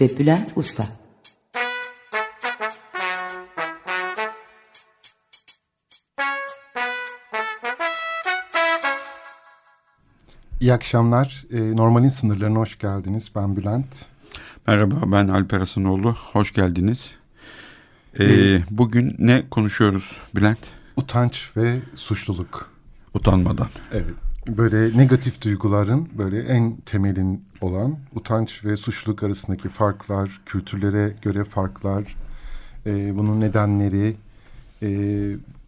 ve 0.00 0.18
Bülent 0.18 0.52
Usta. 0.56 0.86
İyi 10.60 10.72
akşamlar. 10.72 11.44
E, 11.52 11.76
Normalin 11.76 12.08
sınırlarına 12.08 12.58
hoş 12.58 12.78
geldiniz. 12.78 13.30
Ben 13.36 13.56
Bülent. 13.56 14.04
Merhaba 14.66 14.94
ben 15.04 15.28
Alper 15.28 15.58
Hasanoğlu. 15.58 16.14
Hoş 16.32 16.52
geldiniz. 16.52 17.10
Ee, 18.20 18.60
bugün 18.70 19.14
ne 19.18 19.48
konuşuyoruz 19.50 20.16
Bülent? 20.34 20.58
Utanç 20.96 21.50
ve 21.56 21.78
suçluluk. 21.94 22.70
Utanmadan. 23.14 23.68
Evet. 23.92 24.23
Böyle 24.48 24.98
negatif 24.98 25.42
duyguların 25.42 26.08
böyle 26.18 26.42
en 26.42 26.76
temelin 26.76 27.44
olan 27.60 27.96
utanç 28.14 28.64
ve 28.64 28.76
suçluluk 28.76 29.22
arasındaki 29.22 29.68
farklar, 29.68 30.40
kültürlere 30.46 31.16
göre 31.22 31.44
farklar, 31.44 32.16
e, 32.86 33.16
bunun 33.16 33.40
nedenleri 33.40 34.16
e, 34.82 34.88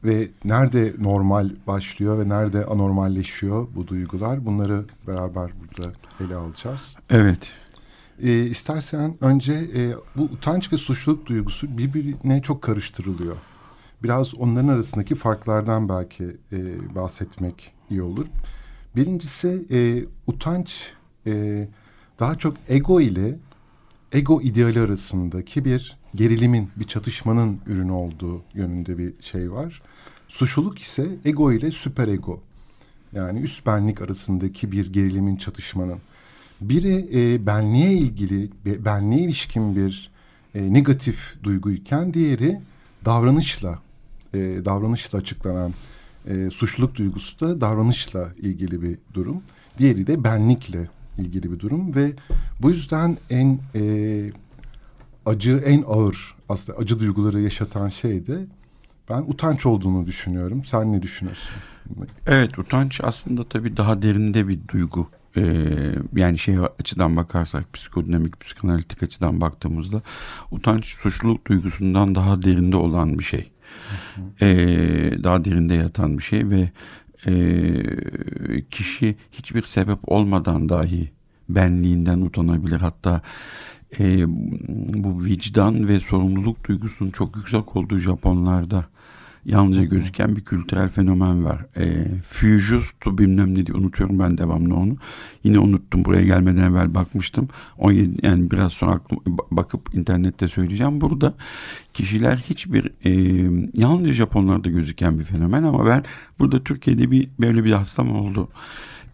ve 0.05 0.29
nerede 0.45 0.93
normal 0.99 1.51
başlıyor 1.67 2.19
ve 2.19 2.29
nerede 2.29 2.65
anormalleşiyor 2.65 3.67
bu 3.75 3.89
duygular 3.89 4.47
bunları 4.47 4.85
beraber 5.07 5.51
burada 5.61 5.93
ele 6.21 6.37
alacağız. 6.37 6.97
Evet. 7.11 7.41
E, 8.23 8.43
istersen 8.43 9.15
önce 9.21 9.53
e, 9.53 9.95
bu 10.17 10.23
utanç 10.23 10.73
ve 10.73 10.77
suçluluk 10.77 11.27
duygusu 11.27 11.79
birbirine 11.79 12.43
çok 12.43 12.63
karıştırılıyor. 12.63 13.37
Biraz 14.03 14.35
onların 14.35 14.69
arasındaki 14.69 15.15
farklardan 15.15 15.89
belki 15.89 16.37
e, 16.53 16.59
bahsetmek 16.95 17.73
iyi 17.91 18.03
olur. 18.03 18.27
Birincisi 18.97 19.65
e, 19.71 20.05
utanç 20.27 20.93
e, 21.27 21.67
daha 22.21 22.39
çok 22.39 22.57
ego 22.69 23.01
ile 23.01 23.35
ego 24.13 24.43
ideali 24.43 24.81
arasındaki 24.81 25.65
bir 25.65 25.97
gerilimin, 26.15 26.71
bir 26.77 26.85
çatışmanın 26.85 27.61
ürünü 27.67 27.93
olduğu 27.93 28.43
yönünde 28.55 28.99
bir 28.99 29.13
şey 29.21 29.53
var. 29.53 29.83
Suçluluk 30.29 30.79
ise 30.79 31.07
ego 31.25 31.53
ile 31.53 31.71
süper 31.71 32.09
ego 32.09 32.41
yani 33.13 33.41
üst 33.41 33.67
benlik 33.67 34.03
arasındaki 34.03 34.73
bir 34.73 34.93
gerilimin 34.93 35.37
çatışmanın. 35.37 35.99
Biri 36.61 37.09
e, 37.15 37.47
benliğe 37.47 37.93
ilgili, 37.93 38.51
benliğe 38.65 39.23
ilişkin 39.23 39.77
bir 39.77 40.11
e, 40.55 40.73
negatif 40.73 41.35
duyguyken 41.43 42.15
diğeri 42.15 42.61
davranışla, 43.05 43.79
e, 44.35 44.39
davranışla 44.39 45.19
açıklanan 45.19 45.73
e, 46.27 46.51
suçluluk 46.51 46.95
duygusu 46.95 47.41
da 47.41 47.61
davranışla 47.61 48.33
ilgili 48.39 48.83
bir 48.83 48.99
durum. 49.15 49.43
Diğeri 49.79 50.07
de 50.07 50.25
benlikle 50.25 50.89
ilgili 51.19 51.53
bir 51.53 51.59
durum 51.59 51.95
ve 51.95 52.13
bu 52.63 52.71
yüzden 52.71 53.19
en 53.31 53.59
e, 53.75 53.83
acı, 55.27 55.63
en 55.67 55.85
ağır 55.87 56.35
aslında 56.49 56.79
acı 56.79 57.01
duyguları 57.01 57.41
yaşatan 57.41 57.89
şey 57.89 58.27
de 58.27 58.47
ben 59.11 59.21
utanç 59.21 59.67
olduğunu 59.67 60.07
düşünüyorum. 60.07 60.65
Sen 60.65 60.93
ne 60.93 61.03
düşünüyorsun? 61.03 61.51
Evet 62.27 62.59
utanç 62.59 63.01
aslında 63.03 63.45
tabii 63.45 63.77
daha 63.77 64.03
derinde 64.03 64.49
bir 64.49 64.59
duygu. 64.69 65.09
Ee, 65.37 65.43
yani 66.17 66.39
şey 66.39 66.57
açıdan 66.79 67.17
bakarsak 67.17 67.73
psikodinamik, 67.73 68.41
psikanalitik 68.41 69.03
açıdan 69.03 69.41
baktığımızda 69.41 70.03
utanç 70.51 70.85
suçluluk 70.85 71.47
duygusundan 71.47 72.15
daha 72.15 72.43
derinde 72.43 72.77
olan 72.77 73.19
bir 73.19 73.25
şey. 73.25 73.51
Ee, 74.43 75.11
daha 75.23 75.45
derinde 75.45 75.75
yatan 75.75 76.19
bir 76.19 76.23
şey 76.23 76.51
ve 76.51 76.71
e, 77.27 77.33
kişi 78.71 79.17
hiçbir 79.33 79.63
sebep 79.63 79.99
olmadan 80.07 80.69
dahi 80.69 81.11
benliğinden 81.49 82.21
utanabilir. 82.21 82.81
Hatta 82.81 83.23
e, 83.99 84.25
bu 85.03 85.25
vicdan 85.25 85.89
ve 85.89 86.01
sorumluluk 86.01 86.69
duygusunun 86.69 87.11
çok 87.11 87.37
yüksek 87.37 87.77
olduğu 87.77 87.99
Japonlarda 87.99 88.85
yalnızca 89.47 89.85
gözüken 89.85 90.37
bir 90.37 90.41
kültürel 90.41 90.89
fenomen 90.89 91.45
var. 91.45 91.67
E, 91.77 92.05
Fujustu 92.25 93.19
bilmem 93.19 93.55
ne 93.55 93.67
diye 93.67 93.77
unutuyorum 93.77 94.19
ben 94.19 94.39
devamlı 94.39 94.77
onu. 94.77 94.97
Yine 95.45 95.59
unuttum 95.59 96.05
buraya 96.05 96.25
gelmeden 96.25 96.71
evvel 96.71 96.95
bakmıştım. 96.95 97.49
17, 97.79 98.27
yani 98.27 98.51
biraz 98.51 98.73
sonra 98.73 98.93
aklım, 98.93 99.19
bakıp 99.51 99.95
internette 99.95 100.49
söyleyeceğim. 100.49 101.01
Burada 101.01 101.35
kişiler 101.95 102.37
hiçbir 102.37 102.91
e, 103.05 103.11
yalnızca 103.75 104.13
Japonlarda 104.13 104.69
gözüken 104.71 105.19
bir 105.19 105.25
fenomen 105.25 105.63
ama 105.63 105.87
ben 105.87 106.03
burada 106.39 106.65
Türkiye'de 106.65 107.11
bir 107.11 107.29
böyle 107.41 107.65
bir 107.65 107.73
hastam 107.73 108.17
oldu 108.17 108.49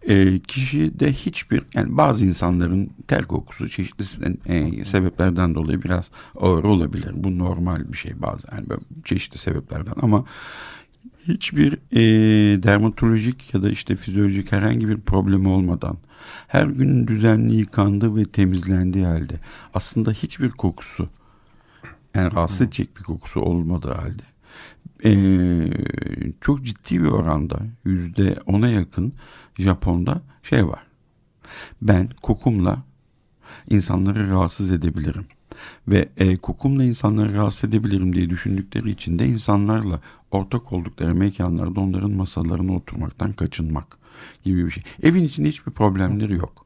e, 0.07 0.39
kişide 0.39 1.13
hiçbir 1.13 1.63
yani 1.73 1.97
bazı 1.97 2.25
insanların 2.25 2.89
ter 3.07 3.25
kokusu 3.25 3.69
çeşitli 3.69 4.05
e, 4.45 4.85
sebeplerden 4.85 5.55
dolayı 5.55 5.83
biraz 5.83 6.09
ağır 6.39 6.63
olabilir. 6.63 7.11
Bu 7.13 7.37
normal 7.37 7.93
bir 7.93 7.97
şey 7.97 8.21
bazen 8.21 8.49
yani 8.53 8.67
çeşitli 9.03 9.37
sebeplerden 9.37 9.93
ama 10.01 10.25
hiçbir 11.27 11.73
e, 11.91 12.01
dermatolojik 12.63 13.53
ya 13.53 13.63
da 13.63 13.69
işte 13.69 13.95
fizyolojik 13.95 14.51
herhangi 14.51 14.87
bir 14.89 14.97
problemi 14.97 15.47
olmadan 15.47 15.97
her 16.47 16.65
gün 16.65 17.07
düzenli 17.07 17.55
yıkandığı 17.55 18.15
ve 18.15 18.25
temizlendiği 18.25 19.05
halde 19.05 19.39
aslında 19.73 20.11
hiçbir 20.11 20.49
kokusu 20.49 21.09
yani 22.15 22.33
rahatsız 22.35 22.61
edecek 22.61 22.97
bir 22.97 23.03
kokusu 23.03 23.39
olmadığı 23.39 23.93
halde 23.93 24.23
e, 25.05 25.13
çok 26.41 26.65
ciddi 26.65 27.03
bir 27.03 27.07
oranda 27.07 27.59
yüzde 27.85 28.35
ona 28.45 28.67
yakın 28.67 29.13
Japon'da 29.57 30.21
şey 30.43 30.67
var. 30.67 30.83
Ben 31.81 32.09
kokumla 32.21 32.83
insanları 33.69 34.29
rahatsız 34.29 34.71
edebilirim. 34.71 35.25
Ve 35.87 36.09
e, 36.17 36.37
kokumla 36.37 36.83
insanları 36.83 37.33
rahatsız 37.33 37.69
edebilirim 37.69 38.15
diye 38.15 38.29
düşündükleri 38.29 38.91
için 38.91 39.19
de 39.19 39.25
insanlarla 39.25 39.99
ortak 40.31 40.73
oldukları 40.73 41.15
mekanlarda 41.15 41.79
onların 41.79 42.11
masalarına 42.11 42.75
oturmaktan 42.75 43.33
kaçınmak 43.33 43.97
gibi 44.43 44.65
bir 44.65 44.71
şey. 44.71 44.83
Evin 45.03 45.23
içinde 45.23 45.47
hiçbir 45.47 45.71
problemleri 45.71 46.33
yok. 46.33 46.65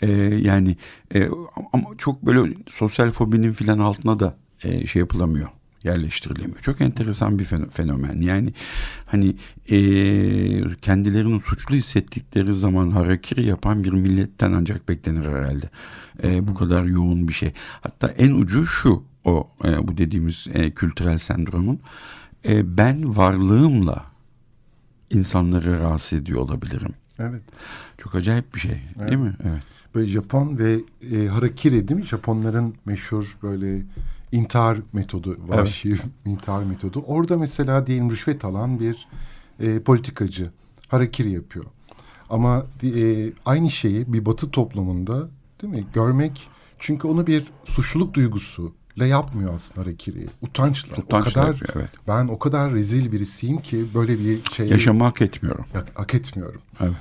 E, 0.00 0.10
yani 0.42 0.76
e, 1.14 1.28
ama 1.72 1.88
çok 1.98 2.26
böyle 2.26 2.54
sosyal 2.70 3.10
fobinin 3.10 3.52
filan 3.52 3.78
altına 3.78 4.20
da 4.20 4.36
e, 4.62 4.86
şey 4.86 5.00
yapılamıyor 5.00 5.48
yerleştirilemiyor. 5.84 6.60
Çok 6.60 6.80
enteresan 6.80 7.38
bir 7.38 7.44
fenomen. 7.70 8.20
Yani 8.20 8.52
hani 9.06 9.36
e, 9.70 9.76
kendilerini 10.82 11.40
suçlu 11.40 11.74
hissettikleri 11.74 12.54
zaman 12.54 12.90
harakiri 12.90 13.46
yapan 13.46 13.84
bir 13.84 13.92
milletten 13.92 14.52
ancak 14.52 14.88
beklenir 14.88 15.26
herhalde. 15.26 15.70
E, 16.22 16.48
bu 16.48 16.54
kadar 16.54 16.84
yoğun 16.84 17.28
bir 17.28 17.32
şey. 17.32 17.52
Hatta 17.80 18.08
en 18.08 18.32
ucu 18.32 18.66
şu 18.66 19.04
o 19.24 19.50
e, 19.64 19.88
bu 19.88 19.96
dediğimiz 19.96 20.46
e, 20.54 20.70
kültürel 20.70 21.18
sendromun 21.18 21.80
e, 22.48 22.76
ben 22.76 23.16
varlığımla 23.16 24.04
insanları 25.10 25.80
rahatsız 25.80 26.18
ediyor 26.18 26.40
olabilirim. 26.40 26.94
Evet. 27.18 27.42
Çok 27.98 28.14
acayip 28.14 28.54
bir 28.54 28.60
şey 28.60 28.80
evet. 28.98 29.08
değil 29.08 29.22
mi? 29.22 29.36
Evet. 29.44 29.62
Böyle 29.94 30.06
Japon 30.06 30.58
ve 30.58 30.80
e, 31.12 31.26
harakiri 31.26 31.88
değil 31.88 32.00
mi? 32.00 32.06
Japonların 32.06 32.74
meşhur 32.84 33.36
böyle 33.42 33.82
intihar 34.32 34.78
metodu, 34.92 35.36
vahşi 35.48 35.88
evet. 35.88 36.00
intihar 36.26 36.62
metodu. 36.62 37.00
Orada 37.06 37.38
mesela 37.38 37.86
diyelim 37.86 38.10
rüşvet 38.10 38.44
alan 38.44 38.80
bir 38.80 39.08
e, 39.60 39.80
politikacı 39.80 40.50
harakiri 40.88 41.30
yapıyor. 41.30 41.64
Ama 42.30 42.66
e, 42.82 43.32
aynı 43.46 43.70
şeyi 43.70 44.12
bir 44.12 44.26
batı 44.26 44.50
toplumunda 44.50 45.28
değil 45.62 45.74
mi 45.74 45.86
görmek 45.94 46.48
çünkü 46.78 47.08
onu 47.08 47.26
bir 47.26 47.44
suçluluk 47.64 48.14
duygusu 48.14 48.72
le 49.00 49.06
yapmıyor 49.06 49.54
aslında 49.54 49.80
harakiri. 49.80 50.26
Utançla. 50.42 50.96
Utançla 50.96 51.40
o 51.40 51.42
kadar 51.42 51.52
yapıyor, 51.52 51.72
evet. 51.76 51.90
ben 52.08 52.28
o 52.28 52.38
kadar 52.38 52.72
rezil 52.72 53.12
birisiyim 53.12 53.58
ki 53.58 53.86
böyle 53.94 54.18
bir 54.18 54.40
şey 54.52 54.68
yaşamı 54.68 55.04
hak 55.04 55.22
etmiyorum. 55.22 55.64
Hak 55.94 56.14
etmiyorum. 56.14 56.60
Evet. 56.80 56.94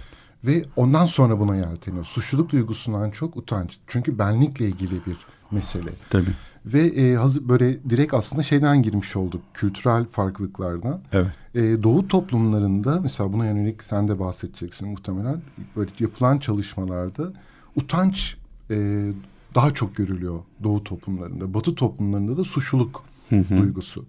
Ve 0.43 0.63
ondan 0.75 1.05
sonra 1.05 1.39
buna 1.39 1.55
yelteniyor. 1.55 2.05
Suçluluk 2.05 2.51
duygusundan 2.51 3.11
çok 3.11 3.38
utanç. 3.38 3.77
Çünkü 3.88 4.19
benlikle 4.19 4.67
ilgili 4.67 5.05
bir 5.05 5.17
mesele. 5.51 5.89
Tabii. 6.09 6.31
Ve 6.65 6.81
e, 6.88 7.15
hazır 7.15 7.49
böyle 7.49 7.89
direkt 7.89 8.13
aslında 8.13 8.43
şeyden 8.43 8.83
girmiş 8.83 9.15
olduk. 9.15 9.41
Kültürel 9.53 10.05
farklılıklardan. 10.05 11.01
Evet. 11.11 11.31
E, 11.55 11.83
Doğu 11.83 12.07
toplumlarında 12.07 12.99
mesela 13.01 13.33
buna 13.33 13.45
yönelik 13.45 13.83
sen 13.83 14.07
de 14.07 14.19
bahsedeceksin 14.19 14.88
muhtemelen. 14.88 15.41
Böyle 15.75 15.91
yapılan 15.99 16.38
çalışmalarda 16.38 17.33
utanç 17.75 18.38
e, 18.71 19.07
daha 19.55 19.73
çok 19.73 19.95
görülüyor 19.95 20.39
Doğu 20.63 20.83
toplumlarında. 20.83 21.53
Batı 21.53 21.75
toplumlarında 21.75 22.38
da 22.38 22.43
suçluluk 22.43 23.03
duygusu. 23.31 24.05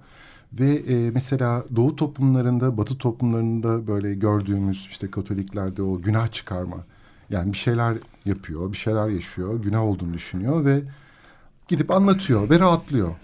Ve 0.60 0.74
e, 0.74 1.10
mesela 1.10 1.64
Doğu 1.76 1.96
toplumlarında, 1.96 2.76
Batı 2.76 2.98
toplumlarında 2.98 3.86
böyle 3.86 4.14
gördüğümüz 4.14 4.88
işte 4.90 5.10
Katoliklerde 5.10 5.82
o 5.82 6.02
günah 6.02 6.32
çıkarma. 6.32 6.84
Yani 7.30 7.52
bir 7.52 7.58
şeyler 7.58 7.96
yapıyor, 8.24 8.72
bir 8.72 8.76
şeyler 8.76 9.08
yaşıyor, 9.08 9.62
günah 9.62 9.82
olduğunu 9.82 10.14
düşünüyor 10.14 10.64
ve 10.64 10.82
gidip 11.68 11.90
anlatıyor 11.90 12.50
ve 12.50 12.58
rahatlıyor. 12.58 13.14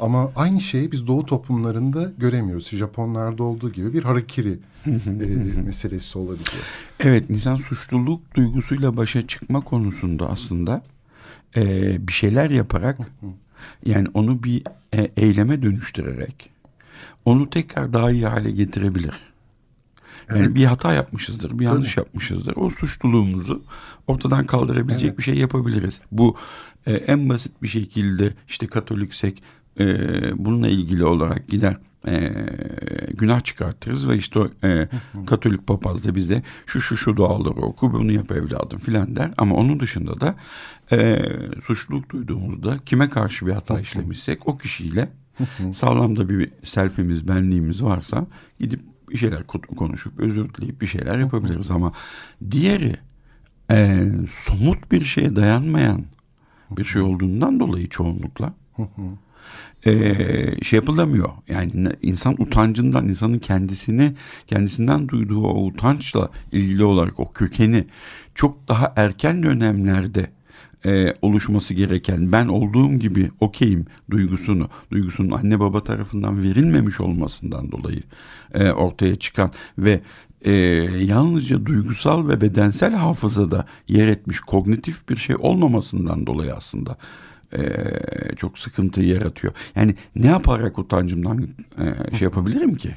Ama 0.00 0.32
aynı 0.36 0.60
şeyi 0.60 0.92
biz 0.92 1.06
Doğu 1.06 1.26
toplumlarında 1.26 2.12
göremiyoruz. 2.18 2.68
Japonlarda 2.68 3.42
olduğu 3.42 3.72
gibi 3.72 3.92
bir 3.92 4.04
harakiri 4.04 4.58
e, 4.86 4.90
meselesi 5.64 6.18
olabiliyor. 6.18 6.64
Evet, 7.00 7.30
insan 7.30 7.56
suçluluk 7.56 8.34
duygusuyla 8.34 8.96
başa 8.96 9.26
çıkma 9.26 9.60
konusunda 9.60 10.30
aslında 10.30 10.82
e, 11.56 11.62
bir 12.08 12.12
şeyler 12.12 12.50
yaparak 12.50 12.98
yani 13.86 14.08
onu 14.14 14.42
bir 14.42 14.62
e, 14.94 15.10
eyleme 15.16 15.62
dönüştürerek 15.62 16.50
onu 17.24 17.50
tekrar 17.50 17.92
daha 17.92 18.10
iyi 18.10 18.26
hale 18.26 18.50
getirebilir. 18.50 19.14
Yani 20.30 20.40
evet. 20.40 20.54
bir 20.54 20.64
hata 20.64 20.92
yapmışızdır, 20.92 21.58
bir 21.58 21.64
yanlış 21.64 21.94
Tabii. 21.94 22.06
yapmışızdır. 22.06 22.56
O 22.56 22.70
suçluluğumuzu 22.70 23.62
ortadan 24.06 24.46
kaldırabilecek 24.46 25.08
evet. 25.08 25.18
bir 25.18 25.22
şey 25.22 25.34
yapabiliriz. 25.34 26.00
Bu 26.12 26.36
e, 26.86 26.92
en 26.92 27.28
basit 27.28 27.62
bir 27.62 27.68
şekilde 27.68 28.34
işte 28.48 28.66
Katoliksek 28.66 29.42
e, 29.80 29.84
bununla 30.44 30.68
ilgili 30.68 31.04
olarak 31.04 31.48
gider 31.48 31.76
e, 32.06 32.32
günah 33.14 33.44
çıkartırız 33.44 34.08
ve 34.08 34.16
işte 34.16 34.38
o 34.38 34.48
e, 34.64 34.88
Katolik 35.26 35.66
papaz 35.66 36.04
da 36.04 36.14
bize 36.14 36.42
şu 36.66 36.80
şu 36.80 36.96
şu 36.96 37.16
duaları 37.16 37.60
oku 37.60 37.92
bunu 37.92 38.12
yap 38.12 38.30
evladım 38.30 38.78
filan 38.78 39.16
der. 39.16 39.30
Ama 39.36 39.54
onun 39.54 39.80
dışında 39.80 40.20
da 40.20 40.34
e, 40.92 41.22
suçluluk 41.64 42.10
duyduğumuzda 42.10 42.78
kime 42.86 43.10
karşı 43.10 43.46
bir 43.46 43.52
hata 43.52 43.80
işlemişsek 43.80 44.48
o 44.48 44.58
kişiyle 44.58 45.08
sağlam 45.72 46.16
da 46.16 46.28
bir 46.28 46.50
selfimiz 46.62 47.28
benliğimiz 47.28 47.82
varsa 47.82 48.26
gidip 48.60 48.80
bir 49.10 49.16
şeyler 49.16 49.46
konuşup 49.76 50.20
özür 50.20 50.54
dileyip 50.54 50.80
bir 50.80 50.86
şeyler 50.86 51.18
yapabiliriz. 51.18 51.70
Ama 51.70 51.92
diğeri 52.50 52.96
e, 53.70 54.08
somut 54.32 54.92
bir 54.92 55.04
şeye 55.04 55.36
dayanmayan 55.36 56.04
bir 56.70 56.84
şey 56.84 57.02
olduğundan 57.02 57.60
dolayı 57.60 57.88
çoğunlukla 57.88 58.54
e, 59.86 60.14
şey 60.62 60.76
yapılamıyor. 60.76 61.28
Yani 61.48 61.88
insan 62.02 62.42
utancından, 62.42 63.08
insanın 63.08 63.38
kendisini, 63.38 64.12
kendisinden 64.46 65.08
duyduğu 65.08 65.46
o 65.46 65.64
utançla 65.64 66.30
ilgili 66.52 66.84
olarak 66.84 67.20
o 67.20 67.32
kökeni 67.32 67.84
çok 68.34 68.68
daha 68.68 68.92
erken 68.96 69.42
dönemlerde 69.42 70.30
e, 70.86 71.14
oluşması 71.22 71.74
gereken 71.74 72.32
ben 72.32 72.48
olduğum 72.48 72.92
gibi 72.92 73.30
okeyim 73.40 73.86
duygusunu, 74.10 74.68
duygusunun 74.90 75.30
anne 75.30 75.60
baba 75.60 75.80
tarafından 75.82 76.42
verilmemiş 76.42 77.00
olmasından 77.00 77.72
dolayı 77.72 78.02
e, 78.54 78.70
ortaya 78.70 79.16
çıkan 79.16 79.50
ve 79.78 80.00
e, 80.44 80.52
yalnızca 81.00 81.66
duygusal 81.66 82.28
ve 82.28 82.40
bedensel 82.40 82.94
hafızada 82.94 83.66
yer 83.88 84.08
etmiş 84.08 84.40
kognitif 84.40 85.08
bir 85.08 85.16
şey 85.16 85.36
olmamasından 85.38 86.26
dolayı 86.26 86.54
aslında 86.54 86.96
e, 87.52 87.60
çok 88.36 88.58
sıkıntı 88.58 89.02
yaratıyor. 89.02 89.52
Yani 89.76 89.94
ne 90.16 90.26
yaparak 90.26 90.78
utancımdan 90.78 91.48
e, 91.78 92.16
şey 92.16 92.26
yapabilirim 92.26 92.74
ki? 92.74 92.90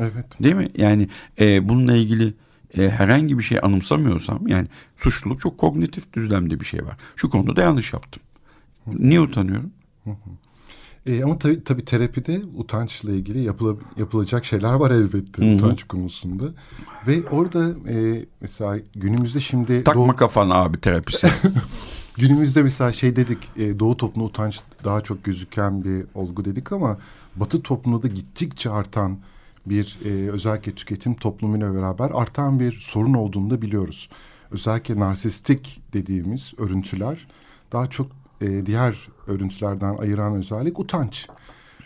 Evet. 0.00 0.26
Değil 0.42 0.54
mi? 0.54 0.68
Yani 0.76 1.08
e, 1.40 1.68
bununla 1.68 1.96
ilgili 1.96 2.34
e, 2.78 2.90
herhangi 2.90 3.38
bir 3.38 3.42
şey 3.42 3.58
anımsamıyorsam 3.62 4.48
yani 4.48 4.68
suçluluk 4.96 5.40
çok 5.40 5.58
kognitif 5.58 6.12
düzlemde 6.12 6.60
bir 6.60 6.64
şey 6.64 6.84
var. 6.84 6.96
Şu 7.16 7.30
konuda 7.30 7.56
da 7.56 7.62
yanlış 7.62 7.92
yaptım. 7.92 8.22
Niye 8.86 9.20
utanıyorum? 9.20 9.70
E, 11.06 11.24
ama 11.24 11.38
tabii, 11.38 11.64
tabii 11.64 11.84
terapide 11.84 12.42
utançla 12.56 13.12
ilgili 13.12 13.42
yapıla, 13.42 13.76
yapılacak 13.96 14.44
şeyler 14.44 14.72
var 14.72 14.90
elbette 14.90 15.42
Hı-hı. 15.42 15.56
utanç 15.56 15.84
konusunda. 15.84 16.44
Ve 17.06 17.28
orada 17.28 17.90
e, 17.90 18.24
mesela 18.40 18.78
günümüzde 18.94 19.40
şimdi... 19.40 19.84
Takma 19.84 20.08
doğu... 20.08 20.16
kafana 20.16 20.54
abi 20.54 20.80
terapisi. 20.80 21.28
Günümüzde 22.16 22.62
mesela 22.62 22.92
şey 22.92 23.16
dedik 23.16 23.38
e, 23.56 23.78
doğu 23.78 23.96
toplumunda 23.96 24.30
utanç 24.30 24.60
daha 24.84 25.00
çok 25.00 25.24
gözüken 25.24 25.84
bir 25.84 26.04
olgu 26.14 26.44
dedik 26.44 26.72
ama 26.72 26.98
batı 27.36 27.62
toplumunda 27.62 28.02
da 28.02 28.08
gittikçe 28.08 28.70
artan 28.70 29.18
bir 29.66 29.98
e, 30.04 30.30
özellikle 30.30 30.72
tüketim 30.72 31.14
toplumuyla 31.14 31.74
beraber 31.74 32.10
artan 32.14 32.60
bir 32.60 32.72
sorun 32.80 33.14
olduğunu 33.14 33.50
da 33.50 33.62
biliyoruz. 33.62 34.08
Özellikle 34.50 35.00
narsistik 35.00 35.82
dediğimiz 35.92 36.52
örüntüler 36.58 37.26
daha 37.72 37.90
çok 37.90 38.06
e, 38.40 38.66
diğer 38.66 39.08
örüntülerden 39.26 39.96
ayıran 39.96 40.34
özellik 40.34 40.78
utanç. 40.78 41.26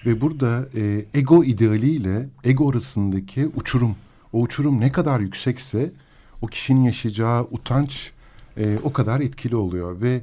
Ve 0.06 0.21
burada 0.21 0.69
e, 0.75 1.05
ego 1.15 1.44
idealiyle 1.44 2.29
ego 2.44 2.71
arasındaki 2.71 3.50
uçurum, 3.56 3.97
o 4.32 4.41
uçurum 4.41 4.81
ne 4.81 4.93
kadar 4.93 5.21
yüksekse 5.21 5.93
o 6.43 6.47
kişinin 6.47 6.82
yaşayacağı 6.82 7.43
utanç 7.50 8.12
e, 8.56 8.79
o 8.82 8.93
kadar 8.93 9.21
etkili 9.21 9.56
oluyor 9.56 10.00
ve 10.00 10.23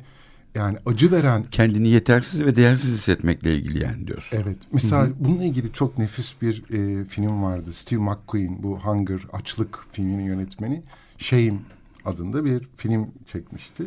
yani 0.58 0.78
acı 0.86 1.12
veren 1.12 1.46
kendini 1.52 1.90
yetersiz 1.90 2.44
ve 2.46 2.56
değersiz 2.56 2.94
hissetmekle 2.94 3.56
ilgili 3.56 3.84
yani 3.84 4.08
diyor. 4.08 4.30
Evet. 4.32 4.58
Mesela 4.72 5.02
Hı-hı. 5.02 5.14
bununla 5.20 5.44
ilgili 5.44 5.74
çok 5.74 5.98
nefis 5.98 6.42
bir 6.42 6.64
e, 6.74 7.06
film 7.06 7.44
vardı. 7.44 7.74
Steve 7.74 8.00
McQueen 8.00 8.64
bu 8.64 8.80
Hunger 8.80 9.20
açlık 9.34 9.86
filminin 9.92 10.26
yönetmeni 10.26 10.84
Shame 11.18 11.60
adında 12.06 12.46
bir 12.46 12.68
film 12.78 13.08
çekmişti. 13.26 13.84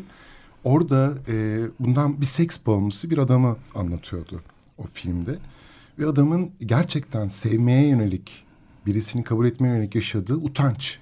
Orada 0.65 1.15
e, 1.29 1.61
bundan 1.81 2.21
bir 2.21 2.27
seks 2.27 2.59
bağımlısı 2.67 3.11
bir 3.11 3.19
adamı 3.19 3.57
anlatıyordu 3.75 4.41
o 4.79 4.83
filmde. 4.93 5.39
Ve 5.99 6.07
adamın 6.07 6.51
gerçekten 6.67 7.29
sevmeye 7.29 7.89
yönelik, 7.89 8.45
birisini 8.87 9.25
kabul 9.25 9.47
etmeye 9.47 9.69
yönelik 9.69 9.95
yaşadığı 9.95 10.37
utanç. 10.37 10.99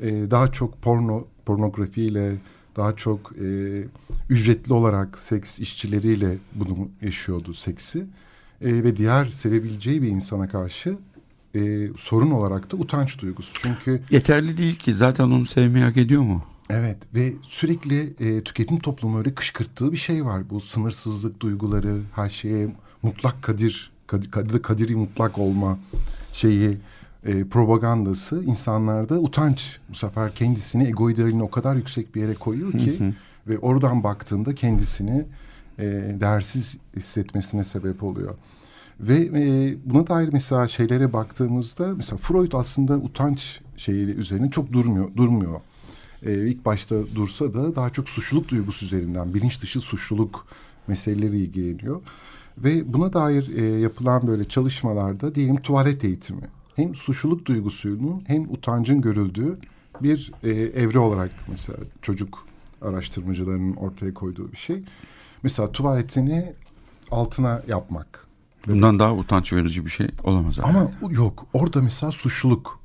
E, 0.00 0.06
daha 0.30 0.52
çok 0.52 0.82
porno, 0.82 1.26
pornografiyle, 1.46 2.34
daha 2.78 2.96
çok 2.96 3.32
e, 3.32 3.82
ücretli 4.30 4.72
olarak 4.72 5.18
seks 5.18 5.58
işçileriyle 5.58 6.36
bunu 6.54 6.88
yaşıyordu 7.02 7.54
seksi. 7.54 7.98
E, 8.60 8.84
ve 8.84 8.96
diğer 8.96 9.24
sevebileceği 9.24 10.02
bir 10.02 10.08
insana 10.08 10.48
karşı 10.48 10.96
e, 11.54 11.88
sorun 11.98 12.30
olarak 12.30 12.72
da 12.72 12.76
utanç 12.76 13.18
duygusu. 13.18 13.52
Çünkü 13.62 14.02
yeterli 14.10 14.58
değil 14.58 14.76
ki 14.76 14.94
zaten 14.94 15.24
onu 15.24 15.46
sevmeyi 15.46 15.84
hak 15.84 15.96
ediyor 15.96 16.22
mu? 16.22 16.44
Evet 16.70 16.96
ve 17.14 17.32
sürekli 17.42 18.14
e, 18.20 18.44
tüketim 18.44 18.78
toplumu 18.78 19.18
öyle 19.18 19.34
kışkırttığı 19.34 19.92
bir 19.92 19.96
şey 19.96 20.24
var. 20.24 20.50
Bu 20.50 20.60
sınırsızlık 20.60 21.40
duyguları, 21.40 22.00
her 22.14 22.28
şeye 22.28 22.74
mutlak 23.02 23.42
kadir, 23.42 23.90
kadir 24.06 24.62
kadiri 24.62 24.96
mutlak 24.96 25.38
olma 25.38 25.78
şeyi 26.32 26.78
e, 27.24 27.44
propagandası 27.44 28.42
insanlarda 28.44 29.18
utanç 29.18 29.78
bu 29.88 29.94
sefer 29.94 30.34
kendisini 30.34 30.88
ego 30.88 31.10
idealini 31.10 31.42
o 31.42 31.50
kadar 31.50 31.76
yüksek 31.76 32.14
bir 32.14 32.20
yere 32.20 32.34
koyuyor 32.34 32.72
ki 32.72 33.14
ve 33.48 33.58
oradan 33.58 34.04
baktığında 34.04 34.54
kendisini 34.54 35.24
e, 35.78 35.84
değersiz 36.20 36.76
hissetmesine 36.96 37.64
sebep 37.64 38.02
oluyor. 38.02 38.34
Ve 39.00 39.28
e, 39.34 39.76
buna 39.84 40.06
dair 40.06 40.28
mesela 40.32 40.68
şeylere 40.68 41.12
baktığımızda 41.12 41.94
mesela 41.96 42.18
Freud 42.18 42.52
aslında 42.52 42.96
utanç 42.96 43.60
şeyi 43.76 44.06
üzerine 44.06 44.50
çok 44.50 44.72
durmuyor 44.72 45.16
durmuyor. 45.16 45.60
E, 46.22 46.48
ilk 46.48 46.64
başta 46.64 46.96
dursa 47.14 47.54
da 47.54 47.76
daha 47.76 47.90
çok 47.90 48.08
suçluluk 48.08 48.48
duygusu 48.48 48.86
üzerinden 48.86 49.34
bilinç 49.34 49.62
dışı 49.62 49.80
suçluluk 49.80 50.46
meseleleri 50.86 51.38
ilgileniyor. 51.38 52.00
Ve 52.58 52.92
buna 52.92 53.12
dair 53.12 53.56
e, 53.56 53.64
yapılan 53.64 54.26
böyle 54.26 54.44
çalışmalarda 54.44 55.34
diyelim 55.34 55.56
tuvalet 55.56 56.04
eğitimi 56.04 56.42
hem 56.78 56.94
suçluluk 56.94 57.46
duygusunun 57.46 58.22
hem 58.26 58.42
utancın 58.42 59.00
görüldüğü 59.00 59.58
bir 60.02 60.32
e, 60.42 60.50
evre 60.50 60.98
olarak 60.98 61.30
mesela 61.48 61.78
çocuk 62.02 62.46
araştırmacılarının 62.82 63.76
ortaya 63.76 64.14
koyduğu 64.14 64.52
bir 64.52 64.56
şey. 64.56 64.82
Mesela 65.42 65.72
tuvaletini 65.72 66.52
altına 67.10 67.62
yapmak. 67.68 68.26
Bundan 68.66 68.98
daha 68.98 69.14
utanç 69.14 69.52
verici 69.52 69.84
bir 69.84 69.90
şey 69.90 70.08
olamaz. 70.24 70.58
Ama 70.58 70.78
yani. 70.78 71.14
yok 71.14 71.46
orada 71.52 71.82
mesela 71.82 72.12
suçluluk. 72.12 72.78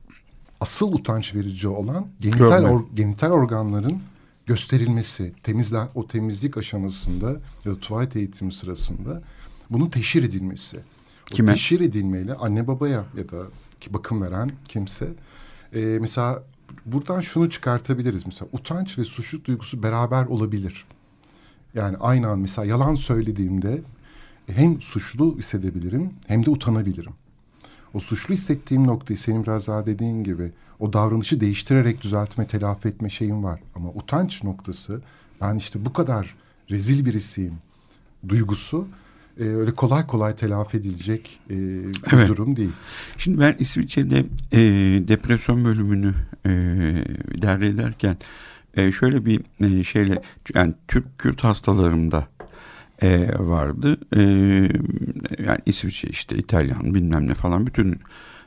Asıl 0.61 0.93
utanç 0.93 1.35
verici 1.35 1.67
olan 1.67 2.07
genital, 2.19 2.63
or, 2.63 2.83
genital 2.95 3.31
organların 3.31 3.99
gösterilmesi, 4.45 5.33
temizlen 5.43 5.87
o 5.95 6.07
temizlik 6.07 6.57
aşamasında 6.57 7.31
ya 7.65 7.71
da 7.71 7.79
tuvalet 7.79 8.15
eğitimi 8.15 8.53
sırasında 8.53 9.21
bunun 9.69 9.89
teşhir 9.89 10.23
edilmesi. 10.23 10.79
O 11.31 11.35
Kime? 11.35 11.53
teşhir 11.53 11.79
edilmeyle 11.79 12.33
anne 12.33 12.67
babaya 12.67 13.05
ya 13.17 13.29
da 13.29 13.45
bakım 13.89 14.21
veren 14.21 14.51
kimse. 14.67 15.07
E, 15.73 15.79
mesela 16.01 16.43
buradan 16.85 17.21
şunu 17.21 17.49
çıkartabiliriz. 17.49 18.25
Mesela 18.25 18.49
utanç 18.53 18.97
ve 18.97 19.03
suçluluk 19.03 19.45
duygusu 19.45 19.83
beraber 19.83 20.25
olabilir. 20.25 20.85
Yani 21.73 21.97
aynı 21.97 22.27
an 22.27 22.39
mesela 22.39 22.65
yalan 22.65 22.95
söylediğimde 22.95 23.81
hem 24.47 24.81
suçlu 24.81 25.37
hissedebilirim 25.37 26.13
hem 26.27 26.45
de 26.45 26.49
utanabilirim. 26.49 27.13
O 27.93 27.99
suçlu 27.99 28.33
hissettiğim 28.33 28.87
noktayı 28.87 29.17
senin 29.17 29.43
biraz 29.43 29.67
daha 29.67 29.85
dediğin 29.85 30.23
gibi 30.23 30.51
o 30.79 30.93
davranışı 30.93 31.41
değiştirerek 31.41 32.01
düzeltme, 32.01 32.47
telafi 32.47 32.87
etme 32.87 33.09
şeyim 33.09 33.43
var. 33.43 33.59
Ama 33.75 33.89
utanç 33.89 34.43
noktası 34.43 35.01
ben 35.41 35.55
işte 35.55 35.85
bu 35.85 35.93
kadar 35.93 36.35
rezil 36.69 37.05
birisiyim 37.05 37.53
duygusu 38.27 38.87
e, 39.39 39.43
öyle 39.43 39.71
kolay 39.71 40.07
kolay 40.07 40.35
telafi 40.35 40.77
edilecek 40.77 41.39
e, 41.49 41.53
bir 41.53 42.13
evet. 42.13 42.29
durum 42.29 42.55
değil. 42.55 42.71
Şimdi 43.17 43.39
ben 43.39 43.55
İsviçre'de 43.59 44.25
e, 44.51 44.59
depresyon 45.07 45.65
bölümünü 45.65 46.13
e, 46.45 46.51
idare 47.33 47.67
ederken 47.67 48.17
e, 48.77 48.91
şöyle 48.91 49.25
bir 49.25 49.41
e, 49.59 49.83
şeyle 49.83 50.21
yani 50.55 50.73
Türk 50.87 51.19
Kürt 51.19 51.43
hastalarımda 51.43 52.27
e, 53.01 53.39
vardı. 53.39 53.97
E, 54.15 54.21
yani 55.47 55.59
İsviçre 55.65 56.09
işte 56.09 56.35
İtalyan 56.35 56.93
bilmem 56.93 57.27
ne 57.27 57.33
falan 57.33 57.67
bütün 57.67 57.99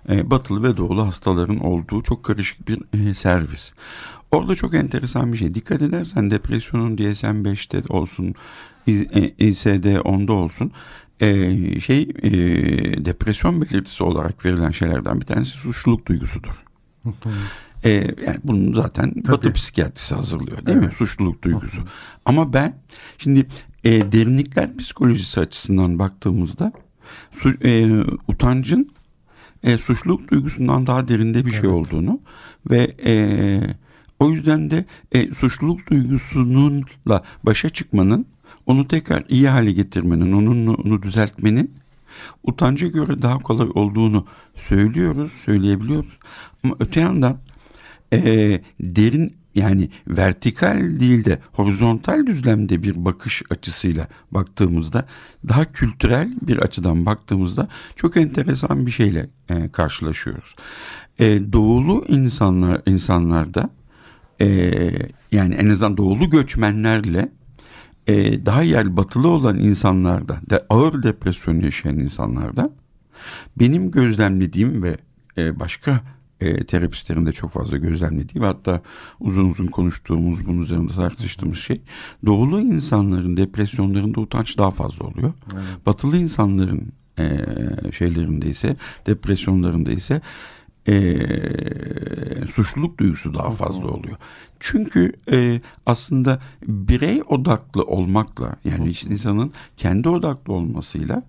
e, 0.08 0.30
batılı 0.30 0.62
ve 0.62 0.76
doğulu 0.76 1.06
hastaların 1.06 1.58
olduğu 1.58 2.02
çok 2.02 2.24
karışık 2.24 2.68
bir 2.68 2.78
e, 2.92 3.14
servis. 3.14 3.72
Orada 4.30 4.54
çok 4.54 4.74
enteresan 4.74 5.32
bir 5.32 5.38
şey. 5.38 5.54
Dikkat 5.54 5.82
edersen 5.82 6.30
depresyonun 6.30 6.96
DSM-5'te 6.96 7.82
olsun, 7.88 8.34
ICD-10'da 8.86 10.32
olsun 10.32 10.72
e, 11.20 11.80
şey 11.80 12.02
e, 12.22 12.30
depresyon 13.04 13.60
belirtisi 13.62 14.04
olarak 14.04 14.44
verilen 14.44 14.70
şeylerden 14.70 15.20
bir 15.20 15.26
tanesi 15.26 15.50
suçluluk 15.50 16.06
duygusudur. 16.06 16.64
e, 17.84 17.90
yani 18.26 18.38
bunu 18.44 18.74
zaten 18.74 19.10
Tabii. 19.10 19.36
Batı 19.36 19.52
psikiyatrisi 19.52 20.14
hazırlıyor 20.14 20.66
değil 20.66 20.78
evet. 20.78 20.88
mi? 20.88 20.94
Suçluluk 20.94 21.42
duygusu. 21.42 21.82
Ama 22.24 22.52
ben 22.52 22.76
şimdi 23.18 23.46
e, 23.84 24.12
derinlikler 24.12 24.76
psikolojisi 24.76 25.40
açısından 25.40 25.98
baktığımızda 25.98 26.72
su, 27.32 27.52
e, 27.64 28.02
utancın 28.28 28.90
e, 29.62 29.78
suçluluk 29.78 30.30
duygusundan 30.30 30.86
daha 30.86 31.08
derinde 31.08 31.46
bir 31.46 31.50
şey 31.50 31.60
evet. 31.60 31.60
şey 31.60 31.70
olduğunu 31.70 32.20
ve 32.70 32.96
e, 33.04 33.60
o 34.20 34.30
yüzden 34.30 34.70
de 34.70 34.84
e, 35.12 35.34
suçluluk 35.34 35.90
duygusununla 35.90 37.22
başa 37.42 37.68
çıkmanın 37.68 38.26
onu 38.66 38.88
tekrar 38.88 39.24
iyi 39.28 39.48
hale 39.48 39.72
getirmenin, 39.72 40.32
onun 40.32 40.66
onu 40.66 41.02
düzeltmenin 41.02 41.74
utanca 42.42 42.88
göre 42.88 43.22
daha 43.22 43.38
kolay 43.38 43.68
olduğunu 43.74 44.26
söylüyoruz, 44.56 45.32
söyleyebiliyoruz. 45.44 46.18
Ama 46.64 46.76
öte 46.80 47.00
yandan 47.00 47.38
e, 48.12 48.60
derin 48.80 49.36
yani 49.54 49.90
vertikal 50.08 51.00
değil 51.00 51.24
de 51.24 51.38
horizontal 51.52 52.26
düzlemde 52.26 52.82
bir 52.82 53.04
bakış 53.04 53.42
açısıyla 53.50 54.08
baktığımızda 54.30 55.06
daha 55.48 55.72
kültürel 55.72 56.32
bir 56.42 56.58
açıdan 56.58 57.06
baktığımızda 57.06 57.68
çok 57.96 58.16
enteresan 58.16 58.86
bir 58.86 58.90
şeyle 58.90 59.28
e, 59.48 59.68
karşılaşıyoruz. 59.68 60.54
E, 61.18 61.52
doğulu 61.52 62.04
insanlar 62.08 62.82
insanlarda 62.86 63.70
e, 64.40 64.46
yani 65.32 65.54
en 65.54 65.68
azından 65.68 65.96
doğulu 65.96 66.30
göçmenlerle 66.30 67.28
e, 68.06 68.46
daha 68.46 68.62
yer 68.62 68.96
batılı 68.96 69.28
olan 69.28 69.58
insanlarda 69.58 70.40
de 70.50 70.66
ağır 70.70 71.02
depresyon 71.02 71.60
yaşayan 71.60 71.98
insanlarda 71.98 72.70
benim 73.56 73.90
gözlemlediğim 73.90 74.82
ve 74.82 74.96
e, 75.38 75.60
başka 75.60 76.00
e, 76.40 76.64
terapistlerin 76.64 77.26
de 77.26 77.32
çok 77.32 77.50
fazla 77.50 77.76
gözlemlediği 77.76 78.42
ve 78.42 78.46
hatta 78.46 78.80
uzun 79.20 79.50
uzun 79.50 79.66
konuştuğumuz 79.66 80.46
bunun 80.46 80.62
üzerinde 80.62 80.92
tartıştığımız 80.92 81.58
şey 81.58 81.80
doğulu 82.26 82.60
insanların 82.60 83.36
depresyonlarında 83.36 84.20
utanç 84.20 84.58
daha 84.58 84.70
fazla 84.70 85.06
oluyor. 85.06 85.32
Evet. 85.54 85.86
Batılı 85.86 86.16
insanların 86.16 86.92
e, 87.18 87.38
şeylerinde 87.92 88.48
ise 88.50 88.76
depresyonlarında 89.06 89.90
ise 89.90 90.20
e, 90.88 91.16
suçluluk 92.52 92.98
duygusu 92.98 93.34
daha 93.34 93.50
fazla 93.50 93.88
oluyor. 93.88 94.16
Çünkü 94.60 95.12
e, 95.30 95.60
aslında 95.86 96.40
birey 96.66 97.22
odaklı 97.28 97.82
olmakla 97.82 98.56
yani 98.64 98.88
insanın 99.08 99.52
kendi 99.76 100.08
odaklı 100.08 100.52
olmasıyla 100.52 101.22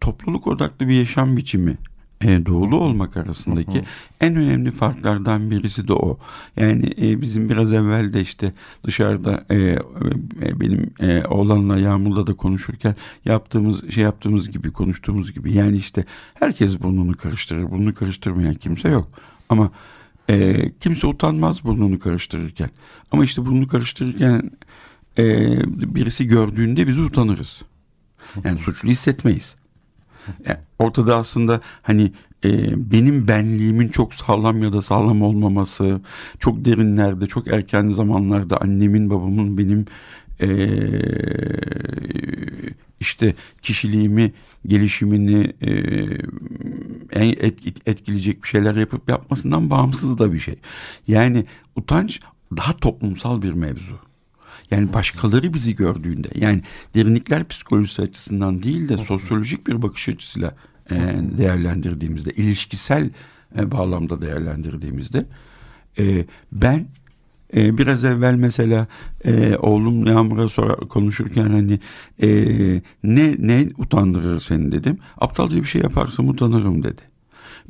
topluluk 0.00 0.46
odaklı 0.46 0.88
bir 0.88 0.94
yaşam 0.94 1.36
biçimi 1.36 1.76
e, 2.24 2.46
doğulu 2.46 2.76
olmak 2.76 3.16
arasındaki 3.16 3.84
en 4.20 4.36
önemli 4.36 4.70
farklardan 4.70 5.50
birisi 5.50 5.88
de 5.88 5.92
o. 5.92 6.18
Yani 6.56 6.94
e, 7.02 7.20
bizim 7.20 7.48
biraz 7.48 7.72
evvel 7.72 8.12
de 8.12 8.20
işte 8.20 8.52
dışarıda 8.84 9.44
e, 9.50 9.56
e, 9.56 10.60
benim 10.60 10.90
e, 11.00 11.24
oğlanla 11.24 11.78
Yağmur'la 11.78 12.26
da 12.26 12.34
konuşurken 12.34 12.96
yaptığımız 13.24 13.90
şey 13.90 14.04
yaptığımız 14.04 14.50
gibi 14.50 14.70
konuştuğumuz 14.70 15.32
gibi 15.32 15.52
yani 15.52 15.76
işte 15.76 16.04
herkes 16.34 16.80
burnunu 16.80 17.16
karıştırır. 17.16 17.70
Burnunu 17.70 17.94
karıştırmayan 17.94 18.54
kimse 18.54 18.88
yok. 18.88 19.08
Ama 19.48 19.70
e, 20.30 20.70
kimse 20.80 21.06
utanmaz 21.06 21.64
burnunu 21.64 21.98
karıştırırken. 21.98 22.70
Ama 23.12 23.24
işte 23.24 23.46
burnunu 23.46 23.68
karıştırırken 23.68 24.50
e, 25.18 25.24
birisi 25.94 26.26
gördüğünde 26.26 26.86
biz 26.86 26.98
utanırız. 26.98 27.62
Yani 28.44 28.58
suçlu 28.58 28.88
hissetmeyiz. 28.88 29.54
Yani 30.46 30.58
ortada 30.78 31.16
aslında 31.16 31.60
hani 31.82 32.12
e, 32.44 32.50
benim 32.92 33.28
benliğimin 33.28 33.88
çok 33.88 34.14
sağlam 34.14 34.62
ya 34.62 34.72
da 34.72 34.82
sağlam 34.82 35.22
olmaması, 35.22 36.00
çok 36.38 36.64
derinlerde, 36.64 37.26
çok 37.26 37.48
erken 37.48 37.88
zamanlarda 37.88 38.60
annemin, 38.60 39.10
babamın 39.10 39.58
benim 39.58 39.86
e, 40.40 40.48
işte 43.00 43.34
kişiliğimi, 43.62 44.32
gelişimini 44.66 45.52
e, 45.60 45.70
et, 47.30 47.58
etkileyecek 47.86 48.42
bir 48.42 48.48
şeyler 48.48 48.76
yapıp 48.76 49.10
yapmasından 49.10 49.70
bağımsız 49.70 50.18
da 50.18 50.32
bir 50.32 50.38
şey. 50.38 50.54
Yani 51.06 51.44
utanç 51.76 52.20
daha 52.56 52.76
toplumsal 52.76 53.42
bir 53.42 53.52
mevzu. 53.52 54.11
Yani 54.72 54.92
başkaları 54.92 55.54
bizi 55.54 55.76
gördüğünde 55.76 56.28
yani 56.34 56.62
derinlikler 56.94 57.48
psikolojisi 57.48 58.02
açısından 58.02 58.62
değil 58.62 58.88
de 58.88 58.96
sosyolojik 58.96 59.66
bir 59.66 59.82
bakış 59.82 60.08
açısıyla 60.08 60.54
e, 60.90 60.96
değerlendirdiğimizde, 61.38 62.30
ilişkisel 62.30 63.10
e, 63.58 63.70
bağlamda 63.70 64.22
değerlendirdiğimizde 64.22 65.26
e, 65.98 66.26
ben 66.52 66.86
e, 67.56 67.78
biraz 67.78 68.04
evvel 68.04 68.34
mesela 68.34 68.86
e, 69.24 69.56
oğlum 69.56 70.06
Yağmur'a 70.06 70.48
sonra 70.48 70.74
konuşurken 70.74 71.50
hani 71.50 71.80
e, 72.22 72.28
ne 73.02 73.34
ne 73.38 73.68
utandırır 73.78 74.40
seni 74.40 74.72
dedim. 74.72 74.98
Aptalca 75.18 75.56
bir 75.56 75.64
şey 75.64 75.82
yaparsam 75.82 76.28
utanırım 76.28 76.82
dedi. 76.82 77.02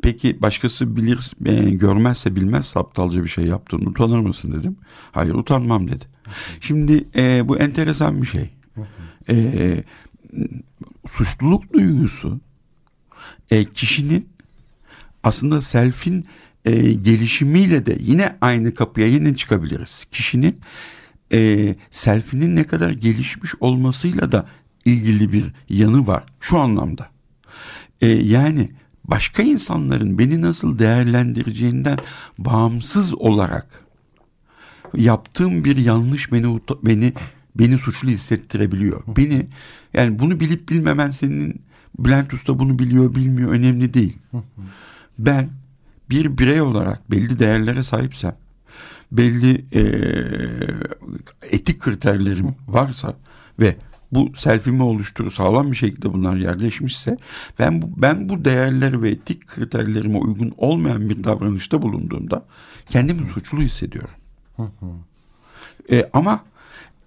Peki 0.02 0.42
başkası 0.42 0.96
bilir 0.96 1.30
e, 1.46 1.70
görmezse 1.70 2.36
bilmezse 2.36 2.80
aptalca 2.80 3.22
bir 3.22 3.28
şey 3.28 3.44
yaptığını 3.44 3.88
utanır 3.88 4.18
mısın 4.18 4.52
dedim. 4.52 4.76
Hayır 5.12 5.34
utanmam 5.34 5.88
dedi. 5.88 6.11
Şimdi 6.60 7.04
e, 7.16 7.48
bu 7.48 7.58
enteresan 7.58 8.22
bir 8.22 8.26
şey. 8.26 8.50
E, 9.28 9.84
suçluluk 11.06 11.72
duygusu 11.72 12.40
e, 13.50 13.64
kişinin 13.64 14.28
aslında 15.22 15.60
selfin 15.60 16.24
e, 16.64 16.92
gelişimiyle 16.92 17.86
de 17.86 17.96
yine 18.00 18.36
aynı 18.40 18.74
kapıya 18.74 19.06
yine 19.06 19.36
çıkabiliriz. 19.36 20.04
Kişinin 20.12 20.60
e, 21.32 21.74
selfinin 21.90 22.56
ne 22.56 22.64
kadar 22.64 22.90
gelişmiş 22.90 23.54
olmasıyla 23.60 24.32
da 24.32 24.46
ilgili 24.84 25.32
bir 25.32 25.44
yanı 25.68 26.06
var 26.06 26.24
şu 26.40 26.58
anlamda. 26.58 27.08
E, 28.00 28.06
yani 28.08 28.70
başka 29.04 29.42
insanların 29.42 30.18
beni 30.18 30.42
nasıl 30.42 30.78
değerlendireceğinden 30.78 31.98
bağımsız 32.38 33.14
olarak 33.14 33.84
yaptığım 34.96 35.64
bir 35.64 35.76
yanlış 35.76 36.32
beni 36.32 36.60
beni 36.82 37.12
beni 37.54 37.78
suçlu 37.78 38.08
hissettirebiliyor. 38.08 39.02
Beni 39.16 39.46
yani 39.94 40.18
bunu 40.18 40.40
bilip 40.40 40.68
bilmemen 40.68 41.10
senin 41.10 41.62
Bülent 41.98 42.34
Usta 42.34 42.58
bunu 42.58 42.78
biliyor 42.78 43.14
bilmiyor 43.14 43.50
önemli 43.50 43.94
değil. 43.94 44.18
Ben 45.18 45.48
bir 46.10 46.38
birey 46.38 46.60
olarak 46.60 47.10
belli 47.10 47.38
değerlere 47.38 47.82
sahipsem 47.82 48.36
belli 49.12 49.64
e, 49.74 49.82
etik 51.50 51.80
kriterlerim 51.80 52.54
varsa 52.68 53.16
ve 53.60 53.76
bu 54.12 54.32
selfimi 54.36 54.82
oluşturur 54.82 55.30
sağlam 55.30 55.70
bir 55.70 55.76
şekilde 55.76 56.12
bunlar 56.12 56.36
yerleşmişse 56.36 57.16
ben 57.58 57.82
bu, 57.82 57.90
ben 57.96 58.28
bu 58.28 58.44
değerler 58.44 59.02
ve 59.02 59.10
etik 59.10 59.46
kriterlerime 59.46 60.18
uygun 60.18 60.54
olmayan 60.56 61.08
bir 61.08 61.24
davranışta 61.24 61.82
bulunduğumda 61.82 62.44
kendimi 62.88 63.26
suçlu 63.26 63.60
hissediyorum. 63.60 64.14
E, 65.90 66.10
ama 66.12 66.44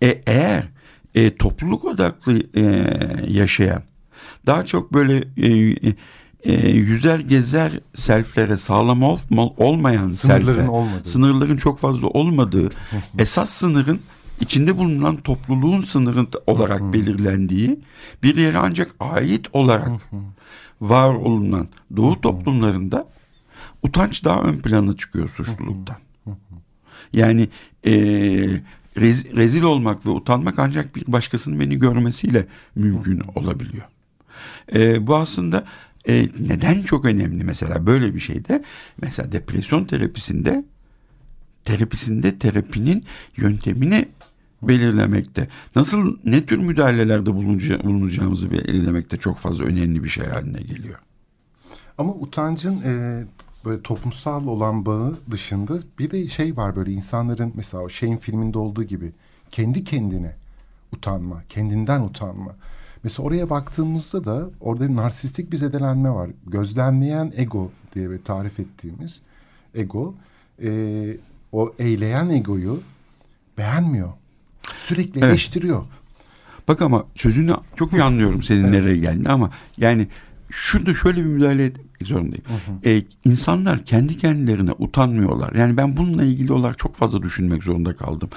e, 0.03 0.21
eğer 0.27 0.67
e, 1.15 1.35
topluluk 1.35 1.85
odaklı 1.85 2.43
e, 2.53 2.63
yaşayan 3.27 3.83
daha 4.45 4.65
çok 4.65 4.93
böyle 4.93 5.23
e, 5.37 5.75
e, 6.43 6.69
yüzer 6.69 7.19
gezer 7.19 7.79
selflere 7.95 8.57
sağlam 8.57 9.03
ol, 9.03 9.17
olmayan 9.57 10.11
sınırların 10.11 10.53
selfe, 10.59 10.69
olmadığı. 10.69 11.09
sınırların 11.09 11.57
çok 11.57 11.79
fazla 11.79 12.07
olmadığı 12.07 12.71
esas 13.19 13.49
sınırın 13.49 13.99
içinde 14.41 14.77
bulunan 14.77 15.17
topluluğun 15.17 15.81
sınırı 15.81 16.27
olarak 16.47 16.93
belirlendiği 16.93 17.79
bir 18.23 18.37
yere 18.37 18.57
ancak 18.57 18.91
ait 18.99 19.47
olarak 19.53 19.89
var 20.81 21.15
olunan 21.15 21.67
doğu 21.95 22.21
toplumlarında 22.21 23.07
utanç 23.83 24.23
daha 24.23 24.41
ön 24.41 24.57
plana 24.57 24.97
çıkıyor 24.97 25.29
suçluluktan. 25.29 25.97
Yani 27.13 27.49
e, 27.85 27.93
rez, 28.97 29.35
rezil 29.35 29.61
olmak 29.61 30.05
ve 30.05 30.09
utanmak 30.09 30.59
ancak 30.59 30.95
bir 30.95 31.03
başkasının 31.07 31.59
beni 31.59 31.79
görmesiyle 31.79 32.45
mümkün 32.75 33.21
olabiliyor. 33.35 33.83
E, 34.73 35.07
bu 35.07 35.15
aslında 35.15 35.65
e, 36.07 36.27
neden 36.39 36.81
çok 36.81 37.05
önemli 37.05 37.43
mesela 37.43 37.85
böyle 37.85 38.15
bir 38.15 38.19
şeyde? 38.19 38.63
Mesela 39.01 39.31
depresyon 39.31 39.85
terapisinde 39.85 40.63
terapisinde 41.63 42.39
terapinin 42.39 43.05
yöntemini 43.37 44.07
belirlemekte. 44.61 45.47
Nasıl 45.75 46.17
ne 46.25 46.45
tür 46.45 46.57
müdahalelerde 46.57 47.33
bulunacağımızı 47.33 48.51
belirlemekte 48.51 49.17
çok 49.17 49.37
fazla 49.37 49.63
önemli 49.63 50.03
bir 50.03 50.09
şey 50.09 50.25
haline 50.25 50.61
geliyor. 50.61 50.99
Ama 51.97 52.13
utancın 52.13 52.81
e, 52.81 53.23
böyle 53.65 53.81
toplumsal 53.81 54.47
olan 54.47 54.85
bağı 54.85 55.15
dışında 55.31 55.77
bir 55.99 56.11
de 56.11 56.27
şey 56.27 56.57
var 56.57 56.75
böyle 56.75 56.91
insanların 56.91 57.53
mesela 57.55 57.83
o 57.83 57.89
şeyin 57.89 58.17
filminde 58.17 58.57
olduğu 58.57 58.83
gibi 58.83 59.11
kendi 59.51 59.83
kendine 59.83 60.35
utanma, 60.93 61.43
kendinden 61.49 62.01
utanma. 62.01 62.55
Mesela 63.03 63.27
oraya 63.27 63.49
baktığımızda 63.49 64.25
da 64.25 64.49
orada 64.61 64.95
narsistik 64.95 65.51
bir 65.51 65.57
zedelenme 65.57 66.09
var. 66.09 66.29
Gözlemleyen 66.47 67.33
ego 67.35 67.71
diye 67.95 68.09
bir 68.09 68.23
tarif 68.23 68.59
ettiğimiz 68.59 69.21
ego 69.75 70.13
e, 70.63 71.17
o 71.51 71.73
eyleyen 71.79 72.29
egoyu 72.29 72.81
beğenmiyor. 73.57 74.09
Sürekli 74.77 75.19
evet. 75.19 75.29
eleştiriyor. 75.29 75.83
Bak 76.67 76.81
ama 76.81 77.05
sözünü 77.15 77.53
çok 77.75 77.93
iyi 77.93 78.03
anlıyorum 78.03 78.43
senin 78.43 78.63
evet. 78.63 78.71
nereye 78.71 78.97
geldiğini 78.97 79.29
ama 79.29 79.51
yani 79.77 80.07
şurada 80.55 80.93
şöyle 80.93 81.17
bir 81.17 81.29
müdahale 81.29 81.65
etmek 81.65 82.07
zorundayım. 82.07 82.43
Hı 82.45 82.53
hı. 82.53 82.89
Ee, 82.89 83.03
insanlar 83.25 83.85
kendi 83.85 84.17
kendilerine 84.17 84.71
utanmıyorlar. 84.79 85.53
Yani 85.53 85.77
ben 85.77 85.97
bununla 85.97 86.23
ilgili 86.23 86.53
olarak 86.53 86.77
çok 86.77 86.95
fazla 86.95 87.23
düşünmek 87.23 87.63
zorunda 87.63 87.95
kaldım 87.95 88.29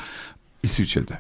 İsviçre'de. 0.63 1.19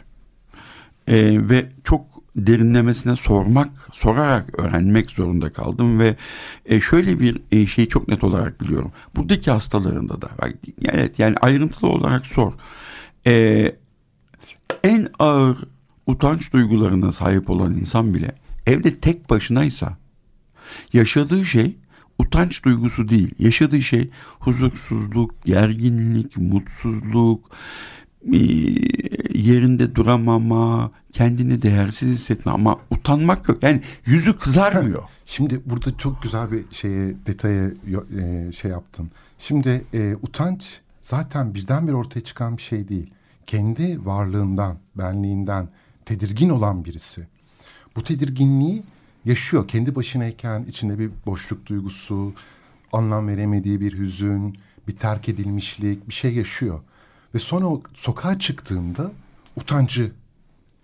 Ee, 1.08 1.48
ve 1.48 1.66
çok 1.84 2.06
derinlemesine 2.36 3.16
sormak, 3.16 3.68
sorarak 3.92 4.60
öğrenmek 4.60 5.10
zorunda 5.10 5.52
kaldım 5.52 5.98
ve 5.98 6.16
e, 6.66 6.80
şöyle 6.80 7.20
bir 7.20 7.40
e, 7.52 7.66
şeyi 7.66 7.88
çok 7.88 8.08
net 8.08 8.24
olarak 8.24 8.60
biliyorum. 8.60 8.92
Buradaki 9.16 9.50
hastalarında 9.50 10.22
da, 10.22 10.28
evet 10.84 11.18
yani 11.18 11.36
ayrıntılı 11.40 11.90
olarak 11.90 12.26
sor. 12.26 12.52
E, 13.26 13.72
en 14.84 15.08
ağır 15.18 15.56
utanç 16.06 16.52
duygularına 16.52 17.12
sahip 17.12 17.50
olan 17.50 17.74
insan 17.74 18.14
bile 18.14 18.32
evde 18.66 18.98
tek 18.98 19.30
başınaysa 19.30 19.96
yaşadığı 20.92 21.44
şey 21.44 21.76
utanç 22.18 22.64
duygusu 22.64 23.08
değil. 23.08 23.34
Yaşadığı 23.38 23.82
şey 23.82 24.10
huzursuzluk, 24.40 25.42
gerginlik, 25.44 26.36
mutsuzluk, 26.36 27.50
e, 28.32 28.38
yerinde 29.34 29.94
duramama, 29.94 30.90
kendini 31.12 31.62
değersiz 31.62 32.08
hissetme 32.08 32.52
ama 32.52 32.78
utanmak 32.90 33.48
yok. 33.48 33.62
Yani 33.62 33.82
yüzü 34.06 34.38
kızarmıyor. 34.38 35.02
Şimdi 35.26 35.60
burada 35.66 35.96
çok 35.98 36.22
güzel 36.22 36.52
bir 36.52 36.64
şeye 36.70 37.14
detaya 37.26 37.70
e, 38.20 38.52
şey 38.52 38.70
yaptın. 38.70 39.10
Şimdi 39.38 39.84
e, 39.94 40.16
utanç 40.22 40.80
zaten 41.02 41.54
birdenbire 41.54 41.96
ortaya 41.96 42.20
çıkan 42.20 42.56
bir 42.56 42.62
şey 42.62 42.88
değil. 42.88 43.10
Kendi 43.46 44.06
varlığından, 44.06 44.78
benliğinden 44.94 45.68
tedirgin 46.04 46.48
olan 46.48 46.84
birisi. 46.84 47.26
Bu 47.96 48.04
tedirginliği 48.04 48.82
yaşıyor. 49.28 49.68
Kendi 49.68 49.94
başınayken 49.94 50.64
içinde 50.68 50.98
bir 50.98 51.10
boşluk 51.26 51.66
duygusu, 51.66 52.32
anlam 52.92 53.28
veremediği 53.28 53.80
bir 53.80 53.98
hüzün, 53.98 54.58
bir 54.88 54.96
terk 54.96 55.28
edilmişlik, 55.28 56.08
bir 56.08 56.14
şey 56.14 56.34
yaşıyor. 56.34 56.80
Ve 57.34 57.38
sonra 57.38 57.66
o 57.66 57.82
sokağa 57.94 58.38
çıktığında 58.38 59.12
utancı 59.56 60.12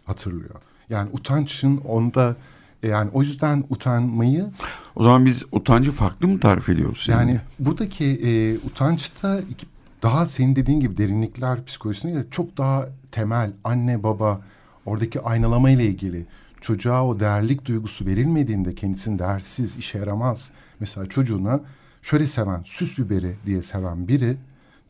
hatırlıyor. 0.05 0.55
Yani 0.91 1.11
utançın 1.13 1.77
onda 1.77 2.37
e, 2.83 2.89
yani 2.89 3.11
o 3.13 3.23
yüzden 3.23 3.65
utanmayı 3.71 4.47
o 4.97 5.03
zaman 5.03 5.27
biz 5.27 5.45
utancı 5.53 5.93
farklı 5.93 6.29
mı 6.29 6.41
tarif 6.41 6.69
ediyoruz? 6.69 7.07
Yani, 7.09 7.31
yani 7.31 7.41
buradaki 7.59 8.05
e, 8.05 8.59
utançta 8.67 9.41
iki, 9.51 9.67
daha 10.03 10.27
senin 10.27 10.57
dediğin 10.57 10.81
gibi 10.81 10.97
derinlikler 10.97 11.65
psikolojisine 11.65 12.13
göre 12.13 12.25
çok 12.31 12.59
daha 12.59 12.89
temel 13.11 13.53
anne 13.65 14.03
baba 14.03 14.41
oradaki 14.87 15.21
aynalama 15.21 15.71
ile 15.71 15.85
ilgili 15.87 16.27
çocuğa 16.65 17.07
o 17.07 17.21
değerlik 17.21 17.65
duygusu 17.65 18.07
verilmediğinde 18.07 18.75
kendisini 18.75 19.19
değersiz 19.19 19.77
işe 19.77 19.99
yaramaz. 19.99 20.51
Mesela 20.81 21.07
çocuğuna 21.07 21.61
şöyle 22.03 22.27
seven 22.27 22.63
süs 22.67 22.99
biberi 22.99 23.35
diye 23.47 23.63
seven 23.63 24.09
biri 24.09 24.37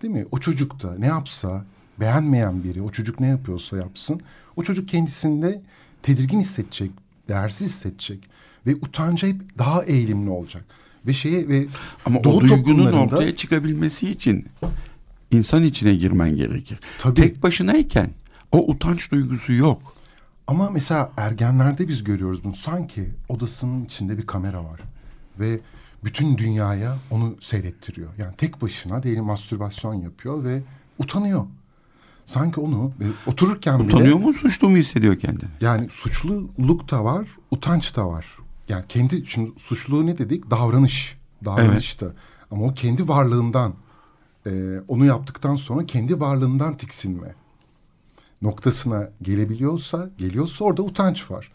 değil 0.02 0.14
mi? 0.14 0.26
O 0.30 0.38
çocuk 0.38 0.82
da 0.82 0.94
ne 0.98 1.06
yapsa 1.06 1.64
beğenmeyen 2.00 2.64
biri 2.64 2.82
o 2.82 2.90
çocuk 2.90 3.20
ne 3.20 3.26
yapıyorsa 3.26 3.76
yapsın 3.76 4.20
o 4.56 4.62
çocuk 4.62 4.88
kendisinde 4.88 5.62
tedirgin 6.02 6.40
hissedecek, 6.40 6.90
değersiz 7.28 7.66
hissedecek 7.66 8.20
ve 8.66 8.74
utancı 8.74 9.26
hep 9.26 9.58
daha 9.58 9.84
eğilimli 9.84 10.30
olacak. 10.30 10.64
Ve 11.06 11.12
şeye 11.12 11.48
ve 11.48 11.66
ama 12.04 12.18
o 12.18 12.40
duygunun 12.40 12.92
ortaya 12.92 13.36
çıkabilmesi 13.36 14.10
için 14.10 14.46
insan 15.30 15.64
içine 15.64 15.94
girmen 15.94 16.36
gerekir. 16.36 16.78
Tabii. 16.98 17.20
Tek 17.20 17.42
başınayken 17.42 18.10
o 18.52 18.70
utanç 18.70 19.10
duygusu 19.10 19.52
yok. 19.52 19.94
Ama 20.46 20.70
mesela 20.70 21.12
ergenlerde 21.16 21.88
biz 21.88 22.04
görüyoruz 22.04 22.44
bunu. 22.44 22.54
Sanki 22.54 23.10
odasının 23.28 23.84
içinde 23.84 24.18
bir 24.18 24.26
kamera 24.26 24.64
var. 24.64 24.80
Ve 25.40 25.60
bütün 26.04 26.38
dünyaya 26.38 26.96
onu 27.10 27.36
seyrettiriyor. 27.40 28.08
Yani 28.18 28.34
tek 28.36 28.62
başına 28.62 29.02
diyelim 29.02 29.24
mastürbasyon 29.24 29.94
yapıyor 29.94 30.44
ve 30.44 30.62
utanıyor. 30.98 31.46
Sanki 32.24 32.60
onu 32.60 32.92
otururken 33.26 33.74
Utanıyor 33.74 33.88
bile... 33.88 33.96
Utanıyor 33.96 34.18
mu 34.18 34.32
suçlu 34.32 34.70
mu 34.70 34.76
hissediyor 34.76 35.18
kendini? 35.18 35.50
Yani 35.60 35.88
suçluluk 35.90 36.90
da 36.90 37.04
var, 37.04 37.28
utanç 37.50 37.96
da 37.96 38.08
var. 38.08 38.26
Yani 38.68 38.84
kendi, 38.88 39.26
şimdi 39.26 39.52
suçluluğu 39.58 40.06
ne 40.06 40.18
dedik? 40.18 40.50
Davranış. 40.50 41.18
Davranışta. 41.44 42.06
Evet. 42.06 42.16
Ama 42.50 42.64
o 42.64 42.74
kendi 42.74 43.08
varlığından, 43.08 43.74
e, 44.46 44.50
onu 44.88 45.04
yaptıktan 45.04 45.56
sonra 45.56 45.86
kendi 45.86 46.20
varlığından 46.20 46.76
tiksinme 46.76 47.34
noktasına 48.44 49.08
gelebiliyorsa, 49.22 50.10
geliyorsa 50.18 50.64
orada 50.64 50.82
utanç 50.82 51.30
var. 51.30 51.52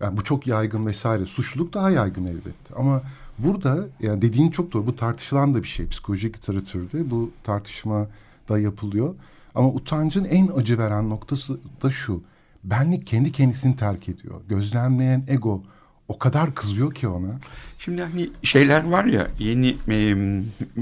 Yani 0.00 0.16
bu 0.16 0.24
çok 0.24 0.46
yaygın 0.46 0.86
vesaire. 0.86 1.26
Suçluluk 1.26 1.74
daha 1.74 1.90
yaygın 1.90 2.26
elbette. 2.26 2.74
Ama 2.76 3.02
burada 3.38 3.86
yani 4.00 4.22
dediğin 4.22 4.50
çok 4.50 4.72
doğru. 4.72 4.86
Bu 4.86 4.96
tartışılan 4.96 5.54
da 5.54 5.62
bir 5.62 5.68
şey. 5.68 5.88
Psikolojik 5.88 6.36
literatürde 6.36 7.10
bu 7.10 7.30
tartışma 7.44 8.06
da 8.48 8.58
yapılıyor. 8.58 9.14
Ama 9.54 9.68
utancın 9.68 10.24
en 10.24 10.48
acı 10.56 10.78
veren 10.78 11.10
noktası 11.10 11.58
da 11.82 11.90
şu. 11.90 12.22
Benlik 12.64 13.06
kendi 13.06 13.32
kendisini 13.32 13.76
terk 13.76 14.08
ediyor. 14.08 14.40
Gözlemleyen 14.48 15.24
ego 15.28 15.62
o 16.08 16.18
kadar 16.18 16.54
kızıyor 16.54 16.94
ki 16.94 17.08
ona. 17.08 17.38
Şimdi 17.78 18.02
hani 18.02 18.30
şeyler 18.42 18.84
var 18.84 19.04
ya 19.04 19.28
yeni 19.38 19.76
e, 19.88 20.16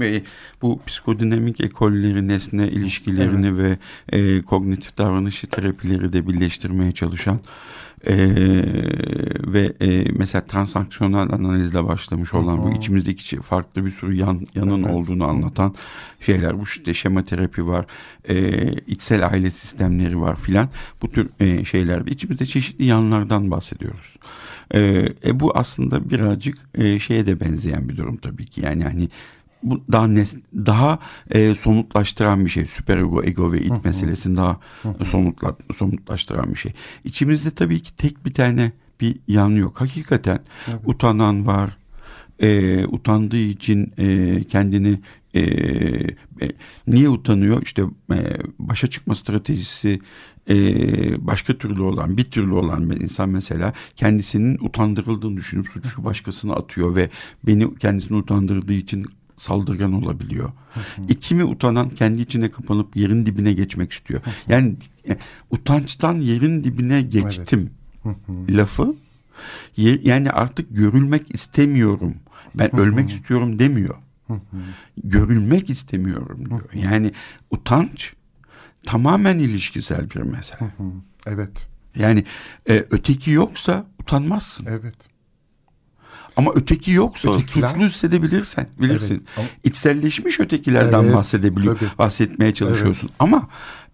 e, 0.01 0.23
bu 0.61 0.79
psikodinamik 0.87 1.61
ekolleri, 1.61 2.27
nesne 2.27 2.67
ilişkilerini 2.67 3.47
evet. 3.47 3.79
ve 4.11 4.17
e, 4.17 4.41
kognitif 4.41 4.97
davranışı 4.97 5.47
terapileri 5.47 6.13
de 6.13 6.27
birleştirmeye 6.27 6.91
çalışan 6.91 7.39
e, 8.07 8.15
ve 9.47 9.73
e, 9.81 10.05
mesela 10.17 10.45
transaksiyonel 10.45 11.33
analizle 11.33 11.85
başlamış 11.85 12.33
olan 12.33 12.57
Hı-hı. 12.57 12.63
bu 12.63 12.71
içimizdeki 12.71 13.41
farklı 13.41 13.85
bir 13.85 13.91
sürü 13.91 14.15
yan, 14.15 14.47
yanın 14.55 14.83
evet. 14.83 14.93
olduğunu 14.93 15.25
anlatan 15.25 15.75
şeyler. 16.21 16.59
Bu 16.59 16.63
işte 16.63 16.93
şema 16.93 17.25
terapi 17.25 17.67
var, 17.67 17.85
e, 18.29 18.67
içsel 18.87 19.27
aile 19.27 19.51
sistemleri 19.51 20.21
var 20.21 20.35
filan. 20.35 20.69
Bu 21.01 21.11
tür 21.11 21.29
e, 21.39 21.65
şeylerde 21.65 22.11
içimizde 22.11 22.45
çeşitli 22.45 22.85
yanlardan 22.85 23.51
bahsediyoruz. 23.51 24.15
E, 24.73 25.07
e, 25.25 25.39
bu 25.39 25.57
aslında 25.57 26.09
birazcık 26.09 26.57
e, 26.75 26.99
şeye 26.99 27.25
de 27.25 27.39
benzeyen 27.39 27.89
bir 27.89 27.97
durum 27.97 28.17
tabii 28.17 28.45
ki. 28.45 28.61
Yani 28.61 28.83
hani 28.83 29.09
bu 29.63 29.83
daha 29.91 30.07
nes 30.07 30.35
daha 30.55 30.99
e, 31.31 31.55
somutlaştıran 31.55 32.45
bir 32.45 32.49
şey. 32.49 32.65
Süper 32.65 32.97
ego, 32.97 33.23
ego 33.23 33.51
ve 33.51 33.61
it 33.61 33.85
meselesini 33.85 34.37
daha 34.37 34.59
somutla 35.05 35.55
somutlaştıran 35.75 36.49
bir 36.49 36.59
şey. 36.59 36.73
İçimizde 37.03 37.51
tabii 37.51 37.79
ki 37.79 37.95
tek 37.95 38.25
bir 38.25 38.33
tane 38.33 38.71
bir 39.01 39.15
yan 39.27 39.49
yok. 39.49 39.81
Hakikaten 39.81 40.39
evet. 40.67 40.79
utanan 40.85 41.47
var. 41.47 41.77
E, 42.39 42.85
utandığı 42.85 43.37
için 43.37 43.93
e, 43.97 44.37
kendini 44.43 44.99
e, 45.33 45.41
e, 45.41 46.51
niye 46.87 47.09
utanıyor? 47.09 47.61
İşte 47.61 47.83
e, 48.13 48.37
başa 48.59 48.87
çıkma 48.87 49.15
stratejisi 49.15 49.99
e, 50.49 50.55
başka 51.27 51.57
türlü 51.57 51.81
olan, 51.81 52.17
bir 52.17 52.23
türlü 52.23 52.53
olan 52.53 52.89
bir 52.89 53.01
insan 53.01 53.29
mesela 53.29 53.73
kendisinin 53.95 54.57
utandırıldığını 54.61 55.37
düşünüp 55.37 55.67
suçu 55.69 56.03
başkasına 56.03 56.53
atıyor 56.53 56.95
ve 56.95 57.09
beni 57.43 57.75
kendisini 57.77 58.17
utandırdığı 58.17 58.73
için 58.73 59.05
saldırgan 59.43 59.93
olabiliyor. 59.93 60.51
İkimi 61.09 61.43
utanan 61.43 61.89
kendi 61.89 62.21
içine 62.21 62.51
kapanıp 62.51 62.95
yerin 62.95 63.25
dibine 63.25 63.53
geçmek 63.53 63.91
istiyor. 63.91 64.21
Yani 64.47 64.75
e, 65.09 65.17
utançtan 65.51 66.15
yerin 66.15 66.63
dibine 66.63 67.01
geçtim 67.01 67.69
lafı 68.49 68.95
yani 69.77 70.31
artık 70.31 70.75
görülmek 70.75 71.35
istemiyorum. 71.35 72.15
Ben 72.55 72.75
ölmek 72.75 73.09
istiyorum 73.11 73.59
demiyor. 73.59 73.95
Görülmek 75.03 75.69
istemiyorum 75.69 76.49
diyor. 76.49 76.73
Yani 76.73 77.11
utanç 77.51 78.13
tamamen 78.83 79.39
ilişkisel 79.39 80.09
bir 80.09 80.21
mesele. 80.21 80.73
Evet. 81.27 81.67
Yani 81.95 82.25
e, 82.69 82.85
öteki 82.89 83.31
yoksa 83.31 83.85
utanmazsın. 83.99 84.65
Evet. 84.69 85.12
Ama 86.37 86.51
öteki 86.55 86.91
yoksa 86.91 87.29
Ötekiler- 87.29 87.67
suçlu 87.71 87.85
hissedebilirsen 87.85 88.67
bilirsin. 88.81 89.25
Evet, 89.37 89.49
İçselleşmiş 89.63 90.39
ötekilerden 90.39 91.03
Evet, 91.03 91.15
bahsedebiliyor, 91.15 91.77
tabii. 91.79 91.89
bahsetmeye 91.97 92.53
çalışıyorsun. 92.53 93.09
Ama 93.19 93.47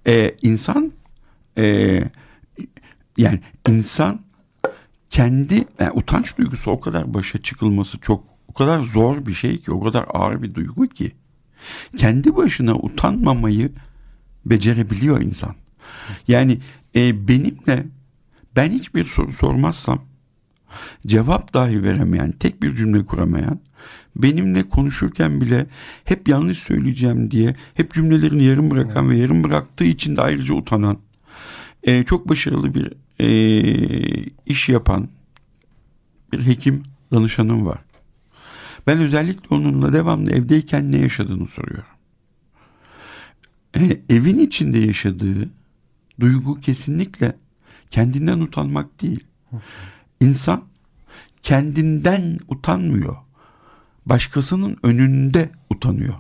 e, 0.08 0.36
insan 0.42 0.92
e, 1.58 2.04
yani 3.18 3.40
insan 3.70 4.20
kendi 5.10 5.66
yani 5.80 5.92
utanç 5.94 6.38
duygusu 6.38 6.72
o 6.72 6.80
kadar 6.80 7.14
başa 7.14 7.38
çıkılması 7.42 8.00
çok 8.00 8.24
o 8.48 8.54
kadar 8.54 8.84
zor 8.84 9.26
bir 9.26 9.34
şey 9.34 9.62
ki 9.62 9.72
o 9.72 9.84
kadar 9.84 10.06
ağır 10.14 10.42
bir 10.42 10.54
duygu 10.54 10.88
ki 10.88 11.12
kendi 11.98 12.36
başına 12.36 12.76
utanmamayı 12.76 13.72
becerebiliyor 14.46 15.22
insan. 15.22 15.56
Yani 16.28 16.60
e, 16.96 17.28
benimle 17.28 17.86
ben 18.56 18.72
hiçbir 18.72 19.06
soru 19.06 19.34
sormazsam 19.34 20.02
cevap 21.08 21.54
dahi 21.54 21.84
veremeyen, 21.84 22.32
tek 22.32 22.64
bir 22.64 22.76
cümle 22.76 23.06
kuramayan, 23.06 23.60
benimle 24.16 24.70
konuşurken 24.70 25.42
bile 25.42 25.66
hep 26.04 26.28
yanlış 26.28 26.58
söyleyeceğim 26.58 27.32
diye 27.32 27.56
hep 27.74 27.94
cümlelerini 27.94 28.44
yarım 28.44 28.72
bırakan 28.72 29.10
ve 29.10 29.18
yarım 29.18 29.44
bıraktığı 29.44 29.84
için 29.84 30.18
de 30.18 30.22
ayrıca 30.22 30.54
utanan, 30.56 30.98
e, 31.84 32.04
çok 32.04 32.30
başarılı 32.30 32.74
bir 32.76 32.94
e, 33.20 33.30
iş 34.46 34.70
yapan 34.70 35.10
bir 36.32 36.46
hekim 36.46 36.84
danışanım 37.12 37.66
var. 37.66 37.80
Ben 38.88 39.00
özellikle 39.00 39.56
onunla 39.56 39.94
devamlı 39.94 40.32
evdeyken 40.32 40.92
ne 40.92 40.98
yaşadığını 40.98 41.48
soruyorum. 41.48 41.90
E, 43.76 44.00
evin 44.10 44.40
içinde 44.40 44.80
yaşadığı 44.80 45.50
duygu 46.20 46.62
kesinlikle 46.62 47.36
kendinden 47.92 48.40
utanmak 48.40 49.02
değil. 49.02 49.24
İnsan 50.22 50.64
kendinden 51.42 52.40
utanmıyor. 52.48 53.16
Başkasının 54.06 54.78
önünde 54.84 55.52
utanıyor. 55.70 56.14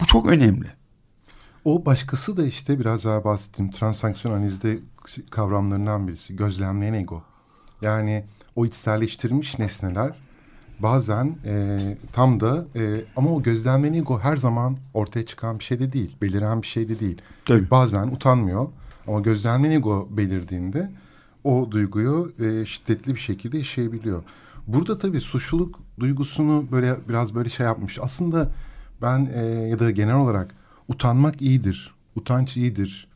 Bu 0.00 0.06
çok 0.06 0.26
önemli. 0.26 0.66
O 1.64 1.86
başkası 1.86 2.36
da 2.36 2.46
işte 2.46 2.80
biraz 2.80 3.04
daha 3.04 3.24
bahsettiğim 3.24 3.70
transaksiyon 3.70 4.34
analizde 4.34 4.78
kavramlarından 5.30 6.08
birisi. 6.08 6.36
Gözlemleyen 6.36 6.92
ego. 6.92 7.22
Yani 7.82 8.24
o 8.56 8.66
içselleştirilmiş 8.66 9.58
nesneler 9.58 10.12
bazen 10.78 11.36
e, 11.44 11.78
tam 12.12 12.40
da 12.40 12.66
e, 12.76 13.04
ama 13.16 13.30
o 13.30 13.42
gözlemleyen 13.42 13.94
ego 13.94 14.20
her 14.20 14.36
zaman 14.36 14.76
ortaya 14.94 15.26
çıkan 15.26 15.58
bir 15.58 15.64
şey 15.64 15.78
de 15.78 15.92
değil. 15.92 16.16
Beliren 16.22 16.62
bir 16.62 16.66
şey 16.66 16.88
de 16.88 17.00
değil. 17.00 17.22
Tabii. 17.44 17.70
Bazen 17.70 18.06
utanmıyor 18.06 18.68
ama 19.12 19.20
gözlemleyen 19.20 19.76
ego 19.78 20.08
belirdiğinde 20.10 20.90
o 21.44 21.68
duyguyu 21.70 22.32
e, 22.40 22.64
şiddetli 22.66 23.14
bir 23.14 23.20
şekilde 23.20 23.58
yaşayabiliyor. 23.58 24.22
Burada 24.66 24.98
tabii 24.98 25.20
suçluluk 25.20 25.80
duygusunu 26.00 26.64
böyle 26.72 26.96
biraz 27.08 27.34
böyle 27.34 27.48
şey 27.48 27.66
yapmış. 27.66 27.98
Aslında 28.02 28.50
ben 29.02 29.30
e, 29.34 29.44
ya 29.46 29.78
da 29.78 29.90
genel 29.90 30.14
olarak 30.14 30.54
utanmak 30.88 31.42
iyidir. 31.42 31.94
Utanç 32.16 32.56
iyidir. 32.56 33.06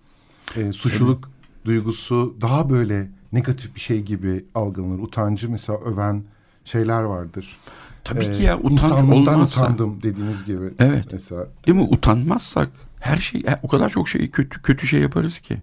E, 0.56 0.72
suçluluk 0.72 1.30
duygusu 1.64 2.36
daha 2.40 2.70
böyle 2.70 3.10
negatif 3.32 3.74
bir 3.74 3.80
şey 3.80 4.02
gibi 4.02 4.44
algılanır. 4.54 4.98
Utancı 4.98 5.50
mesela 5.50 5.78
öven 5.80 6.22
şeyler 6.64 7.02
vardır. 7.02 7.56
Tabii 8.04 8.24
E, 8.24 8.32
ki 8.32 8.42
ya 8.42 8.58
utanç 8.58 8.92
olmazsa. 9.12 9.62
utandım 9.64 10.02
dediğiniz 10.02 10.44
gibi. 10.44 10.64
Evet. 10.78 11.04
Mesela 11.12 11.46
Değil 11.66 11.76
mi? 11.78 11.82
Utanmazsak 11.90 12.68
her 13.00 13.16
şey 13.18 13.40
e, 13.40 13.58
o 13.62 13.68
kadar 13.68 13.90
çok 13.90 14.08
şey 14.08 14.30
kötü 14.30 14.62
kötü 14.62 14.86
şey 14.86 15.00
yaparız 15.00 15.38
ki. 15.38 15.62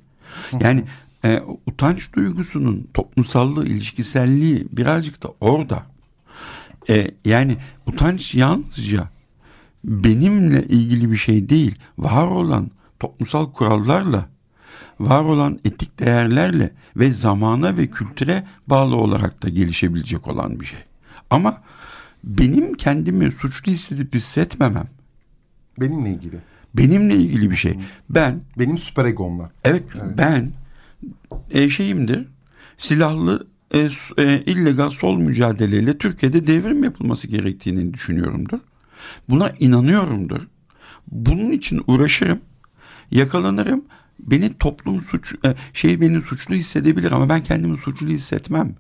Yani 0.60 0.84
e, 1.26 1.42
utanç 1.66 2.14
duygusunun 2.14 2.88
toplumsallığı, 2.94 3.68
ilişkiselliği 3.68 4.68
birazcık 4.72 5.24
da 5.24 5.30
orada. 5.42 5.84
E, 6.90 7.12
yani 7.26 7.58
utanç 7.88 8.36
yalnızca 8.36 9.10
benimle 9.84 10.64
ilgili 10.64 11.12
bir 11.12 11.18
şey 11.18 11.50
değil. 11.50 11.76
Var 11.98 12.28
olan 12.28 12.72
toplumsal 13.00 13.52
kurallarla, 13.52 14.26
var 15.00 15.24
olan 15.24 15.60
etik 15.66 16.00
değerlerle 16.00 16.72
ve 16.96 17.12
zamana 17.12 17.78
ve 17.78 17.88
kültüre 17.88 18.48
bağlı 18.68 18.96
olarak 18.96 19.44
da 19.44 19.50
gelişebilecek 19.50 20.28
olan 20.28 20.60
bir 20.60 20.66
şey. 20.66 20.80
Ama 21.30 21.58
benim 22.24 22.74
kendimi 22.74 23.32
suçlu 23.32 23.72
hissedip 23.72 24.16
hissetmemem 24.16 24.88
benimle 25.80 26.10
ilgili. 26.10 26.38
Benimle 26.74 27.16
ilgili 27.16 27.52
bir 27.52 27.56
şey. 27.56 27.80
Ben 28.10 28.42
Benim 28.60 28.78
süper 28.78 29.06
egomla. 29.06 29.52
evet, 29.64 29.84
ben 30.18 30.52
e, 31.52 31.70
şeyimdir. 31.70 32.28
Silahlı 32.78 33.48
e, 33.74 33.90
e, 34.18 34.42
illegal 34.46 34.90
sol 34.90 35.18
mücadeleyle 35.18 35.98
Türkiye'de 35.98 36.48
devrim 36.48 36.84
yapılması 36.84 37.28
gerektiğini 37.28 37.94
düşünüyorumdur. 37.94 38.60
Buna 39.30 39.50
inanıyorumdur. 39.60 40.42
Bunun 41.12 41.52
için 41.52 41.82
uğraşırım. 41.88 42.40
Yakalanırım. 43.12 43.86
Beni 44.20 44.58
toplum 44.58 45.02
suç 45.02 45.36
e, 45.46 45.56
şey 45.74 46.02
beni 46.02 46.22
suçlu 46.22 46.56
hissedebilir 46.56 47.12
ama 47.12 47.30
ben 47.30 47.44
kendimi 47.44 47.78
suçlu 47.78 48.08
hissetmem. 48.08 48.76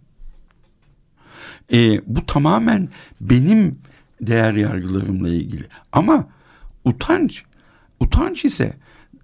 E, 1.74 2.02
bu 2.08 2.26
tamamen 2.26 2.90
benim 3.22 3.76
değer 4.22 4.54
yargılarımla 4.54 5.30
ilgili. 5.30 5.64
Ama 5.92 6.28
utanç, 6.86 7.44
utanç 8.00 8.46
ise 8.46 8.74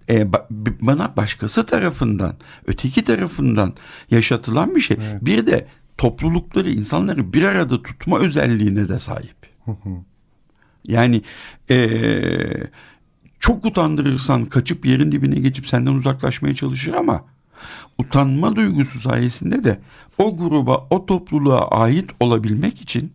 e, 0.08 0.22
ba- 0.22 0.46
bana 0.80 1.16
başkası 1.16 1.66
tarafından, 1.66 2.34
öteki 2.66 3.04
tarafından 3.04 3.74
yaşatılan 4.10 4.74
bir 4.74 4.80
şey. 4.80 4.96
Bir 5.22 5.46
de 5.46 5.66
toplulukları, 5.98 6.70
insanları 6.70 7.32
bir 7.32 7.44
arada 7.44 7.82
tutma 7.82 8.18
özelliğine 8.18 8.88
de 8.88 8.98
sahip. 8.98 9.36
Yani 10.84 11.22
e, 11.70 11.88
çok 13.38 13.64
utandırırsan 13.64 14.44
kaçıp 14.44 14.86
yerin 14.86 15.12
dibine 15.12 15.40
geçip 15.40 15.66
senden 15.66 15.92
uzaklaşmaya 15.92 16.54
çalışır 16.54 16.92
ama 16.92 17.24
utanma 17.98 18.56
duygusu 18.56 19.00
sayesinde 19.00 19.64
de 19.64 19.78
o 20.18 20.36
gruba, 20.36 20.86
o 20.90 21.06
topluluğa 21.06 21.68
ait 21.68 22.10
olabilmek 22.20 22.80
için 22.80 23.12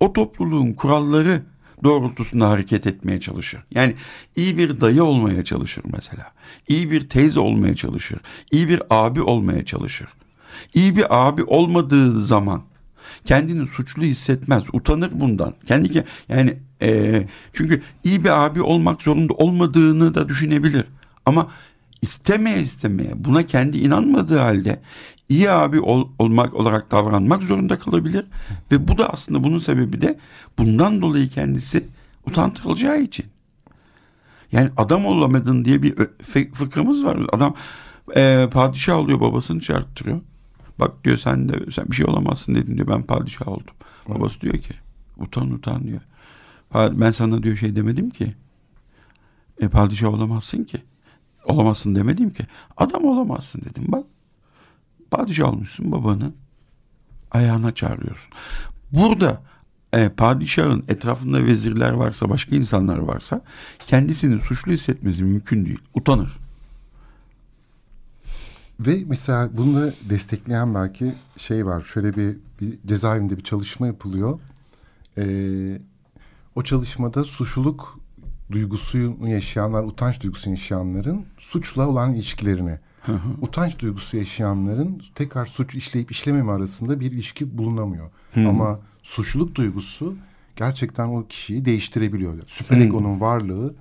o 0.00 0.12
topluluğun 0.12 0.72
kuralları 0.72 1.42
doğrultusunda 1.84 2.48
hareket 2.50 2.86
etmeye 2.86 3.20
çalışır. 3.20 3.60
Yani 3.70 3.94
iyi 4.36 4.58
bir 4.58 4.80
dayı 4.80 5.04
olmaya 5.04 5.44
çalışır 5.44 5.84
mesela. 5.92 6.32
İyi 6.68 6.90
bir 6.90 7.08
teyze 7.08 7.40
olmaya 7.40 7.74
çalışır. 7.76 8.18
İyi 8.52 8.68
bir 8.68 8.82
abi 8.90 9.22
olmaya 9.22 9.64
çalışır. 9.64 10.08
İyi 10.74 10.96
bir 10.96 11.26
abi 11.26 11.44
olmadığı 11.44 12.22
zaman 12.24 12.62
kendini 13.24 13.68
suçlu 13.68 14.02
hissetmez, 14.02 14.64
utanır 14.72 15.10
bundan. 15.12 15.54
Kendi 15.66 15.88
ke- 15.88 16.04
yani 16.28 16.54
eee, 16.80 17.28
çünkü 17.52 17.82
iyi 18.04 18.24
bir 18.24 18.44
abi 18.44 18.62
olmak 18.62 19.02
zorunda 19.02 19.34
olmadığını 19.34 20.14
da 20.14 20.28
düşünebilir. 20.28 20.84
Ama 21.26 21.50
istemeye 22.02 22.60
istemeye 22.62 23.10
buna 23.14 23.46
kendi 23.46 23.78
inanmadığı 23.78 24.38
halde 24.38 24.80
iyi 25.28 25.50
abi 25.50 25.80
ol- 25.80 26.08
olmak 26.18 26.54
olarak 26.54 26.90
davranmak 26.90 27.42
zorunda 27.42 27.78
kalabilir 27.78 28.26
ve 28.72 28.88
bu 28.88 28.98
da 28.98 29.08
aslında 29.12 29.44
bunun 29.44 29.58
sebebi 29.58 30.00
de 30.00 30.18
bundan 30.58 31.02
dolayı 31.02 31.28
kendisi 31.28 31.86
utandırılacağı 32.26 33.00
için. 33.00 33.26
Yani 34.52 34.70
adam 34.76 35.06
olamadın 35.06 35.64
diye 35.64 35.82
bir 35.82 35.94
fıkramız 36.54 37.04
var. 37.04 37.18
Adam 37.32 37.54
e, 38.16 38.48
padişah 38.52 38.96
oluyor 38.96 39.20
babasını 39.20 39.60
çağırttırıyor. 39.60 40.20
Bak 40.80 41.04
diyor 41.04 41.16
sen 41.16 41.48
de 41.48 41.70
sen 41.70 41.84
bir 41.90 41.96
şey 41.96 42.06
olamazsın 42.06 42.54
dedin 42.54 42.76
diyor 42.76 42.88
ben 42.88 43.02
padişah 43.02 43.48
oldum. 43.48 43.74
Babası 44.08 44.40
diyor 44.40 44.54
ki 44.54 44.74
utan 45.18 45.50
utan 45.50 45.84
diyor. 45.86 46.00
"Pa- 46.72 47.00
Ben 47.00 47.10
sana 47.10 47.42
diyor 47.42 47.56
şey 47.56 47.76
demedim 47.76 48.10
ki. 48.10 48.34
E 49.60 49.68
padişah 49.68 50.08
olamazsın 50.14 50.64
ki. 50.64 50.78
Olamazsın 51.44 51.94
demedim 51.94 52.30
ki. 52.32 52.42
Adam 52.76 53.04
olamazsın 53.04 53.60
dedim 53.70 53.84
bak. 53.88 54.04
Padişah 55.10 55.48
olmuşsun 55.48 55.92
babanı 55.92 56.32
ayağına 57.30 57.74
çağırıyorsun. 57.74 58.30
Burada 58.92 59.42
e, 59.92 60.08
padişahın 60.08 60.84
etrafında 60.88 61.44
vezirler 61.44 61.92
varsa 61.92 62.30
başka 62.30 62.56
insanlar 62.56 62.98
varsa 62.98 63.40
kendisini 63.86 64.40
suçlu 64.40 64.72
hissetmesi 64.72 65.24
mümkün 65.24 65.66
değil. 65.66 65.78
Utanır. 65.94 66.36
Ve 68.80 69.02
mesela 69.06 69.50
bunu 69.52 69.92
destekleyen 70.10 70.74
belki 70.74 71.12
şey 71.36 71.66
var. 71.66 71.82
Şöyle 71.82 72.16
bir, 72.16 72.36
bir 72.60 72.78
cezaevinde 72.86 73.36
bir 73.36 73.44
çalışma 73.44 73.86
yapılıyor. 73.86 74.40
Ee, 75.18 75.80
o 76.54 76.62
çalışmada 76.62 77.24
suçluluk 77.24 77.98
duygusunu 78.50 79.28
yaşayanlar, 79.28 79.82
utanç 79.82 80.20
duygusunu 80.22 80.52
yaşayanların 80.52 81.26
suçla 81.38 81.88
olan 81.88 82.14
ilişkilerini, 82.14 82.78
utanç 83.40 83.78
duygusu 83.78 84.16
yaşayanların 84.16 85.02
tekrar 85.14 85.46
suç 85.46 85.74
işleyip 85.74 86.10
işlememe 86.10 86.52
arasında 86.52 87.00
bir 87.00 87.12
ilişki 87.12 87.58
bulunamıyor. 87.58 88.10
Ama 88.36 88.80
suçluluk 89.02 89.54
duygusu 89.54 90.16
gerçekten 90.56 91.08
o 91.08 91.26
kişiyi 91.26 91.64
değiştirebiliyor. 91.64 92.42
Süper 92.46 92.80
egonun 92.80 93.20
varlığı 93.20 93.74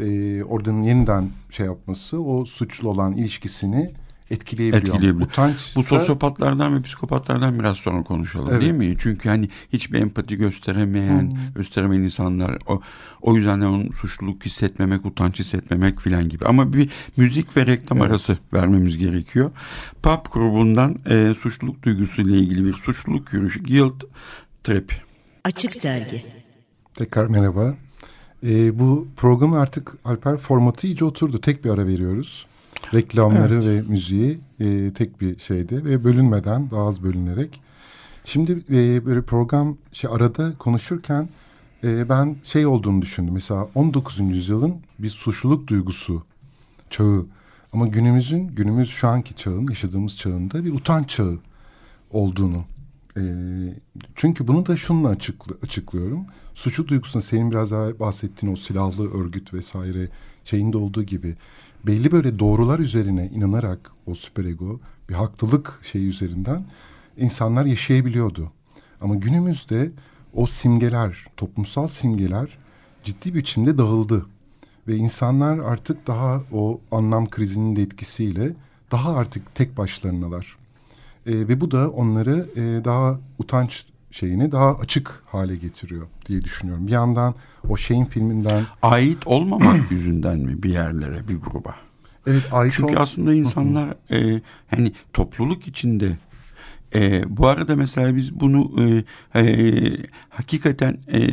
e, 0.00 0.42
oradanın 0.44 0.82
yeniden 0.82 1.30
şey 1.50 1.66
yapması 1.66 2.22
o 2.22 2.44
suçlu 2.44 2.88
olan 2.88 3.12
ilişkisini 3.12 3.90
etkileyebiliyor. 4.30 4.94
Etkileyebiliyor. 4.94 5.30
Utanç 5.30 5.72
Bu 5.76 5.82
sosyopatlardan 5.82 6.76
ve 6.76 6.82
psikopatlardan 6.82 7.58
biraz 7.58 7.76
sonra 7.76 8.02
konuşalım 8.02 8.48
Evet. 8.50 8.60
değil 8.60 8.72
mi? 8.72 8.96
Çünkü 8.98 9.28
hani 9.28 9.48
hiçbir 9.72 9.98
empati 10.00 10.36
gösteremeyen, 10.36 11.38
gösteremeyen 11.54 12.02
insanlar 12.02 12.58
o, 12.66 12.80
o 13.20 13.36
yüzden 13.36 13.60
de 13.60 13.66
onun 13.66 13.92
suçluluk 13.92 14.44
hissetmemek, 14.44 15.06
utanç 15.06 15.38
hissetmemek 15.38 16.00
filan 16.00 16.28
gibi. 16.28 16.44
Ama 16.44 16.72
bir 16.72 16.90
müzik 17.16 17.56
ve 17.56 17.66
reklam 17.66 17.98
Evet. 17.98 18.10
arası 18.10 18.38
vermemiz 18.52 18.98
gerekiyor. 18.98 19.50
Pop 20.02 20.32
grubundan 20.32 20.96
e, 21.10 21.34
suçluluk 21.40 21.82
duygusuyla 21.82 22.36
ilgili 22.36 22.64
bir 22.64 22.72
suçluluk 22.72 23.32
yürüyüşü 23.32 23.62
Guilt 23.62 24.04
Trip. 24.64 24.92
Açık 25.44 25.82
Dergi 25.82 26.24
Tekrar 26.94 27.26
merhaba. 27.26 27.74
Ee, 28.44 28.78
bu 28.78 29.08
program 29.16 29.52
artık 29.52 29.92
Alper 30.04 30.36
formatı 30.36 30.86
iyice 30.86 31.04
oturdu. 31.04 31.40
Tek 31.40 31.64
bir 31.64 31.70
ara 31.70 31.86
veriyoruz. 31.86 32.46
Reklamları 32.94 33.66
ve 33.66 33.82
müziği 33.82 34.38
e, 34.60 34.92
tek 34.92 35.20
bir 35.20 35.38
şeyde 35.38 35.84
ve 35.84 36.04
bölünmeden 36.04 36.70
daha 36.70 36.86
az 36.86 37.02
bölünerek. 37.02 37.60
Şimdi 38.24 38.52
e, 38.70 39.06
böyle 39.06 39.22
program 39.22 39.76
şey 39.92 40.10
arada 40.12 40.52
konuşurken 40.58 41.28
e, 41.84 42.08
ben 42.08 42.36
şey 42.44 42.66
olduğunu 42.66 43.02
düşündüm. 43.02 43.34
Mesela 43.34 43.68
19. 43.74 44.20
yüzyılın 44.20 44.76
bir 44.98 45.10
suçluluk 45.10 45.68
duygusu 45.68 46.22
çağı. 46.90 47.26
Ama 47.72 47.86
günümüzün, 47.86 48.48
günümüz 48.48 48.90
şu 48.90 49.08
anki 49.08 49.36
çağın, 49.36 49.68
yaşadığımız 49.68 50.16
çağında 50.16 50.64
bir 50.64 50.72
utanç 50.72 51.08
çağı 51.08 51.38
olduğunu. 52.10 52.64
E, 53.16 53.22
çünkü 54.14 54.48
bunu 54.48 54.66
da 54.66 54.76
şununla 54.76 55.08
açıklı, 55.08 55.56
açıklıyorum. 55.62 56.26
Suçluluk 56.54 56.90
duygusunda 56.90 57.24
senin 57.24 57.50
biraz 57.50 57.70
daha 57.70 57.98
bahsettiğin 57.98 58.52
o 58.52 58.56
silahlı 58.56 59.20
örgüt 59.20 59.54
vesaire 59.54 60.08
şeyinde 60.44 60.76
olduğu 60.76 61.02
gibi 61.02 61.36
belli 61.86 62.12
böyle 62.12 62.38
doğrular 62.38 62.78
üzerine 62.78 63.30
inanarak 63.34 63.90
o 64.06 64.14
süperego 64.14 64.80
bir 65.08 65.14
haklılık 65.14 65.80
şeyi 65.82 66.08
üzerinden 66.08 66.64
insanlar 67.16 67.64
yaşayabiliyordu. 67.64 68.52
Ama 69.00 69.14
günümüzde 69.14 69.90
o 70.34 70.46
simgeler, 70.46 71.24
toplumsal 71.36 71.88
simgeler 71.88 72.58
ciddi 73.04 73.34
biçimde 73.34 73.78
dağıldı. 73.78 74.26
Ve 74.88 74.96
insanlar 74.96 75.58
artık 75.58 76.06
daha 76.06 76.42
o 76.52 76.80
anlam 76.92 77.30
krizinin 77.30 77.76
de 77.76 77.82
etkisiyle 77.82 78.52
daha 78.92 79.16
artık 79.16 79.54
tek 79.54 79.76
başlarınalar. 79.76 80.56
E, 81.26 81.32
ve 81.32 81.60
bu 81.60 81.70
da 81.70 81.90
onları 81.90 82.48
e, 82.56 82.84
daha 82.84 83.20
utanç 83.38 83.84
şeyini 84.10 84.52
daha 84.52 84.76
açık 84.76 85.22
hale 85.26 85.56
getiriyor 85.56 86.06
diye 86.26 86.44
düşünüyorum. 86.44 86.86
Bir 86.86 86.92
yandan 86.92 87.34
o 87.68 87.76
şeyin 87.76 88.04
filminden 88.04 88.64
Ait 88.82 89.26
olmamak 89.26 89.76
yüzünden 89.90 90.38
mi 90.38 90.62
bir 90.62 90.70
yerlere, 90.70 91.28
bir 91.28 91.36
gruba? 91.36 91.74
evet 92.26 92.44
ait 92.52 92.72
Çünkü 92.76 92.96
ol- 92.96 93.00
aslında 93.00 93.34
insanlar 93.34 93.94
e, 94.10 94.40
hani 94.70 94.92
topluluk 95.12 95.66
içinde 95.68 96.16
e, 96.94 97.22
bu 97.36 97.46
arada 97.46 97.76
mesela 97.76 98.16
biz 98.16 98.40
bunu 98.40 98.70
e, 99.34 99.40
e, 99.40 99.72
hakikaten 100.28 100.98
e, 101.12 101.30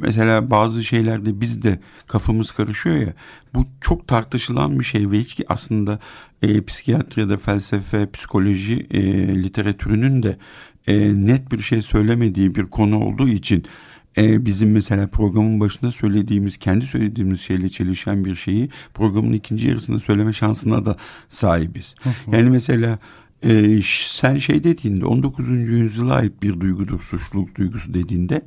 mesela 0.00 0.50
bazı 0.50 0.84
şeylerde 0.84 1.40
biz 1.40 1.62
de 1.62 1.80
kafamız 2.06 2.50
karışıyor 2.50 2.96
ya 2.96 3.12
bu 3.54 3.64
çok 3.80 4.08
tartışılan 4.08 4.78
bir 4.78 4.84
şey 4.84 5.10
ve 5.10 5.18
hiç 5.18 5.34
ki 5.34 5.44
aslında 5.48 5.98
e, 6.42 6.64
psikiyatriyada 6.64 7.36
felsefe, 7.38 8.10
psikoloji 8.10 8.86
e, 8.90 9.02
literatürünün 9.42 10.22
de 10.22 10.36
e, 10.86 10.98
net 11.26 11.52
bir 11.52 11.62
şey 11.62 11.82
söylemediği 11.82 12.54
bir 12.54 12.64
konu 12.66 13.00
olduğu 13.04 13.28
için 13.28 13.64
e, 14.16 14.46
bizim 14.46 14.72
mesela 14.72 15.06
programın 15.06 15.60
başında 15.60 15.92
söylediğimiz, 15.92 16.56
kendi 16.56 16.86
söylediğimiz 16.86 17.40
şeyle 17.40 17.68
çelişen 17.68 18.24
bir 18.24 18.34
şeyi 18.34 18.68
programın 18.94 19.32
ikinci 19.32 19.68
yarısında 19.68 19.98
söyleme 19.98 20.32
şansına 20.32 20.86
da 20.86 20.96
sahibiz. 21.28 21.94
Yani 22.32 22.50
mesela 22.50 22.98
e, 23.42 23.80
sen 23.84 24.38
şey 24.38 24.64
dediğinde 24.64 25.04
19. 25.04 25.48
yüzyıla 25.48 26.14
ait 26.14 26.42
bir 26.42 26.60
duygudur 26.60 27.00
suçluluk 27.00 27.56
duygusu 27.56 27.94
dediğinde 27.94 28.42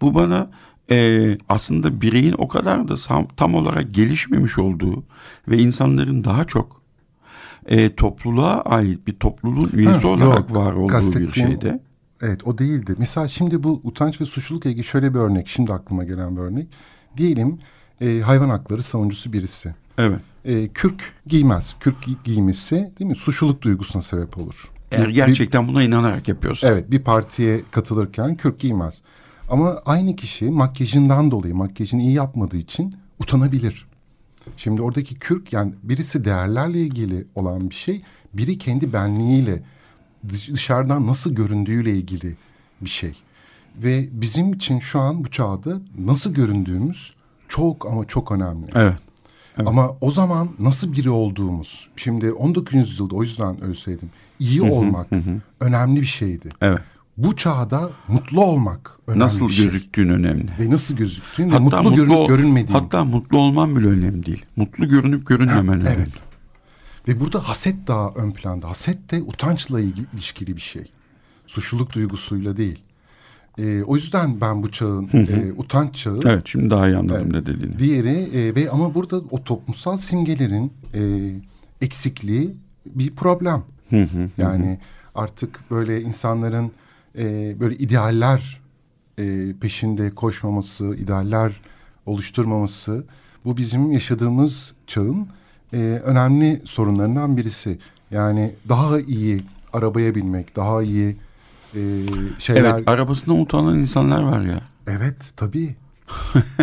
bu 0.00 0.14
bana 0.14 0.50
e, 0.90 1.38
aslında 1.48 2.00
bireyin 2.00 2.34
o 2.38 2.48
kadar 2.48 2.88
da 2.88 2.94
tam 3.36 3.54
olarak 3.54 3.94
gelişmemiş 3.94 4.58
olduğu 4.58 5.04
ve 5.48 5.58
insanların 5.58 6.24
daha 6.24 6.44
çok 6.44 6.83
e, 7.66 7.94
topluluğa 7.94 8.60
ait 8.60 9.06
bir 9.06 9.12
topluluğun 9.12 9.70
üyesi 9.74 10.00
Ha, 10.02 10.08
olarak 10.08 10.38
yok. 10.50 10.54
var 10.56 10.72
olduğu 10.72 11.18
bir 11.18 11.32
şeyde. 11.32 11.80
Evet 12.22 12.46
o 12.46 12.58
değildi. 12.58 12.94
Mesela 12.98 13.28
şimdi 13.28 13.62
bu 13.62 13.80
utanç 13.84 14.20
ve 14.20 14.24
suçlulukla 14.24 14.70
ilgili 14.70 14.84
şöyle 14.84 15.14
bir 15.14 15.18
örnek. 15.18 15.48
Şimdi 15.48 15.72
aklıma 15.72 16.04
gelen 16.04 16.36
bir 16.36 16.40
örnek. 16.40 16.66
Diyelim 17.16 17.58
e, 18.00 18.20
hayvan 18.20 18.48
hakları 18.48 18.82
savunucusu 18.82 19.32
birisi. 19.32 19.74
Evet. 19.98 20.18
E, 20.44 20.68
kürk 20.68 21.02
giymez. 21.26 21.74
Kürk 21.80 21.96
gi- 22.06 22.24
giymesi 22.24 22.92
değil 22.98 23.10
mi? 23.10 23.16
Suçluluk 23.16 23.62
duygusuna 23.62 24.02
sebep 24.02 24.38
olur. 24.38 24.70
Eğer 24.92 25.08
Bir- 25.08 25.14
gerçekten 25.14 25.68
buna 25.68 25.82
inanarak 25.82 26.28
yapıyorsa. 26.28 26.68
Evet 26.68 26.90
bir 26.90 26.98
partiye 26.98 27.60
katılırken 27.70 28.34
kürk 28.34 28.60
giymez. 28.60 28.94
Ama 29.50 29.82
aynı 29.86 30.16
kişi 30.16 30.50
makyajından 30.50 31.30
dolayı 31.30 31.54
makyajını 31.54 32.02
iyi 32.02 32.12
yapmadığı 32.12 32.56
için 32.56 32.92
utanabilir. 33.20 33.86
Şimdi 34.56 34.82
oradaki 34.82 35.14
kürk 35.14 35.52
yani 35.52 35.72
birisi 35.82 36.24
değerlerle 36.24 36.80
ilgili 36.80 37.26
olan 37.34 37.70
bir 37.70 37.74
şey. 37.74 38.02
Biri 38.34 38.58
kendi 38.58 38.92
benliğiyle 38.92 39.62
dış- 40.28 40.50
dışarıdan 40.52 41.06
nasıl 41.06 41.34
göründüğüyle 41.34 41.92
ilgili 41.96 42.36
bir 42.80 42.88
şey. 42.90 43.12
Ve 43.76 44.08
bizim 44.12 44.52
için 44.52 44.78
şu 44.78 45.00
an 45.00 45.24
bu 45.24 45.30
çağda 45.30 45.80
nasıl 45.98 46.34
göründüğümüz 46.34 47.14
çok 47.48 47.86
ama 47.86 48.04
çok 48.04 48.32
önemli. 48.32 48.66
Evet. 48.74 48.96
Evet. 49.56 49.68
Ama 49.68 49.96
o 50.00 50.10
zaman 50.10 50.48
nasıl 50.58 50.92
biri 50.92 51.10
olduğumuz. 51.10 51.88
Şimdi 51.96 52.32
19. 52.32 52.74
yüzyılda 52.74 53.14
o 53.16 53.22
yüzden 53.22 53.64
öyle 53.64 53.74
söyledim. 53.74 54.10
İyi 54.38 54.62
olmak 54.62 55.06
önemli 55.60 56.00
bir 56.00 56.06
şeydi. 56.06 56.48
Evet. 56.60 56.80
Bu 57.16 57.36
çağda 57.36 57.90
mutlu 58.08 58.44
olmak 58.44 58.93
önemli 59.06 59.24
Nasıl 59.24 59.48
şey. 59.50 59.64
gözüktüğün 59.64 60.08
önemli. 60.08 60.48
Ve 60.60 60.70
nasıl 60.70 60.96
gözüktüğün 60.96 61.52
ve 61.52 61.58
mutlu, 61.58 61.94
görünüp 61.94 62.16
ol- 62.16 62.28
görünmediğin. 62.28 62.78
Hatta 62.78 63.04
mutlu 63.04 63.38
olman 63.38 63.76
bile 63.76 63.86
önemli 63.86 64.26
değil. 64.26 64.44
Mutlu 64.56 64.88
görünüp 64.88 65.26
görünmemen 65.26 65.80
önemli. 65.80 65.88
evet. 65.96 66.08
Ve 67.08 67.20
burada 67.20 67.48
haset 67.48 67.86
daha 67.86 68.10
ön 68.14 68.32
planda. 68.32 68.68
Haset 68.68 69.10
de 69.10 69.22
utançla 69.22 69.80
ilişkili 69.80 70.56
bir 70.56 70.60
şey. 70.60 70.84
Suçluluk 71.46 71.92
duygusuyla 71.94 72.56
değil. 72.56 72.78
Ee, 73.58 73.82
o 73.82 73.96
yüzden 73.96 74.40
ben 74.40 74.62
bu 74.62 74.70
çağın 74.70 75.08
e, 75.14 75.52
utanç 75.56 75.94
çağı 75.94 76.20
Evet 76.24 76.42
şimdi 76.46 76.70
daha 76.70 76.88
iyi 76.88 76.96
anladım 76.96 77.32
ne 77.32 77.46
dediğini. 77.46 77.78
Diğeri 77.78 78.08
e, 78.38 78.54
ve 78.54 78.70
ama 78.70 78.94
burada 78.94 79.16
o 79.30 79.44
toplumsal 79.44 79.96
simgelerin 79.96 80.72
e, 80.94 81.00
eksikliği 81.80 82.54
bir 82.86 83.10
problem. 83.10 83.62
yani 84.38 84.78
artık 85.14 85.60
böyle 85.70 86.02
insanların 86.02 86.70
e, 87.18 87.56
böyle 87.60 87.76
idealler 87.76 88.60
e, 89.18 89.52
peşinde 89.60 90.10
koşmaması, 90.10 90.96
idealler 90.96 91.60
oluşturmaması 92.06 93.04
bu 93.44 93.56
bizim 93.56 93.92
yaşadığımız 93.92 94.72
çağın 94.86 95.28
e, 95.72 95.76
önemli 96.04 96.62
sorunlarından 96.64 97.36
birisi. 97.36 97.78
Yani 98.10 98.50
daha 98.68 99.00
iyi 99.00 99.42
arabaya 99.72 100.14
binmek, 100.14 100.56
daha 100.56 100.82
iyi 100.82 101.16
e, 101.74 101.80
şeyler. 102.38 102.64
Evet 102.74 102.88
arabasından 102.88 103.40
utanan 103.40 103.78
insanlar 103.78 104.22
var 104.22 104.40
ya. 104.40 104.60
Evet 104.86 105.32
tabii. 105.36 105.74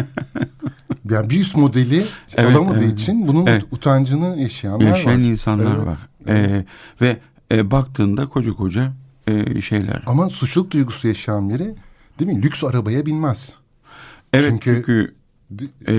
yani 1.10 1.30
bir 1.30 1.40
üst 1.42 1.56
modeli 1.56 2.06
Evet, 2.38 2.56
alamadığı 2.56 2.84
evet. 2.84 3.00
için 3.00 3.28
bunun 3.28 3.46
Evet. 3.46 3.64
utancını 3.72 4.42
yaşayanlar 4.42 4.86
Yaşayan 4.86 5.22
var. 5.22 5.30
insanlar 5.30 5.76
Evet, 5.76 5.88
var. 5.88 6.00
evet. 6.28 6.66
Ee, 7.02 7.06
ve 7.06 7.18
e, 7.52 7.72
baktığında 7.72 8.30
koca 8.30 8.54
koca 8.54 8.94
e, 9.28 9.62
şeyler. 9.62 10.04
Ama 10.06 10.30
suçluluk 10.30 10.72
duygusu 10.72 11.08
yaşayan 11.08 11.50
biri 11.50 11.76
değil 12.20 12.32
mi? 12.32 12.44
Lüks 12.44 12.64
arabaya 12.64 13.06
binmez. 13.06 13.54
Evet 14.34 14.46
çünkü- 14.50 14.76
çünkü, 14.76 15.16
e, 15.88 15.94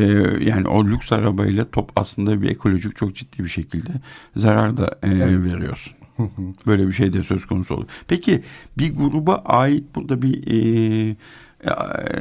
yani 0.44 0.68
o 0.68 0.87
lüks 0.87 1.12
arabayla 1.12 1.70
top 1.70 1.92
aslında 1.96 2.42
bir 2.42 2.51
ekolojik 2.51 2.96
çok 2.96 3.14
ciddi 3.14 3.44
bir 3.44 3.48
şekilde 3.48 3.90
zarar 4.37 4.77
da 4.77 4.98
e, 5.03 5.11
veriyorsun. 5.44 5.92
Böyle 6.66 6.88
bir 6.88 6.92
şey 6.92 7.12
de 7.12 7.22
söz 7.22 7.46
konusu 7.46 7.75
olur. 7.75 7.87
Peki 8.09 8.42
bir 8.79 8.94
gruba 8.96 9.35
ait 9.37 9.85
burada 9.94 10.22
bir 10.22 10.46
e, 11.11 11.16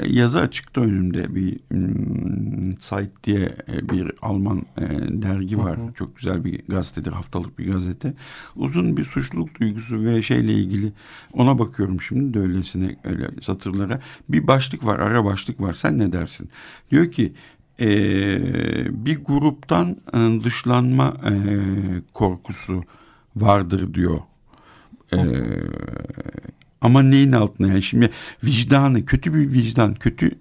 yazı 0.07 0.39
açıktı 0.39 0.81
önümde 0.81 1.35
bir 1.35 1.59
hmm, 1.71 2.79
Zeit 2.79 3.11
diye 3.23 3.55
e, 3.73 3.89
bir 3.89 4.11
Alman 4.21 4.65
e, 4.77 4.87
dergi 5.21 5.57
var. 5.57 5.77
Çok 5.95 6.15
güzel 6.17 6.45
bir 6.45 6.65
gazetedir 6.67 7.11
haftalık 7.11 7.59
bir 7.59 7.73
gazete. 7.73 8.13
Uzun 8.55 8.97
bir 8.97 9.03
suçluluk 9.03 9.59
duygusu 9.59 10.05
ve 10.05 10.21
şeyle 10.21 10.53
ilgili 10.53 10.93
ona 11.33 11.59
bakıyorum 11.59 12.01
şimdi 12.01 12.33
de 12.33 12.39
öylesine 12.39 12.95
öyle 13.03 13.27
satırlara. 13.41 13.99
Bir 14.29 14.47
başlık 14.47 14.85
var 14.85 14.99
ara 14.99 15.25
başlık 15.25 15.61
var 15.61 15.73
sen 15.73 15.99
ne 15.99 16.11
dersin? 16.11 16.49
Diyor 16.91 17.11
ki 17.11 17.33
e, 17.79 17.85
bir 19.05 19.23
gruptan 19.25 19.97
e, 20.13 20.43
dışlanma 20.43 21.13
e, 21.25 21.33
korkusu 22.13 22.83
vardır 23.35 23.93
diyor. 23.93 24.19
E, 25.13 25.19
ama 26.81 27.01
neyin 27.03 27.31
altına 27.31 27.67
yani 27.67 27.83
şimdi 27.83 28.09
vicdanı 28.43 29.05
kötü 29.05 29.33
bir 29.33 29.53
vicdan 29.53 29.93
kötü 29.93 30.31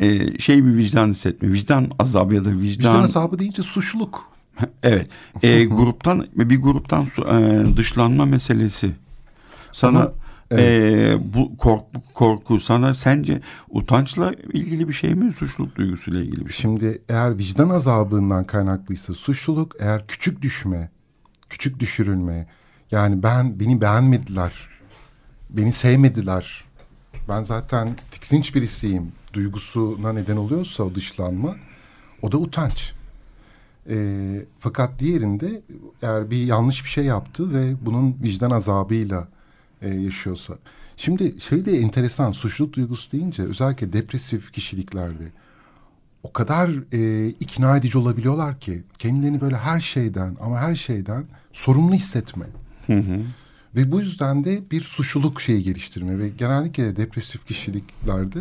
e, 0.00 0.38
şey 0.38 0.64
bir 0.66 0.76
vicdan 0.76 1.08
hissetme. 1.08 1.52
Vicdan 1.52 1.90
azabı 1.98 2.34
ya 2.34 2.44
da 2.44 2.50
vicdan... 2.50 2.92
Vicdan 2.92 3.02
azabı 3.02 3.38
deyince 3.38 3.62
suçluluk. 3.62 4.24
evet. 4.82 5.08
E, 5.42 5.64
gruptan 5.64 6.26
bir 6.34 6.62
gruptan 6.62 7.06
e, 7.28 7.76
dışlanma 7.76 8.26
meselesi. 8.26 8.90
Sana 9.72 9.98
Ama, 9.98 10.12
evet. 10.50 11.14
e, 11.14 11.34
bu 11.34 11.56
korku, 11.56 11.86
korku 12.14 12.60
sana 12.60 12.94
sence 12.94 13.40
utançla 13.70 14.32
ilgili 14.52 14.88
bir 14.88 14.92
şey 14.92 15.14
mi 15.14 15.32
suçluluk 15.32 15.76
duygusuyla 15.76 16.20
ilgili 16.20 16.46
bir 16.46 16.52
şey? 16.52 16.60
Şimdi 16.60 17.02
eğer 17.08 17.38
vicdan 17.38 17.68
azabından 17.68 18.44
kaynaklıysa 18.44 19.14
suçluluk 19.14 19.76
eğer 19.80 20.06
küçük 20.06 20.42
düşme, 20.42 20.90
küçük 21.50 21.80
düşürülme 21.80 22.46
yani 22.90 23.22
ben 23.22 23.60
beni 23.60 23.80
beğenmediler, 23.80 24.67
beni 25.50 25.72
sevmediler. 25.72 26.64
Ben 27.28 27.42
zaten 27.42 27.96
tiksinç 28.10 28.54
birisiyim 28.54 29.12
duygusuna 29.32 30.12
neden 30.12 30.36
oluyorsa 30.36 30.82
o 30.82 30.94
dışlanma 30.94 31.56
o 32.22 32.32
da 32.32 32.38
utanç. 32.38 32.92
E, 33.90 33.96
fakat 34.58 34.98
diğerinde 34.98 35.62
eğer 36.02 36.30
bir 36.30 36.44
yanlış 36.44 36.84
bir 36.84 36.88
şey 36.88 37.04
yaptı 37.04 37.54
ve 37.54 37.74
bunun 37.80 38.16
vicdan 38.22 38.50
azabıyla 38.50 39.28
e, 39.82 39.88
yaşıyorsa. 39.88 40.54
Şimdi 40.96 41.40
şey 41.40 41.64
de 41.64 41.78
enteresan 41.78 42.32
suçluluk 42.32 42.72
duygusu 42.74 43.12
deyince 43.12 43.42
özellikle 43.42 43.92
depresif 43.92 44.52
kişiliklerde 44.52 45.32
o 46.22 46.32
kadar 46.32 46.70
e, 46.92 47.28
ikna 47.28 47.76
edici 47.76 47.98
olabiliyorlar 47.98 48.60
ki 48.60 48.82
kendilerini 48.98 49.40
böyle 49.40 49.56
her 49.56 49.80
şeyden 49.80 50.36
ama 50.40 50.58
her 50.58 50.74
şeyden 50.74 51.24
sorumlu 51.52 51.94
hissetme. 51.94 52.46
Hı 52.86 52.96
hı. 52.96 53.20
Ve 53.76 53.92
bu 53.92 54.00
yüzden 54.00 54.44
de 54.44 54.70
bir 54.70 54.80
suçluluk 54.80 55.40
şeyi 55.40 55.62
geliştirme 55.62 56.18
ve 56.18 56.28
genellikle 56.28 56.96
depresif 56.96 57.46
kişiliklerde 57.46 58.38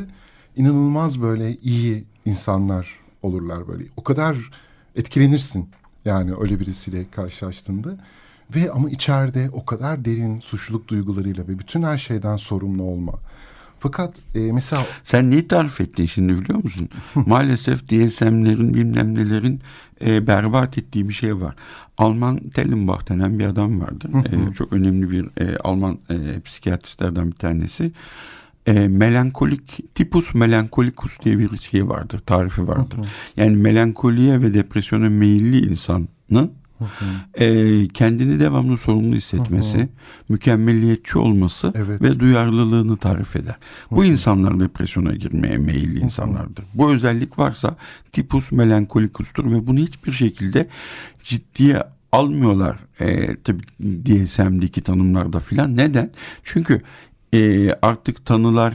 inanılmaz 0.55 1.21
böyle 1.21 1.55
iyi 1.55 2.03
insanlar 2.25 2.89
olurlar 3.21 3.67
böyle. 3.67 3.83
O 3.97 4.03
kadar 4.03 4.37
etkilenirsin 4.95 5.69
yani 6.05 6.33
öyle 6.39 6.59
birisiyle 6.59 7.05
karşılaştığında. 7.11 7.97
Ve 8.55 8.71
ama 8.71 8.89
içeride 8.89 9.49
o 9.53 9.65
kadar 9.65 10.05
derin 10.05 10.39
suçluluk 10.39 10.87
duygularıyla 10.87 11.47
ve 11.47 11.59
bütün 11.59 11.83
her 11.83 11.97
şeyden 11.97 12.37
sorumlu 12.37 12.83
olma. 12.83 13.13
Fakat 13.79 14.19
e, 14.35 14.39
mesela... 14.39 14.85
Sen 15.03 15.31
neyi 15.31 15.47
tarif 15.47 15.81
ettin 15.81 16.05
şimdi 16.05 16.41
biliyor 16.41 16.63
musun? 16.63 16.89
Maalesef 17.15 17.89
DSM'lerin 17.89 18.73
bilmem 18.73 19.15
nelerin 19.15 19.61
e, 20.05 20.27
berbat 20.27 20.77
ettiği 20.77 21.09
bir 21.09 21.13
şey 21.13 21.39
var. 21.39 21.55
Alman 21.97 22.39
Tellenbach 22.39 23.09
denen 23.09 23.39
bir 23.39 23.45
adam 23.45 23.81
vardı. 23.81 24.09
e, 24.31 24.53
çok 24.53 24.73
önemli 24.73 25.11
bir 25.11 25.41
e, 25.41 25.57
Alman 25.57 25.99
e, 26.09 26.41
psikiyatristlerden 26.41 27.27
bir 27.27 27.35
tanesi. 27.35 27.91
E, 28.65 28.87
melankolik, 28.87 29.95
tipus 29.95 30.33
melankolikus 30.33 31.19
diye 31.23 31.39
bir 31.39 31.57
şey 31.57 31.87
vardır, 31.87 32.19
tarifi 32.19 32.67
vardır. 32.67 32.99
Yani 33.37 33.55
melankoliye 33.55 34.41
ve 34.41 34.53
depresyona 34.53 35.09
meyilli 35.09 35.65
insanın 35.69 36.09
e, 37.33 37.87
kendini 37.87 38.39
devamlı 38.39 38.77
sorumlu 38.77 39.15
hissetmesi, 39.15 39.77
hı 39.77 39.81
hı. 39.81 39.87
mükemmelliyetçi 40.29 41.17
olması 41.17 41.73
evet. 41.75 42.01
ve 42.01 42.19
duyarlılığını 42.19 42.97
tarif 42.97 43.35
eder. 43.35 43.55
Bu 43.91 44.05
insanlar 44.05 44.59
depresyona 44.59 45.11
girmeye 45.11 45.57
meyilli 45.57 45.99
insanlardır. 45.99 46.65
Bu 46.73 46.91
özellik 46.91 47.39
varsa 47.39 47.75
tipus 48.11 48.51
melankolikustur 48.51 49.51
ve 49.51 49.67
bunu 49.67 49.79
hiçbir 49.79 50.11
şekilde 50.11 50.67
ciddiye 51.23 51.83
almıyorlar 52.11 52.77
e, 52.99 53.35
tabii 53.43 53.63
DSM'deki 53.79 54.81
tanımlarda 54.81 55.39
filan. 55.39 55.77
Neden? 55.77 56.11
Çünkü 56.43 56.81
e, 57.33 57.71
artık 57.81 58.25
tanılar 58.25 58.73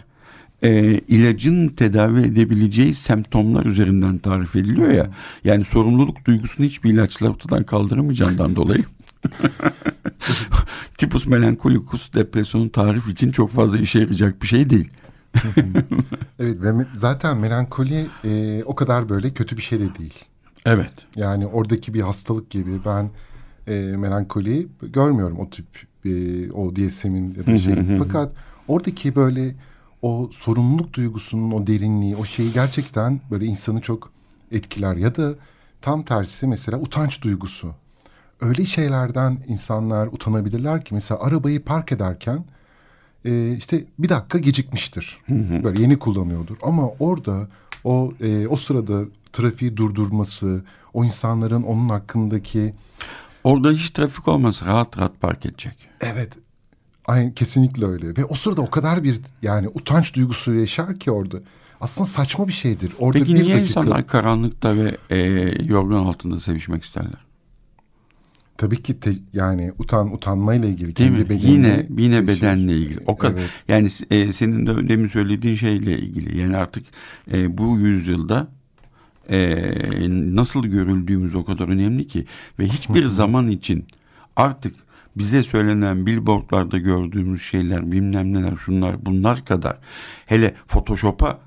e, 0.62 0.98
ilacın 1.08 1.68
tedavi 1.68 2.20
edebileceği 2.20 2.94
semptomlar 2.94 3.66
üzerinden 3.66 4.18
tarif 4.18 4.56
ediliyor 4.56 4.90
ya. 4.90 5.10
Yani 5.44 5.64
sorumluluk 5.64 6.24
duygusunu 6.24 6.66
hiçbir 6.66 6.90
ilaçla 6.90 7.28
ortadan 7.28 7.64
kaldıramayacağından 7.64 8.56
dolayı. 8.56 8.84
Tipus 10.98 11.26
melankolikus 11.26 12.14
depresyonun 12.14 12.68
tarif 12.68 13.08
için 13.08 13.32
çok 13.32 13.50
fazla 13.50 13.78
işe 13.78 13.98
yarayacak 13.98 14.42
bir 14.42 14.46
şey 14.46 14.70
değil. 14.70 14.90
evet 16.38 16.62
ve 16.62 16.86
zaten 16.94 17.36
melankoli 17.36 18.06
e, 18.24 18.62
o 18.64 18.74
kadar 18.74 19.08
böyle 19.08 19.30
kötü 19.30 19.56
bir 19.56 19.62
şey 19.62 19.80
de 19.80 19.94
değil. 19.98 20.24
Evet. 20.66 20.92
Yani 21.16 21.46
oradaki 21.46 21.94
bir 21.94 22.00
hastalık 22.00 22.50
gibi 22.50 22.80
ben 22.84 23.10
e, 23.66 23.96
melankoliyi 23.96 24.68
görmüyorum 24.82 25.38
o 25.38 25.50
tip 25.50 25.66
e, 26.04 26.50
o 26.50 26.76
DSM'in 26.76 27.34
ya 27.34 27.46
da 27.46 27.58
şey. 27.58 27.74
Fakat 27.98 28.32
oradaki 28.68 29.14
böyle 29.14 29.54
o 30.02 30.30
sorumluluk 30.32 30.92
duygusunun 30.92 31.50
o 31.50 31.66
derinliği, 31.66 32.16
o 32.16 32.24
şeyi 32.24 32.52
gerçekten 32.52 33.20
böyle 33.30 33.44
insanı 33.44 33.80
çok 33.80 34.12
etkiler. 34.52 34.96
Ya 34.96 35.16
da 35.16 35.34
tam 35.80 36.02
tersi 36.02 36.46
mesela 36.46 36.78
utanç 36.78 37.22
duygusu. 37.22 37.74
Öyle 38.40 38.64
şeylerden 38.64 39.38
insanlar 39.48 40.06
utanabilirler 40.06 40.84
ki 40.84 40.94
mesela 40.94 41.20
arabayı 41.20 41.64
park 41.64 41.92
ederken 41.92 42.44
e, 43.24 43.56
işte 43.56 43.84
bir 43.98 44.08
dakika 44.08 44.38
gecikmiştir. 44.38 45.18
Böyle 45.62 45.82
yeni 45.82 45.98
kullanıyordur. 45.98 46.56
Ama 46.62 46.88
orada 46.98 47.48
o 47.84 48.12
e, 48.20 48.46
o 48.46 48.56
sırada 48.56 49.04
trafiği 49.32 49.76
durdurması, 49.76 50.64
o 50.94 51.04
insanların 51.04 51.62
onun 51.62 51.88
hakkındaki... 51.88 52.74
Orada 53.44 53.70
hiç 53.70 53.90
trafik 53.90 54.28
olmasa 54.28 54.66
rahat 54.66 54.98
rahat 54.98 55.20
park 55.20 55.46
edecek. 55.46 55.88
Evet 56.00 56.32
Aynen 57.04 57.34
kesinlikle 57.34 57.86
öyle. 57.86 58.16
Ve 58.16 58.24
o 58.24 58.34
sırada 58.34 58.60
o 58.60 58.70
kadar 58.70 59.04
bir 59.04 59.20
yani 59.42 59.68
utanç 59.68 60.14
duygusu 60.14 60.54
yaşar 60.54 60.98
ki 60.98 61.10
orada. 61.10 61.36
Aslında 61.80 62.06
saçma 62.06 62.48
bir 62.48 62.52
şeydir. 62.52 62.92
Orada 62.98 63.18
Peki 63.18 63.34
bir 63.34 63.42
niye 63.42 63.54
dakika... 63.54 63.68
insanlar 63.68 64.06
karanlıkta 64.06 64.76
ve 64.76 64.96
e, 65.10 65.18
yorgan 65.64 66.04
altında 66.04 66.40
sevişmek 66.40 66.82
isterler? 66.82 67.24
Tabii 68.56 68.82
ki 68.82 69.00
te, 69.00 69.12
yani 69.32 69.72
utan 69.78 70.14
utanmayla 70.14 70.68
ilgili. 70.68 70.96
Değil 70.96 71.10
mi? 71.10 71.40
Yine 71.42 71.86
yine 71.98 72.26
bedenle 72.26 72.76
ilgili. 72.76 73.00
O 73.06 73.18
kadar. 73.18 73.40
Evet. 73.40 73.50
Yani 73.68 73.88
e, 74.10 74.32
senin 74.32 74.66
de 74.66 74.88
demin 74.88 75.08
söylediğin 75.08 75.54
şeyle 75.54 75.98
ilgili. 75.98 76.38
Yani 76.38 76.56
artık 76.56 76.86
e, 77.32 77.58
bu 77.58 77.78
yüzyılda 77.78 78.48
e, 79.30 79.72
nasıl 80.10 80.66
görüldüğümüz 80.66 81.34
o 81.34 81.44
kadar 81.44 81.68
önemli 81.68 82.06
ki 82.06 82.26
ve 82.58 82.68
hiçbir 82.68 83.06
zaman 83.06 83.48
için 83.48 83.86
artık 84.36 84.74
bize 85.16 85.42
söylenen 85.42 86.06
billboardlarda 86.06 86.78
gördüğümüz 86.78 87.42
şeyler 87.42 87.92
bilmem 87.92 88.32
neler 88.32 88.56
şunlar 88.56 89.06
bunlar 89.06 89.44
kadar 89.44 89.78
hele 90.26 90.54
Photoshop'a 90.68 91.38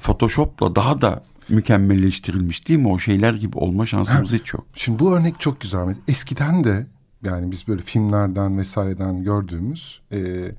Photoshop'la 0.00 0.76
daha 0.76 1.00
da 1.00 1.22
mükemmelleştirilmiş 1.48 2.68
değil 2.68 2.80
mi? 2.80 2.88
O 2.88 2.98
şeyler 2.98 3.34
gibi 3.34 3.58
olma 3.58 3.86
şansımız 3.86 4.32
hiç 4.32 4.54
yok. 4.54 4.66
Şimdi 4.74 4.98
bu 4.98 5.16
örnek 5.16 5.40
çok 5.40 5.60
güzel. 5.60 5.96
Eskiden 6.08 6.64
de 6.64 6.86
yani 7.22 7.50
biz 7.50 7.68
böyle 7.68 7.82
filmlerden 7.82 8.58
vesaireden 8.58 9.24
gördüğümüz 9.24 10.00
e, 10.12 10.50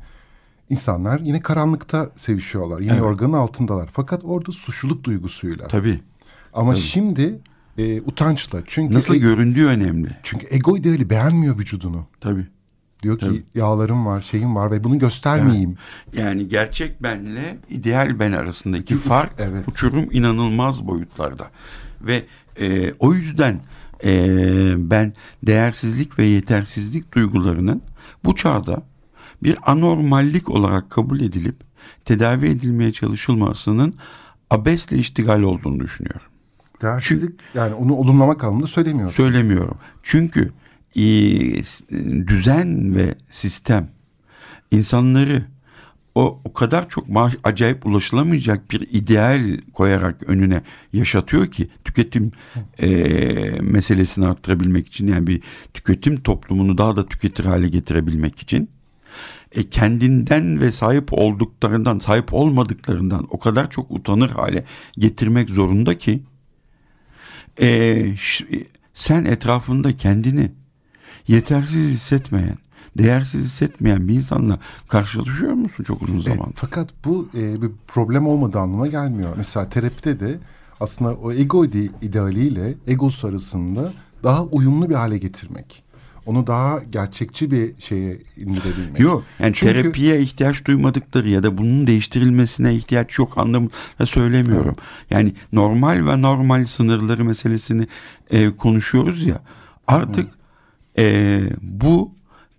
insanlar 0.69 1.19
yine 1.19 1.41
karanlıkta 1.41 2.09
sevişiyorlar. 2.15 2.79
Yine 2.79 2.91
evet. 2.91 3.01
organın 3.01 3.33
altındalar. 3.33 3.89
Fakat 3.93 4.21
orada 4.25 4.51
suçluluk 4.51 5.03
duygusuyla. 5.03 5.67
Tabii. 5.67 5.99
Ama 6.53 6.73
Tabii. 6.73 6.81
şimdi 6.81 7.39
e, 7.77 8.01
utançla. 8.01 8.61
Çünkü 8.67 8.93
Nasıl 8.95 9.15
e, 9.15 9.17
göründüğü 9.17 9.65
önemli. 9.65 10.09
Çünkü 10.23 10.47
ego 10.49 10.77
ideali 10.77 11.09
beğenmiyor 11.09 11.59
vücudunu. 11.59 12.07
Tabii. 12.21 12.47
Diyor 13.03 13.19
ki 13.19 13.25
Tabii. 13.25 13.43
yağlarım 13.55 14.05
var, 14.05 14.21
şeyim 14.21 14.55
var 14.55 14.71
ve 14.71 14.83
bunu 14.83 14.99
göstermeyeyim. 14.99 15.77
Evet. 16.13 16.19
Yani 16.19 16.47
gerçek 16.47 17.03
benle 17.03 17.57
ideal 17.69 18.19
ben 18.19 18.31
arasındaki 18.31 18.95
fark 18.97 19.33
evet. 19.37 19.67
uçurum 19.67 20.11
inanılmaz 20.11 20.87
boyutlarda. 20.87 21.51
Ve 22.01 22.23
e, 22.59 22.93
o 22.99 23.13
yüzden 23.13 23.61
e, 24.03 24.73
ben 24.77 25.13
değersizlik 25.43 26.19
ve 26.19 26.25
yetersizlik 26.25 27.13
duygularının 27.13 27.81
bu 28.25 28.35
çağda 28.35 28.83
bir 29.43 29.57
anormallik 29.63 30.49
olarak 30.49 30.89
kabul 30.89 31.19
edilip 31.19 31.55
tedavi 32.05 32.45
edilmeye 32.45 32.91
çalışılmasının 32.91 33.95
abesle 34.49 34.97
iştigal 34.97 35.41
olduğunu 35.41 35.79
düşünüyorum. 35.79 36.30
Değersizlik 36.81 37.29
Çünkü, 37.29 37.57
yani 37.57 37.73
onu 37.75 37.95
olumlamak 37.95 38.43
anlamında 38.43 38.67
söylemiyorum. 38.67 39.13
Söylemiyorum. 39.13 39.77
Çünkü 40.03 40.51
e, 40.95 41.01
düzen 42.27 42.95
ve 42.95 43.15
sistem 43.31 43.89
insanları 44.71 45.43
o 46.15 46.39
o 46.43 46.53
kadar 46.53 46.89
çok 46.89 47.09
maaş, 47.09 47.33
acayip 47.43 47.85
ulaşılamayacak 47.85 48.71
bir 48.71 48.87
ideal 48.91 49.57
koyarak 49.73 50.29
önüne 50.29 50.61
yaşatıyor 50.93 51.47
ki 51.51 51.69
tüketim 51.85 52.31
e, 52.79 52.89
meselesini 53.61 54.27
arttırabilmek 54.27 54.87
için 54.87 55.07
yani 55.07 55.27
bir 55.27 55.41
tüketim 55.73 56.21
toplumunu 56.21 56.77
daha 56.77 56.95
da 56.95 57.05
tüketir 57.05 57.45
hale 57.45 57.67
getirebilmek 57.67 58.39
için 58.39 58.69
e, 59.51 59.69
kendinden 59.69 60.61
ve 60.61 60.71
sahip 60.71 61.13
olduklarından 61.13 61.99
sahip 61.99 62.33
olmadıklarından 62.33 63.27
o 63.29 63.39
kadar 63.39 63.69
çok 63.69 63.91
utanır 63.91 64.29
hale 64.29 64.65
getirmek 64.97 65.49
zorunda 65.49 65.97
ki 65.97 66.23
e, 67.61 68.15
sen 68.93 69.25
etrafında 69.25 69.97
kendini 69.97 70.51
yetersiz 71.27 71.93
hissetmeyen, 71.93 72.57
değersiz 72.97 73.45
hissetmeyen 73.45 74.07
bir 74.07 74.13
insanla 74.13 74.59
karşılaşıyor 74.87 75.53
musun 75.53 75.83
çok 75.83 76.01
uzun 76.01 76.19
zaman? 76.19 76.49
E, 76.49 76.53
fakat 76.55 76.89
bu 77.05 77.29
e, 77.33 77.61
bir 77.61 77.69
problem 77.87 78.27
olmadığı 78.27 78.59
anlamına 78.59 78.87
gelmiyor. 78.87 79.33
Mesela 79.37 79.69
terapide 79.69 80.19
de 80.19 80.39
aslında 80.79 81.13
o 81.13 81.33
ego 81.33 81.65
idealiyle 82.01 82.73
egosu 82.87 83.27
arasında 83.27 83.93
daha 84.23 84.43
uyumlu 84.43 84.89
bir 84.89 84.95
hale 84.95 85.17
getirmek. 85.17 85.83
Onu 86.25 86.47
daha 86.47 86.79
gerçekçi 86.91 87.51
bir 87.51 87.73
şeye 87.79 88.17
indirebilmek. 88.37 88.99
Yok 88.99 89.23
yani 89.39 89.53
Çünkü, 89.53 89.73
terapiye 89.73 90.19
ihtiyaç 90.21 90.65
duymadıkları 90.65 91.29
ya 91.29 91.43
da 91.43 91.57
bunun 91.57 91.87
değiştirilmesine 91.87 92.75
ihtiyaç 92.75 93.19
yok 93.19 93.37
anlamında 93.37 94.05
söylemiyorum. 94.05 94.75
Yani 95.09 95.33
normal 95.53 96.07
ve 96.07 96.21
normal 96.21 96.65
sınırları 96.65 97.25
meselesini 97.25 97.87
e, 98.31 98.49
konuşuyoruz 98.49 99.25
ya 99.25 99.41
artık 99.87 100.29
e, 100.97 101.41
bu 101.61 102.11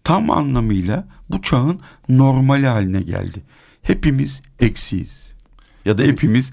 tam 0.05 0.31
anlamıyla 0.31 1.09
bu 1.31 1.43
çağın 1.43 1.81
normali 2.09 2.67
haline 2.67 3.01
geldi. 3.01 3.43
Hepimiz 3.83 4.43
eksiyiz 4.61 5.33
ya 5.85 5.99
da 5.99 6.03
hepimiz 6.03 6.53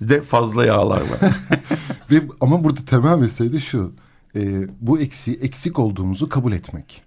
de 0.00 0.22
fazla 0.22 0.66
yağlar 0.66 1.00
var. 1.00 1.18
Ve 2.10 2.22
ama 2.40 2.64
burada 2.64 2.84
temel 2.84 3.18
mesele 3.18 3.52
de 3.52 3.60
şu. 3.60 3.92
E, 4.36 4.66
bu 4.80 5.00
eksi 5.00 5.34
eksik 5.34 5.78
olduğumuzu 5.78 6.28
kabul 6.28 6.52
etmek. 6.52 7.02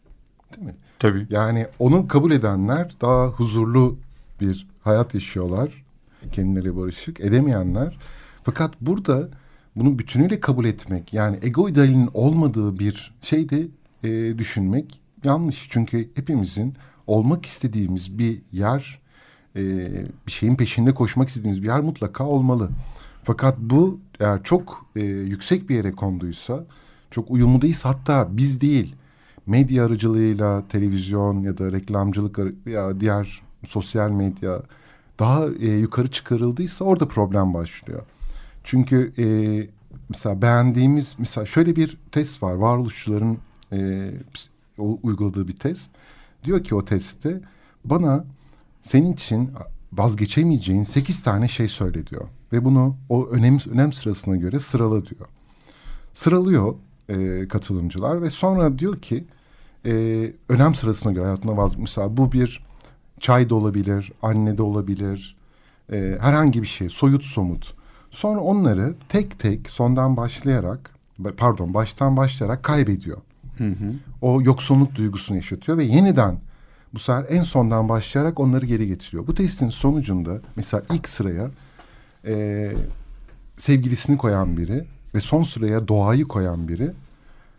Değil 0.56 0.68
mi? 0.68 0.76
Tabii. 1.00 1.28
Yani 1.30 1.66
onu 1.80 2.08
kabul 2.08 2.32
edenler 2.32 2.96
daha 3.02 3.28
huzurlu 3.28 3.98
bir 4.42 4.68
hayat 4.82 5.14
yaşıyorlar. 5.14 5.84
Kendileri 6.32 6.78
barışık. 6.78 7.20
Edemeyenler. 7.20 7.98
Fakat 8.44 8.82
burada 8.82 9.30
bunu 9.76 10.00
bütünüyle 10.00 10.40
kabul 10.40 10.66
etmek 10.66 11.14
yani 11.14 11.40
ego 11.42 11.70
idealinin 11.70 12.10
olmadığı 12.14 12.80
bir 12.80 13.14
şey 13.22 13.50
de 13.50 13.68
e, 14.04 14.38
düşünmek 14.38 15.00
yanlış. 15.24 15.68
Çünkü 15.70 16.10
hepimizin 16.16 16.74
olmak 17.08 17.46
istediğimiz 17.46 18.18
bir 18.18 18.42
yer 18.52 19.00
e, 19.56 19.62
bir 20.28 20.32
şeyin 20.32 20.56
peşinde 20.56 20.94
koşmak 20.94 21.30
istediğimiz 21.30 21.64
bir 21.64 21.68
yer 21.68 21.80
mutlaka 21.80 22.26
olmalı. 22.26 22.70
Fakat 23.24 23.58
bu 23.60 24.00
eğer 24.20 24.44
çok 24.44 24.86
e, 24.96 25.02
yüksek 25.06 25.70
bir 25.70 25.76
yere 25.76 25.92
konduysa, 25.92 26.66
çok 27.14 27.32
uyumlu 27.32 27.62
değilse 27.62 27.88
hatta 27.88 28.28
biz 28.38 28.62
değil, 28.62 28.96
medya 29.46 29.86
aracılığıyla 29.86 30.68
televizyon 30.68 31.42
ya 31.42 31.58
da 31.58 31.72
reklamcılık 31.72 32.40
ya 32.66 33.00
diğer 33.00 33.42
sosyal 33.68 34.12
medya 34.12 34.62
daha 35.20 35.46
e, 35.60 35.72
yukarı 35.72 36.12
çıkarıldıysa 36.12 36.86
orada 36.86 37.08
problem 37.08 37.54
başlıyor. 37.54 38.02
Çünkü 38.64 39.14
e, 39.18 39.26
mesela 40.10 40.42
beğendiğimiz 40.42 41.16
mesela 41.18 41.46
şöyle 41.46 41.76
bir 41.76 41.98
test 42.12 42.44
var 42.44 42.54
varoluşçuların 42.54 43.38
e, 43.72 44.12
uyguladığı 44.78 45.48
bir 45.48 45.58
test. 45.58 45.92
Diyor 46.44 46.64
ki 46.64 46.76
o 46.76 46.86
testte 46.86 47.42
bana 47.86 48.26
senin 48.82 49.14
için 49.14 49.52
vazgeçemeyeceğin 49.94 50.84
sekiz 50.84 51.24
tane 51.24 51.48
şey 51.48 51.68
söyle 51.68 52.08
diyor. 52.08 52.28
Ve 52.54 52.66
bunu 52.66 52.96
o 53.10 53.28
önem, 53.28 53.58
önem 53.72 53.94
sırasına 53.94 54.36
göre 54.36 54.60
sırala 54.60 55.06
diyor. 55.06 55.28
Sıralıyor 56.14 56.76
e, 57.14 57.48
katılımcılar 57.48 58.22
ve 58.22 58.30
sonra 58.30 58.80
diyor 58.80 59.02
ki 59.02 59.24
e, 59.86 59.92
önem 60.50 60.76
sırasına 60.76 61.12
göre 61.12 61.24
hayatına 61.24 61.58
vaz 61.58 61.76
mesela 61.76 62.18
bu 62.18 62.32
bir 62.32 62.66
çay 63.20 63.50
da 63.50 63.56
olabilir, 63.56 64.12
anne 64.22 64.58
de 64.58 64.64
olabilir, 64.64 65.36
e, 65.92 66.18
herhangi 66.22 66.62
bir 66.62 66.68
şey 66.68 66.90
soyut 66.90 67.24
somut. 67.24 67.74
Sonra 68.12 68.40
onları 68.40 68.96
tek 69.10 69.40
tek 69.40 69.70
sondan 69.70 70.18
başlayarak 70.18 70.92
pardon 71.38 71.74
baştan 71.74 72.18
başlayarak 72.18 72.64
kaybediyor. 72.64 73.18
Hı 73.58 73.68
hı. 73.68 73.94
O 74.22 74.42
yoksunluk 74.42 74.96
duygusunu 74.96 75.38
yaşatıyor 75.38 75.78
ve 75.78 75.84
yeniden 75.84 76.40
bu 76.94 77.00
sefer 77.00 77.26
en 77.30 77.44
sondan 77.44 77.90
başlayarak 77.90 78.40
onları 78.40 78.66
geri 78.66 78.88
getiriyor. 78.88 79.28
Bu 79.28 79.36
testin 79.36 79.70
sonucunda 79.70 80.42
mesela 80.56 80.84
ilk 80.94 81.10
sıraya 81.10 81.52
e, 82.26 82.72
sevgilisini 83.58 84.18
koyan 84.18 84.58
biri 84.58 84.86
ve 85.16 85.22
son 85.22 85.44
sıraya 85.44 85.88
doğayı 85.88 86.26
koyan 86.26 86.68
biri 86.68 86.92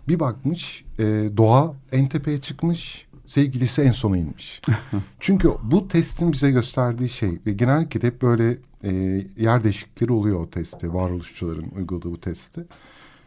bir 0.09 0.21
bakmış 0.21 0.85
e, 0.99 1.05
doğa 1.37 1.75
en 1.93 2.09
tepeye 2.09 2.41
çıkmış 2.41 3.07
sevgilisi 3.27 3.83
en 3.83 3.93
sona 3.93 4.17
inmiş. 4.17 4.63
Çünkü 5.21 5.51
bu 5.63 5.89
testin 5.89 6.33
bize 6.33 6.51
gösterdiği 6.51 7.09
şey 7.09 7.39
ve 7.47 7.53
genellikle 7.53 8.09
hep 8.09 8.23
böyle 8.23 8.57
e, 8.85 8.93
yer 9.37 9.65
değişiklikleri 9.65 10.13
oluyor 10.13 10.41
o 10.41 10.51
testte 10.51 10.93
varoluşçuların 10.93 11.71
uyguladığı 11.77 12.11
bu 12.11 12.21
testte. 12.21 12.65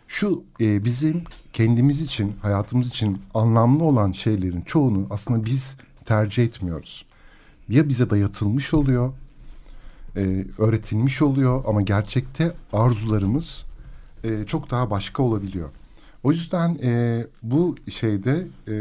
Şu 0.07 0.43
e, 0.61 0.85
bizim 0.85 1.23
kendimiz 1.53 2.01
için 2.01 2.35
hayatımız 2.41 2.87
için 2.87 3.21
anlamlı 3.33 3.83
olan 3.83 4.11
şeylerin 4.11 4.61
çoğunu 4.61 5.07
aslında 5.09 5.45
biz 5.45 5.77
tercih 6.05 6.43
etmiyoruz. 6.43 7.05
Ya 7.69 7.89
bize 7.89 8.09
dayatılmış 8.09 8.73
oluyor, 8.73 9.13
e, 10.15 10.45
öğretilmiş 10.57 11.21
oluyor 11.21 11.63
ama 11.67 11.81
gerçekte 11.81 12.53
arzularımız 12.73 13.65
e, 14.23 14.45
çok 14.45 14.71
daha 14.71 14.89
başka 14.89 15.23
olabiliyor. 15.23 15.69
O 16.27 16.31
yüzden 16.31 16.77
e, 16.83 17.23
bu 17.43 17.75
şeyde 17.89 18.47
e, 18.67 18.75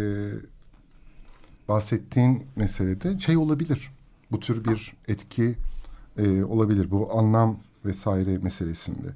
bahsettiğin 1.69 2.47
meselede 2.57 3.19
şey 3.19 3.37
olabilir. 3.37 3.91
Bu 4.33 4.41
tür 4.41 4.65
bir 4.65 4.93
etki 5.09 5.57
e, 6.19 6.45
olabilir. 6.45 6.91
Bu 6.91 7.19
anlam 7.19 7.59
vesaire 7.85 8.39
meselesinde. 8.39 9.09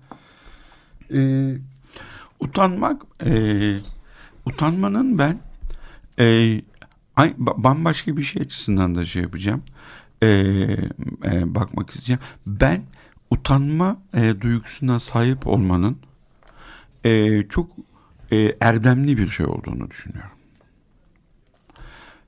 E, 1.15 1.21
Utanmak, 2.41 3.03
e, 3.25 3.77
utanmanın 4.47 5.19
ben 5.19 5.39
e, 6.19 6.61
Ay, 7.17 7.35
bambaşka 7.39 8.17
bir 8.17 8.23
şey 8.23 8.43
açısından 8.43 8.95
da 8.95 9.05
şey 9.05 9.23
yapacağım. 9.23 9.63
Ee, 10.23 10.29
e, 11.25 11.55
bakmak 11.55 11.91
isteyeceğim. 11.91 12.21
Ben 12.47 12.83
utanma 13.31 13.97
e, 14.15 14.41
duygusuna 14.41 15.01
sahip 15.01 15.47
olmanın 15.47 15.97
e, 17.05 17.43
çok 17.49 17.90
e, 18.33 18.57
erdemli 18.61 19.19
bir 19.19 19.31
şey 19.31 19.47
olduğunu 19.47 19.91
düşünüyorum. 19.91 20.31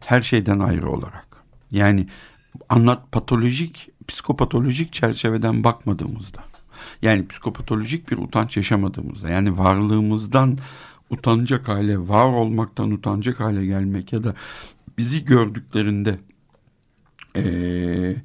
Her 0.01 0.23
şeyden 0.23 0.59
ayrı 0.59 0.89
olarak. 0.89 1.27
Yani 1.71 2.07
anlat 2.69 3.13
patolojik, 3.13 3.91
psikopatolojik 4.09 4.93
çerçeveden 4.93 5.65
bakmadığımızda. 5.65 6.45
Yani 7.03 7.29
psikopatolojik 7.29 8.11
bir 8.11 8.19
utanç 8.19 8.57
yaşamadığımızda. 8.57 9.29
Yani 9.29 9.59
varlığımızdan 9.59 10.59
utanacak 11.11 11.69
hale, 11.69 11.99
var 11.99 12.25
olmaktan 12.25 12.91
utanacak 12.91 13.41
hale 13.41 13.67
gelmek 13.67 14.13
ya 14.13 14.25
da 14.25 14.35
bizi 14.99 15.25
gördüklerinde 15.25 16.19
ee, 17.37 18.17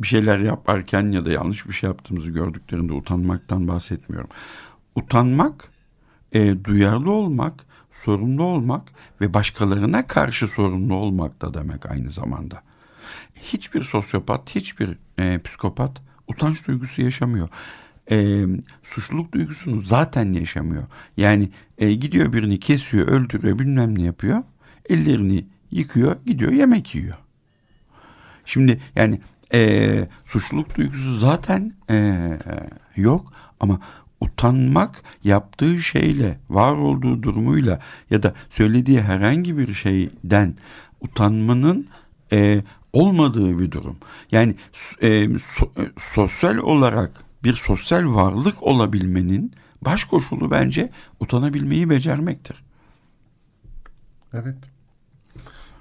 bir 0.00 0.06
şeyler 0.06 0.38
yaparken 0.38 1.10
ya 1.10 1.26
da 1.26 1.32
yanlış 1.32 1.66
bir 1.66 1.72
şey 1.72 1.88
yaptığımızı 1.88 2.30
gördüklerinde 2.30 2.92
utanmaktan 2.92 3.68
bahsetmiyorum. 3.68 4.30
Utanmak, 4.94 5.70
e, 6.32 6.64
duyarlı 6.64 7.10
olmak, 7.10 7.66
sorumlu 7.92 8.42
olmak 8.42 8.82
ve 9.20 9.34
başkalarına 9.34 10.06
karşı 10.06 10.48
sorumlu 10.48 10.94
olmak 10.94 11.42
da 11.42 11.54
demek 11.54 11.90
aynı 11.90 12.10
zamanda. 12.10 12.62
Hiçbir 13.34 13.82
sosyopat, 13.82 14.54
hiçbir 14.54 14.98
e, 15.18 15.38
psikopat 15.38 16.02
utanç 16.28 16.66
duygusu 16.66 17.02
yaşamıyor. 17.02 17.48
E, 18.10 18.46
suçluluk 18.84 19.32
duygusunu 19.32 19.80
zaten 19.80 20.32
yaşamıyor. 20.32 20.82
Yani 21.16 21.48
e, 21.78 21.94
gidiyor 21.94 22.32
birini 22.32 22.60
kesiyor, 22.60 23.08
öldürüyor, 23.08 23.58
bilmem 23.58 23.98
ne 23.98 24.02
yapıyor. 24.02 24.42
Ellerini 24.88 25.44
yıkıyor, 25.70 26.16
gidiyor 26.26 26.52
yemek 26.52 26.94
yiyor. 26.94 27.16
Şimdi 28.44 28.80
yani 28.96 29.20
e, 29.52 30.08
suçluluk 30.24 30.76
duygusu 30.76 31.16
zaten 31.16 31.72
e, 31.90 32.28
yok 32.96 33.32
ama 33.60 33.80
utanmak 34.20 35.02
yaptığı 35.24 35.78
şeyle, 35.78 36.38
var 36.50 36.72
olduğu 36.72 37.22
durumuyla 37.22 37.80
ya 38.10 38.22
da 38.22 38.34
söylediği 38.50 39.00
herhangi 39.00 39.58
bir 39.58 39.74
şeyden 39.74 40.54
utanmanın 41.00 41.88
e, 42.32 42.62
olmadığı 42.92 43.58
bir 43.58 43.70
durum. 43.70 43.96
Yani 44.32 44.54
e, 45.02 45.28
so, 45.38 45.72
e, 45.76 45.82
sosyal 45.98 46.56
olarak 46.56 47.10
bir 47.44 47.54
sosyal 47.54 48.14
varlık 48.14 48.62
olabilmenin 48.62 49.52
baş 49.82 50.04
koşulu 50.04 50.50
bence 50.50 50.90
utanabilmeyi 51.20 51.90
becermektir. 51.90 52.64
Evet. 54.32 54.56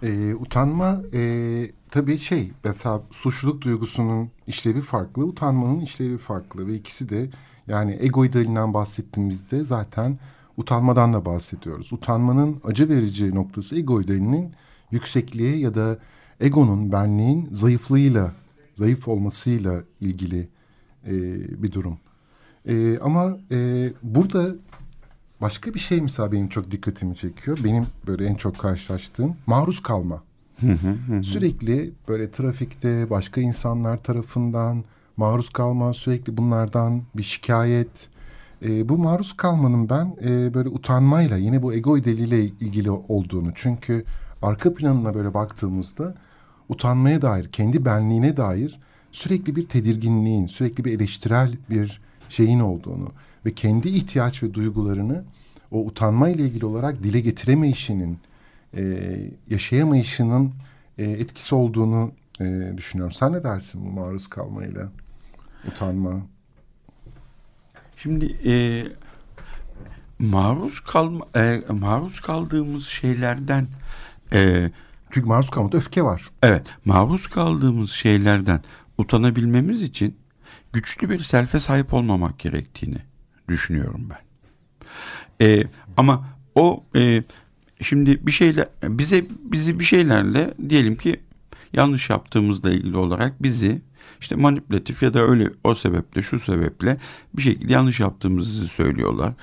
E, 0.03 0.35
utanma 0.35 1.01
e, 1.13 1.71
tabii 1.91 2.17
şey 2.17 2.51
mesela 2.63 3.01
suçluluk 3.11 3.61
duygusunun 3.61 4.31
işlevi 4.47 4.81
farklı, 4.81 5.25
utanmanın 5.25 5.79
işlevi 5.79 6.17
farklı 6.17 6.67
ve 6.67 6.73
ikisi 6.73 7.09
de 7.09 7.29
yani 7.67 7.97
ego 7.99 8.25
idealinden 8.25 8.73
bahsettiğimizde 8.73 9.63
zaten 9.63 10.19
utanmadan 10.57 11.13
da 11.13 11.25
bahsediyoruz. 11.25 11.93
Utanmanın 11.93 12.61
acı 12.63 12.89
verici 12.89 13.35
noktası 13.35 13.75
ego 13.75 14.01
idealinin 14.01 14.51
yüksekliği 14.91 15.59
ya 15.59 15.75
da 15.75 15.97
egonun, 16.39 16.91
benliğin 16.91 17.49
zayıflığıyla, 17.51 18.31
zayıf 18.73 19.07
olmasıyla 19.07 19.83
ilgili 20.01 20.49
e, 21.07 21.13
bir 21.63 21.71
durum. 21.71 21.99
E, 22.65 22.99
ama 22.99 23.37
e, 23.51 23.89
burada 24.03 24.55
Başka 25.41 25.73
bir 25.73 25.79
şey 25.79 26.01
mesela 26.01 26.31
benim 26.31 26.49
çok 26.49 26.71
dikkatimi 26.71 27.15
çekiyor. 27.15 27.57
Benim 27.63 27.85
böyle 28.07 28.25
en 28.25 28.35
çok 28.35 28.59
karşılaştığım 28.59 29.35
maruz 29.47 29.83
kalma. 29.83 30.23
Sürekli 31.23 31.91
böyle 32.07 32.31
trafikte 32.31 33.09
başka 33.09 33.41
insanlar 33.41 33.97
tarafından 33.97 34.83
maruz 35.17 35.49
kalma, 35.49 35.93
sürekli 35.93 36.37
bunlardan 36.37 37.01
bir 37.15 37.23
şikayet. 37.23 38.09
E, 38.65 38.89
bu 38.89 38.97
maruz 38.97 39.37
kalmanın 39.37 39.89
ben 39.89 40.15
e, 40.23 40.53
böyle 40.53 40.69
utanmayla 40.69 41.37
yine 41.37 41.63
bu 41.63 41.73
ego 41.73 41.97
ideliyle 41.97 42.43
ilgili 42.43 42.91
olduğunu. 42.91 43.51
Çünkü 43.55 44.03
arka 44.41 44.73
planına 44.73 45.13
böyle 45.13 45.33
baktığımızda 45.33 46.15
utanmaya 46.69 47.21
dair, 47.21 47.51
kendi 47.51 47.85
benliğine 47.85 48.37
dair 48.37 48.79
sürekli 49.11 49.55
bir 49.55 49.67
tedirginliğin, 49.67 50.47
sürekli 50.47 50.85
bir 50.85 50.93
eleştirel 50.93 51.57
bir 51.69 52.01
şeyin 52.29 52.59
olduğunu 52.59 53.11
ve 53.45 53.53
kendi 53.53 53.89
ihtiyaç 53.89 54.43
ve 54.43 54.53
duygularını 54.53 55.23
o 55.71 55.79
utanma 55.79 56.29
ile 56.29 56.43
ilgili 56.43 56.65
olarak 56.65 57.03
dile 57.03 57.19
getiremeyişinin, 57.19 58.19
e, 58.77 58.83
yaşayamayışının 59.49 60.51
e, 60.97 61.03
etkisi 61.03 61.55
olduğunu 61.55 62.11
e, 62.39 62.73
düşünüyorum. 62.77 63.15
Sen 63.19 63.33
ne 63.33 63.43
dersin 63.43 63.85
bu 63.85 63.89
maruz 63.89 64.27
kalmayla, 64.27 64.89
utanma? 65.67 66.21
Şimdi 67.97 68.37
e, 68.45 68.53
maruz 70.19 70.79
kalma, 70.79 71.25
e, 71.35 71.61
maruz 71.69 72.19
kaldığımız 72.19 72.85
şeylerden 72.85 73.67
e, 74.33 74.71
çünkü 75.11 75.27
maruz 75.27 75.49
kalmada 75.49 75.77
öfke 75.77 76.03
var. 76.03 76.29
Evet, 76.43 76.67
maruz 76.85 77.27
kaldığımız 77.27 77.91
şeylerden 77.91 78.61
utanabilmemiz 78.97 79.81
için 79.81 80.17
güçlü 80.73 81.09
bir 81.09 81.19
selfe 81.19 81.59
sahip 81.59 81.93
olmamak 81.93 82.39
gerektiğini 82.39 82.97
düşünüyorum 83.47 84.09
ben. 84.09 84.27
E, 85.47 85.63
ama 85.97 86.27
o 86.55 86.83
e, 86.95 87.23
şimdi 87.81 88.27
bir 88.27 88.31
şeyle 88.31 88.69
bize 88.83 89.25
bizi 89.39 89.79
bir 89.79 89.83
şeylerle 89.83 90.53
diyelim 90.69 90.95
ki 90.95 91.19
yanlış 91.73 92.09
yaptığımızla 92.09 92.71
ilgili 92.71 92.97
olarak 92.97 93.43
bizi 93.43 93.81
işte 94.21 94.35
manipülatif 94.35 95.03
ya 95.03 95.13
da 95.13 95.19
öyle 95.19 95.49
o 95.63 95.75
sebeple 95.75 96.21
şu 96.21 96.39
sebeple 96.39 96.97
bir 97.33 97.41
şekilde 97.41 97.73
yanlış 97.73 97.99
yaptığımızı 97.99 98.67
söylüyorlar. 98.67 99.33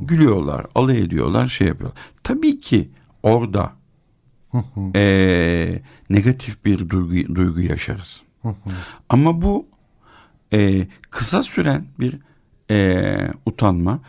Gülüyorlar, 0.00 0.66
alay 0.74 0.98
ediyorlar, 0.98 1.48
şey 1.48 1.66
yapıyorlar. 1.66 1.98
Tabii 2.22 2.60
ki 2.60 2.88
orada 3.22 3.72
e, 4.94 5.82
negatif 6.10 6.64
bir 6.64 6.88
duygu, 6.88 7.34
duygu 7.34 7.60
yaşarız. 7.60 8.22
Ama 9.08 9.42
bu 9.42 9.66
e, 10.52 10.86
kısa 11.10 11.42
süren 11.42 11.86
bir 12.00 12.18
e, 12.70 13.16
utanma 13.46 14.00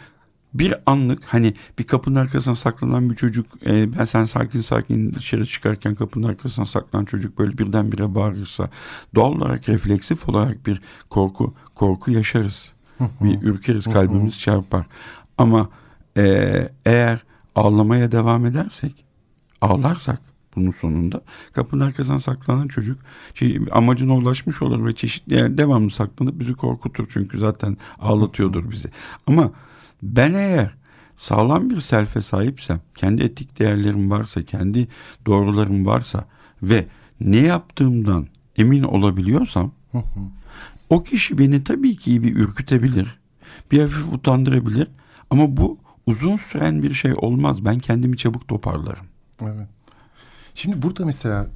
bir 0.60 0.76
anlık 0.86 1.24
hani 1.26 1.54
bir 1.80 1.84
kapının 1.84 2.16
arkasına 2.16 2.56
saklanan 2.56 3.10
bir 3.10 3.16
çocuk 3.16 3.46
e, 3.66 3.98
ben 4.00 4.06
sen 4.06 4.26
sakin 4.26 4.60
sakin 4.60 5.14
dışarı 5.14 5.46
çıkarken 5.46 5.96
kapının 5.96 6.28
arkasına 6.28 6.66
saklanan 6.66 7.06
çocuk 7.06 7.38
böyle 7.38 7.58
birdenbire 7.58 8.16
bağırırsa 8.16 8.70
doğal 9.16 9.32
olarak 9.32 9.70
refleksif 9.70 10.30
olarak 10.30 10.68
bir 10.68 10.82
korku 11.10 11.54
korku 11.76 12.12
yaşarız. 12.12 12.76
bir 13.22 13.42
ürkeriz 13.42 13.84
kalbimiz 13.84 14.40
çarpar. 14.40 14.86
Ama 15.38 15.70
e, 16.18 16.70
eğer 16.86 17.24
ağlamaya 17.56 18.12
devam 18.12 18.46
edersek 18.46 19.06
ağlarsak 19.62 20.22
bunun 20.56 20.72
sonunda 20.72 21.22
kapının 21.54 21.86
arkasına 21.86 22.20
saklanan 22.20 22.68
çocuk 22.68 23.00
şey, 23.34 23.60
amacına 23.72 24.16
ulaşmış 24.16 24.62
olur 24.62 24.86
ve 24.86 24.96
çeşitli 24.96 25.36
yani 25.36 25.58
devamlı 25.58 25.92
saklanıp 25.92 26.40
bizi 26.40 26.54
korkutur 26.54 27.08
çünkü 27.10 27.38
zaten 27.38 27.78
ağlatıyordur 28.00 28.72
bizi. 28.72 28.90
Ama 29.28 29.52
ben 30.06 30.34
eğer 30.34 30.76
sağlam 31.16 31.70
bir 31.70 31.80
selfe 31.80 32.22
sahipsem, 32.22 32.80
kendi 32.96 33.24
etik 33.24 33.60
değerlerim 33.60 34.12
varsa, 34.12 34.44
kendi 34.44 34.88
doğrularım 35.26 35.86
varsa 35.86 36.26
ve 36.64 36.86
ne 37.20 37.38
yaptığımdan 37.38 38.28
emin 38.58 38.84
olabiliyorsam 38.84 39.72
o 40.90 41.04
kişi 41.04 41.38
beni 41.38 41.64
tabii 41.64 41.96
ki 41.96 42.24
bir 42.24 42.36
ürkütebilir, 42.36 43.20
bir 43.72 43.82
hafif 43.82 44.14
utandırabilir 44.14 44.88
ama 45.30 45.58
bu 45.58 45.78
uzun 46.06 46.36
süren 46.36 46.84
bir 46.84 46.94
şey 46.94 47.14
olmaz. 47.18 47.66
Ben 47.66 47.80
kendimi 47.80 48.18
çabuk 48.18 48.48
toparlarım. 48.48 49.06
Evet. 49.42 49.75
Şimdi 50.56 50.82
burada 50.82 51.06
mesela 51.06 51.48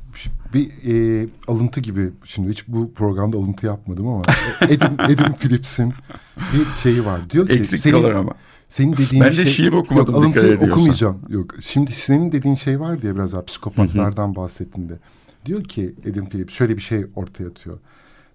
bir 0.54 0.72
e, 0.88 1.28
alıntı 1.48 1.82
gibi 1.82 2.10
şimdi 2.24 2.50
hiç 2.52 2.68
bu 2.68 2.94
programda 2.94 3.38
alıntı 3.38 3.66
yapmadım 3.66 4.08
ama 4.08 4.22
Adam, 4.62 4.94
Adam 5.00 5.36
Phillips'in 5.36 5.94
bir 6.38 6.76
şeyi 6.82 7.06
var. 7.06 7.30
Diyor 7.30 7.48
ki 7.48 7.54
Eksik 7.54 7.82
senin, 7.82 8.14
ama. 8.14 8.32
Senin 8.70 8.94
dediğin 8.94 9.24
ben 9.24 9.32
şey, 9.32 9.46
de 9.46 9.50
şiir 9.50 9.74
okumadım. 9.74 10.14
Yok, 10.14 10.24
alıntı 10.24 10.60
okumayacağım. 10.66 11.22
Yok. 11.30 11.56
Şimdi 11.62 11.92
senin 11.92 12.32
dediğin 12.32 12.56
şey 12.56 12.80
var 12.80 13.02
diye 13.02 13.16
biraz 13.16 13.32
daha 13.32 13.46
psikopatlardan 13.46 14.36
bahsettiğinde. 14.36 15.00
Diyor 15.46 15.64
ki 15.64 15.96
Adam 16.12 16.30
Phillips 16.30 16.54
şöyle 16.54 16.78
bir 16.78 16.82
şey 16.82 17.06
ortaya 17.16 17.50
atıyor. 17.50 17.80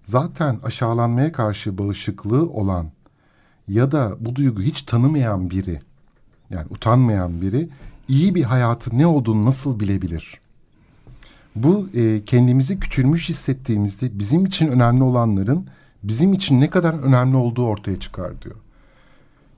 Zaten 0.03 0.59
aşağılanmaya 0.63 1.31
karşı 1.31 1.77
bağışıklığı 1.77 2.49
olan 2.49 2.91
ya 3.67 3.91
da 3.91 4.15
bu 4.19 4.35
duygu 4.35 4.61
hiç 4.61 4.81
tanımayan 4.81 5.49
biri 5.49 5.79
yani 6.49 6.65
utanmayan 6.69 7.41
biri 7.41 7.69
iyi 8.07 8.35
bir 8.35 8.43
hayatın 8.43 8.97
ne 8.97 9.07
olduğunu 9.07 9.45
nasıl 9.45 9.79
bilebilir? 9.79 10.44
Bu 11.55 11.89
e, 11.93 12.21
kendimizi 12.25 12.79
küçülmüş 12.79 13.29
hissettiğimizde 13.29 14.19
bizim 14.19 14.45
için 14.45 14.67
önemli 14.67 15.03
olanların 15.03 15.67
bizim 16.03 16.33
için 16.33 16.61
ne 16.61 16.69
kadar 16.69 16.93
önemli 16.93 17.37
olduğu 17.37 17.65
ortaya 17.65 17.99
çıkar 17.99 18.41
diyor. 18.41 18.55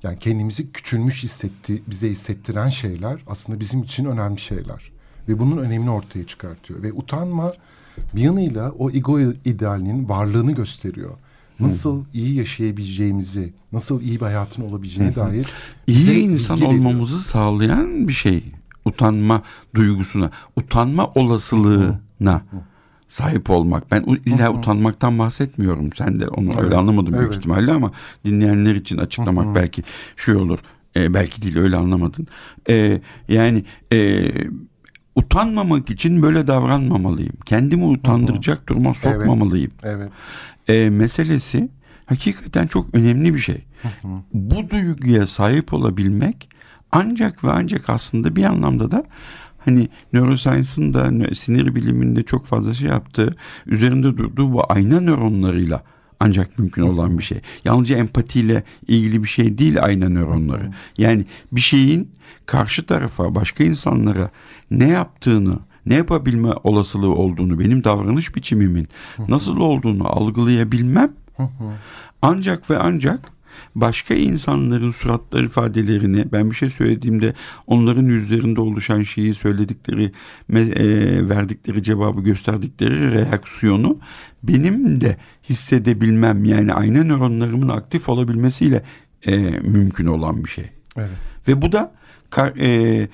Yani 0.04 0.20
kendimizi 0.20 0.72
küçülmüş 0.72 1.24
hissetti, 1.24 1.82
bize 1.88 2.10
hissettiren 2.10 2.70
şeyler 2.70 3.24
aslında 3.28 3.60
bizim 3.60 3.84
için 3.84 4.06
önemli 4.06 4.40
şeyler. 4.40 4.92
Ve 5.28 5.40
bunun 5.40 5.58
önemini 5.58 5.90
ortaya 5.90 6.28
çıkartıyor. 6.28 6.84
Ve 6.84 6.94
utanma 6.94 7.54
bir 8.16 8.22
yanıyla 8.22 8.72
o 8.72 8.92
ego 8.92 9.20
idealinin 9.20 10.10
varlığını 10.10 10.52
gösteriyor. 10.52 11.12
Nasıl 11.60 11.98
hmm. 11.98 12.06
iyi 12.14 12.36
yaşayabileceğimizi, 12.36 13.54
nasıl 13.72 14.02
iyi 14.02 14.20
bir 14.20 14.26
hayatın 14.26 14.62
olabileceğine 14.62 15.16
dair 15.16 15.48
iyi 15.88 16.20
insan 16.20 16.62
olmamızı 16.62 17.20
sağlayan 17.20 18.08
bir 18.08 18.14
şey 18.14 18.44
utanma 18.88 19.42
duygusuna, 19.76 20.32
utanma 20.56 21.12
olasılığına 21.16 22.42
sahip 23.08 23.50
olmak. 23.50 23.92
Ben 23.92 24.04
illa 24.26 24.54
utanmaktan 24.54 25.20
bahsetmiyorum. 25.20 25.94
Sen 25.94 26.20
de 26.20 26.28
onu 26.28 26.50
evet. 26.54 26.64
öyle 26.64 26.76
anlamadın 26.76 27.14
büyük 27.14 27.26
evet. 27.26 27.38
ihtimalle 27.38 27.72
ama 27.72 27.92
dinleyenler 28.26 28.76
için 28.76 28.98
açıklamak 28.98 29.56
belki 29.56 29.84
şey 30.16 30.36
olur. 30.36 30.60
E, 30.96 31.14
belki 31.14 31.42
değil 31.42 31.58
öyle 31.58 31.76
anlamadın. 31.76 32.28
E, 32.70 33.02
yani 33.30 33.64
e, 33.94 34.30
utanmamak 35.16 35.90
için 35.90 36.22
böyle 36.22 36.48
davranmamalıyım. 36.48 37.36
Kendimi 37.46 37.84
utandıracak 37.84 38.70
duruma 38.70 38.94
sokmamalıyım. 38.94 39.72
Evet. 39.84 40.12
evet. 40.68 40.86
E, 40.86 40.90
meselesi 40.90 41.70
hakikaten 42.06 42.68
çok 42.68 42.96
önemli 42.96 43.34
bir 43.34 43.40
şey. 43.40 43.64
Bu 44.34 44.70
duyguya 44.70 45.28
sahip 45.28 45.74
olabilmek 45.74 46.47
ancak 46.92 47.44
ve 47.44 47.52
ancak 47.52 47.90
aslında 47.90 48.36
bir 48.36 48.44
anlamda 48.44 48.92
da 48.92 49.04
hani 49.66 49.90
neuroscience'ın 50.14 50.94
da 50.94 51.36
sinir 51.36 51.76
biliminde 51.76 52.24
çok 52.24 52.46
fazla 52.46 52.74
şey 52.74 52.90
yaptığı, 52.90 53.36
üzerinde 53.66 54.18
durduğu 54.18 54.54
bu 54.54 54.64
ayna 54.70 55.02
nöronlarıyla 55.02 55.84
ancak 56.20 56.60
mümkün 56.60 56.82
olan 56.82 57.18
bir 57.18 57.24
şey. 57.24 57.42
Yalnızca 57.66 57.98
empatiyle 57.98 58.64
ilgili 58.88 59.24
bir 59.24 59.28
şey 59.28 59.58
değil 59.58 59.84
ayna 59.84 60.10
nöronları. 60.10 60.72
Yani 60.98 61.26
bir 61.52 61.62
şeyin 61.62 62.12
karşı 62.46 62.86
tarafa, 62.86 63.36
başka 63.36 63.64
insanlara 63.64 64.30
ne 64.72 64.88
yaptığını, 64.88 65.60
ne 65.86 65.94
yapabilme 65.94 66.50
olasılığı 66.64 67.16
olduğunu, 67.16 67.60
benim 67.60 67.84
davranış 67.84 68.36
biçimimin 68.36 68.88
nasıl 69.28 69.58
olduğunu 69.58 70.08
algılayabilmem 70.08 71.12
ancak 72.22 72.70
ve 72.70 72.78
ancak 72.78 73.32
başka 73.76 74.14
insanların 74.14 74.92
suratlar 74.92 75.44
ifadelerini 75.44 76.26
ben 76.32 76.50
bir 76.50 76.56
şey 76.56 76.70
söylediğimde 76.70 77.34
onların 77.68 78.04
yüzlerinde 78.04 78.62
oluşan 78.62 79.04
şeyi 79.04 79.34
söyledikleri 79.34 80.12
e, 80.54 81.30
verdikleri 81.30 81.84
cevabı 81.84 82.22
gösterdikleri 82.22 83.12
reaksiyonu 83.12 83.98
benim 84.44 85.02
de 85.02 85.18
hissedebilmem 85.50 86.46
yani 86.46 86.74
ayna 86.74 87.04
nöronlarımın 87.04 87.70
aktif 87.70 88.10
olabilmesiyle 88.10 88.84
e, 89.28 89.38
mümkün 89.62 90.08
olan 90.08 90.44
bir 90.44 90.50
şey. 90.50 90.66
Evet. 90.98 91.10
Ve 91.48 91.62
bu 91.62 91.72
da 91.72 91.92
e, 92.60 93.08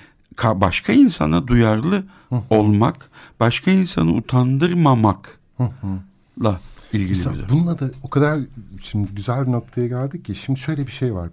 başka 0.43 0.93
insana 0.93 1.47
duyarlı 1.47 2.03
olmak, 2.49 3.09
başka 3.39 3.71
insanı 3.71 4.11
utandırmamakla 4.11 6.59
ilgili 6.93 7.17
Mesela 7.17 7.35
bir 7.35 7.49
Bununla 7.49 7.79
da 7.79 7.89
o 8.03 8.09
kadar 8.09 8.39
şimdi 8.81 9.07
güzel 9.15 9.47
bir 9.47 9.51
noktaya 9.51 9.87
geldik 9.87 10.25
ki 10.25 10.35
şimdi 10.35 10.59
şöyle 10.59 10.87
bir 10.87 10.91
şey 10.91 11.13
var. 11.13 11.29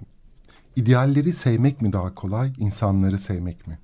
İdealleri 0.77 1.33
sevmek 1.33 1.83
mi 1.83 1.93
daha 1.93 2.15
kolay, 2.15 2.53
insanları 2.59 3.19
sevmek 3.19 3.67
mi? 3.67 3.79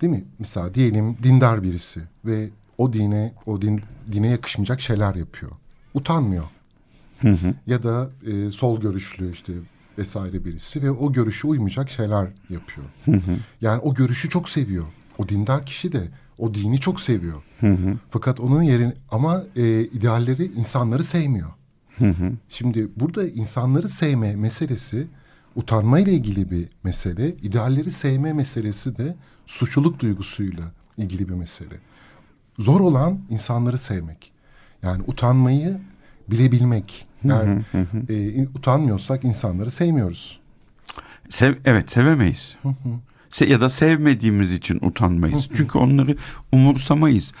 Değil 0.00 0.12
mi? 0.12 0.24
Mesela 0.38 0.74
diyelim 0.74 1.16
dindar 1.22 1.62
birisi 1.62 2.02
ve 2.24 2.48
o 2.78 2.92
dine, 2.92 3.34
o 3.46 3.62
din, 3.62 3.80
dine 4.12 4.28
yakışmayacak 4.28 4.80
şeyler 4.80 5.14
yapıyor. 5.14 5.52
Utanmıyor. 5.94 6.44
Hı 7.18 7.28
hı. 7.28 7.54
Ya 7.66 7.82
da 7.82 8.10
e, 8.26 8.52
sol 8.52 8.80
görüşlü 8.80 9.32
işte 9.32 9.52
vesaire 9.98 10.44
birisi 10.44 10.82
ve 10.82 10.90
o 10.90 11.12
görüşe 11.12 11.48
uymayacak 11.48 11.90
şeyler 11.90 12.28
yapıyor. 12.50 12.86
Hı 13.04 13.12
hı. 13.12 13.36
Yani 13.60 13.80
o 13.80 13.94
görüşü 13.94 14.28
çok 14.28 14.48
seviyor. 14.48 14.84
O 15.18 15.28
dindar 15.28 15.66
kişi 15.66 15.92
de 15.92 16.08
O 16.38 16.54
dini 16.54 16.80
çok 16.80 17.00
seviyor. 17.00 17.42
Fakat 18.10 18.40
onun 18.40 18.62
yerini 18.62 18.94
ama 19.10 19.44
e, 19.56 19.80
idealleri 19.80 20.44
insanları 20.44 21.04
sevmiyor. 21.04 21.50
Şimdi 22.48 22.88
burada 22.96 23.28
insanları 23.28 23.88
sevme 23.88 24.36
meselesi 24.36 25.06
utanma 25.54 25.98
ile 26.00 26.12
ilgili 26.12 26.50
bir 26.50 26.68
mesele. 26.82 27.28
İdealleri 27.28 27.90
sevme 27.90 28.32
meselesi 28.32 28.96
de 28.96 29.16
suçluluk 29.46 30.00
duygusuyla 30.00 30.64
ilgili 30.98 31.28
bir 31.28 31.34
mesele. 31.34 31.74
Zor 32.58 32.80
olan 32.80 33.18
insanları 33.30 33.78
sevmek. 33.78 34.32
Yani 34.82 35.02
utanmayı 35.06 35.80
bilebilmek. 36.28 37.06
Yani 37.24 37.64
e, 38.08 38.42
utanmıyorsak 38.48 39.24
insanları 39.24 39.70
sevmiyoruz. 39.70 40.40
Sev, 41.28 41.54
evet 41.64 41.90
sevemeyiz. 41.92 42.56
Se, 42.62 42.70
ya 43.44 43.60
da 43.60 43.68
sevmediğimiz 43.68 44.52
için 44.52 44.78
utanmayız. 44.82 45.48
Çünkü 45.56 45.78
onları 45.78 46.16
umursamayız. 46.52 47.32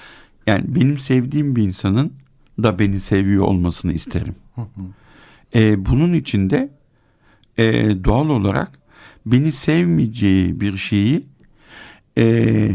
Yani 0.46 0.64
benim 0.66 0.98
sevdiğim 0.98 1.56
bir 1.56 1.62
insanın 1.62 2.12
da 2.62 2.78
beni 2.78 3.00
seviyor 3.00 3.44
olmasını 3.44 3.92
isterim. 3.92 4.34
Ee, 5.54 5.86
bunun 5.86 6.12
için 6.12 6.50
de 6.50 6.70
e, 7.58 7.64
doğal 8.04 8.28
olarak 8.28 8.78
beni 9.26 9.52
sevmeyeceği 9.52 10.60
bir 10.60 10.76
şeyi 10.76 11.26
e, 12.18 12.68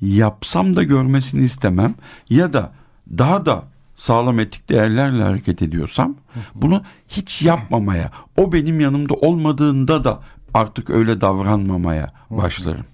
yapsam 0.00 0.76
da 0.76 0.82
görmesini 0.82 1.44
istemem. 1.44 1.94
Ya 2.30 2.52
da 2.52 2.72
daha 3.18 3.46
da 3.46 3.64
sağlam 3.96 4.40
etik 4.40 4.68
değerlerle 4.68 5.22
hareket 5.22 5.62
ediyorsam 5.62 6.16
bunu 6.54 6.82
hiç 7.08 7.42
yapmamaya, 7.42 8.10
o 8.36 8.52
benim 8.52 8.80
yanımda 8.80 9.14
olmadığında 9.14 10.04
da 10.04 10.22
artık 10.54 10.90
öyle 10.90 11.20
davranmamaya 11.20 12.12
başlarım. 12.30 12.84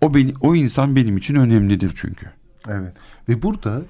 O 0.00 0.14
beni 0.14 0.32
o 0.40 0.54
insan 0.54 0.96
benim 0.96 1.16
için 1.16 1.34
önemlidir 1.34 1.92
çünkü. 2.00 2.26
Evet. 2.68 2.92
Ve 3.28 3.42
burada 3.42 3.82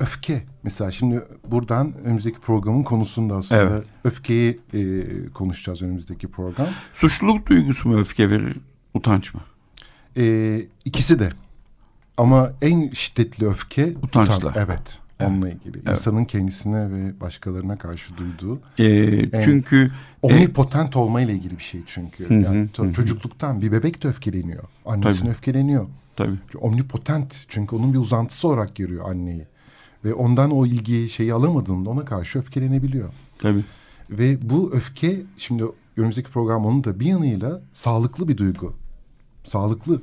öfke 0.00 0.44
mesela 0.62 0.90
şimdi 0.90 1.22
buradan 1.46 1.92
önümüzdeki 2.04 2.40
programın 2.40 2.82
konusunda 2.82 3.34
aslında 3.36 3.60
Evet. 3.62 3.84
öfkeyi 4.04 4.60
e, 4.74 5.04
konuşacağız 5.34 5.82
önümüzdeki 5.82 6.28
program. 6.28 6.68
Suçluluk 6.94 7.48
duygusu 7.48 7.88
mu 7.88 7.98
öfke 7.98 8.30
verir, 8.30 8.56
utanç 8.94 9.34
mı? 9.34 9.40
E, 10.16 10.56
ikisi 10.84 11.18
de. 11.18 11.32
Ama 12.16 12.52
en 12.62 12.90
şiddetli 12.90 13.46
öfke 13.46 13.92
Utançla. 14.02 14.36
utan- 14.36 14.52
Evet. 14.56 14.98
Onunla 15.20 15.50
ilgili. 15.50 15.90
İnsanın 15.90 16.24
kendisine 16.24 16.90
ve 16.92 17.20
başkalarına 17.20 17.78
karşı 17.78 18.16
duyduğu. 18.16 18.60
Ee, 18.78 19.42
çünkü 19.44 19.90
e, 20.22 20.26
Omnipotent 20.26 20.96
olmayla 20.96 21.34
ilgili 21.34 21.58
bir 21.58 21.62
şey 21.62 21.80
çünkü. 21.86 22.28
Hı 22.28 22.34
yani 22.34 22.68
hı 22.76 22.82
hı. 22.82 22.92
çocukluktan 22.92 23.62
bir 23.62 23.72
bebek 23.72 24.02
de 24.02 24.08
öfkeleniyor. 24.08 24.64
Annesine 24.86 25.20
Tabii. 25.20 25.30
öfkeleniyor. 25.30 25.86
tabii 26.16 26.36
Omnipotent 26.60 27.44
çünkü 27.48 27.76
onun 27.76 27.92
bir 27.92 27.98
uzantısı 27.98 28.48
olarak 28.48 28.76
görüyor 28.76 29.10
anneyi. 29.10 29.46
Ve 30.04 30.14
ondan 30.14 30.50
o 30.50 30.66
ilgiyi 30.66 31.08
şeyi 31.08 31.34
alamadığında 31.34 31.90
ona 31.90 32.04
karşı 32.04 32.38
öfkelenebiliyor. 32.38 33.08
tabii. 33.38 33.64
Ve 34.10 34.50
bu 34.50 34.72
öfke 34.74 35.22
şimdi 35.36 35.64
önümüzdeki 35.96 36.30
program 36.30 36.66
onun 36.66 36.84
da 36.84 37.00
bir 37.00 37.06
yanıyla 37.06 37.60
sağlıklı 37.72 38.28
bir 38.28 38.36
duygu. 38.36 38.74
Sağlıklı. 39.44 40.02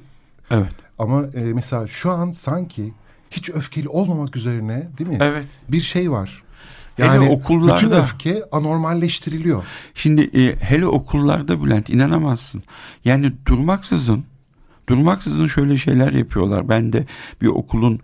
Evet. 0.52 0.72
Ama 1.00 1.24
e, 1.24 1.42
mesela 1.42 1.88
şu 1.88 2.12
an 2.12 2.32
sanki 2.32 2.94
hiç 3.32 3.50
öfkeli 3.50 3.90
olmamak 3.90 4.36
üzerine 4.36 4.88
değil 4.98 5.10
mi? 5.10 5.18
Evet. 5.22 5.46
Bir 5.70 5.82
şey 5.82 6.12
var. 6.12 6.44
Hele 6.98 7.08
Yani 7.08 7.30
okullarda- 7.30 7.76
bütün 7.78 7.92
öfke 7.92 8.44
anormalleştiriliyor. 8.52 9.64
Şimdi 9.94 10.22
e, 10.42 10.56
hele 10.60 10.86
okullarda 10.86 11.64
Bülent 11.64 11.90
inanamazsın. 11.90 12.64
Yani 13.06 13.32
durmaksızın 13.48 14.24
durmaksızın 14.90 15.48
şöyle 15.48 15.78
şeyler 15.78 16.14
yapıyorlar. 16.14 16.70
Ben 16.70 16.94
de 16.94 17.06
bir 17.42 17.48
okulun 17.48 18.00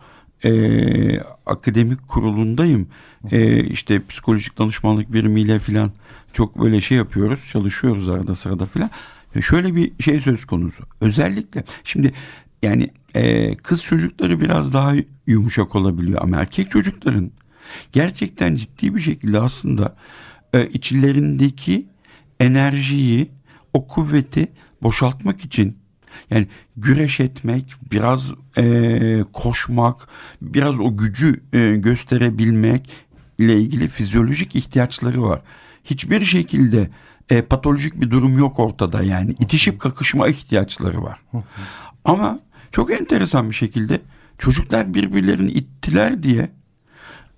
e, 0.46 1.20
akademik 1.46 2.08
kurulundayım. 2.08 2.88
E, 3.32 3.64
işte 3.64 4.02
psikolojik 4.10 4.58
danışmanlık 4.58 5.14
birimiyle 5.14 5.60
filan 5.60 5.92
çok 6.34 6.60
böyle 6.62 6.82
şey 6.82 6.98
yapıyoruz. 6.98 7.40
Çalışıyoruz 7.52 8.10
arada 8.10 8.36
sırada 8.36 8.66
filan. 8.66 8.90
E, 9.36 9.42
şöyle 9.42 9.76
bir 9.76 9.92
şey 10.04 10.20
söz 10.20 10.46
konusu. 10.46 10.84
Özellikle 11.02 11.64
şimdi 11.84 12.14
yani 12.64 12.90
e, 13.16 13.56
kız 13.56 13.84
çocukları 13.84 14.40
biraz 14.42 14.74
daha 14.74 14.94
yumuşak 15.28 15.76
olabiliyor 15.76 16.22
ama 16.22 16.38
erkek 16.38 16.72
çocukların 16.72 17.32
gerçekten 17.92 18.56
ciddi 18.56 18.96
bir 18.96 19.00
şekilde 19.00 19.40
aslında 19.40 19.96
e, 20.54 20.68
içlerindeki 20.68 21.88
enerjiyi, 22.40 23.32
o 23.74 23.88
kuvveti 23.88 24.48
boşaltmak 24.84 25.46
için 25.46 25.78
yani 26.30 26.48
güreş 26.78 27.20
etmek, 27.20 27.74
biraz 27.92 28.34
e, 28.58 29.24
koşmak, 29.34 30.08
biraz 30.42 30.80
o 30.80 30.98
gücü 30.98 31.42
e, 31.54 31.76
gösterebilmek 31.76 32.90
ile 33.38 33.60
ilgili 33.60 33.88
fizyolojik 33.88 34.56
ihtiyaçları 34.56 35.24
var. 35.24 35.42
Hiçbir 35.84 36.26
şekilde 36.26 36.90
e, 37.30 37.42
patolojik 37.42 38.02
bir 38.02 38.12
durum 38.12 38.38
yok 38.38 38.60
ortada 38.60 39.04
yani 39.04 39.36
itişip 39.40 39.80
kakışma 39.80 40.28
ihtiyaçları 40.28 41.04
var. 41.04 41.22
Ama 42.06 42.40
çok 42.72 42.92
enteresan 42.92 43.50
bir 43.50 43.56
şekilde 43.56 44.02
çocuklar 44.38 44.94
birbirlerini 44.94 45.52
ittiler 45.52 46.24
diye 46.24 46.50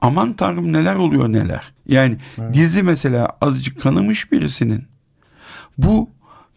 aman 0.01 0.33
tanrım 0.33 0.73
neler 0.73 0.95
oluyor 0.95 1.29
neler. 1.33 1.73
Yani 1.87 2.17
dizi 2.53 2.83
mesela 2.83 3.37
azıcık 3.41 3.81
kanamış 3.81 4.31
birisinin 4.31 4.83
bu 5.77 6.09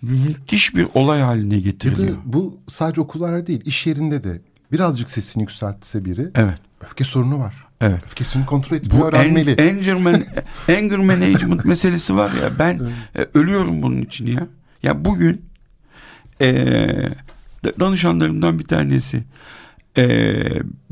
müthiş 0.02 0.74
bir 0.74 0.86
olay 0.94 1.20
haline 1.20 1.60
getiriliyor. 1.60 2.16
bu 2.24 2.58
sadece 2.68 3.00
okullarda 3.00 3.46
değil 3.46 3.60
iş 3.64 3.86
yerinde 3.86 4.24
de 4.24 4.40
birazcık 4.72 5.10
sesini 5.10 5.42
yükseltse 5.42 6.04
biri 6.04 6.28
Evet. 6.34 6.58
öfke 6.84 7.04
sorunu 7.04 7.38
var. 7.38 7.66
Evet. 7.80 8.00
Öfkesini 8.04 8.46
kontrol 8.46 8.76
etmeyi 8.76 9.00
Bu 9.02 9.08
öğrenmeli. 9.08 9.50
en, 9.50 9.76
anger, 9.76 9.94
man- 9.94 10.24
anger 10.68 10.98
management 10.98 11.64
meselesi 11.64 12.16
var 12.16 12.30
ya 12.42 12.50
ben 12.58 12.80
e, 13.16 13.26
ölüyorum 13.34 13.82
bunun 13.82 14.02
için 14.02 14.26
ya. 14.26 14.46
Ya 14.82 15.04
bugün 15.04 15.42
e, 16.40 16.86
danışanlarımdan 17.64 18.58
bir 18.58 18.64
tanesi 18.64 19.24
e, 19.96 20.02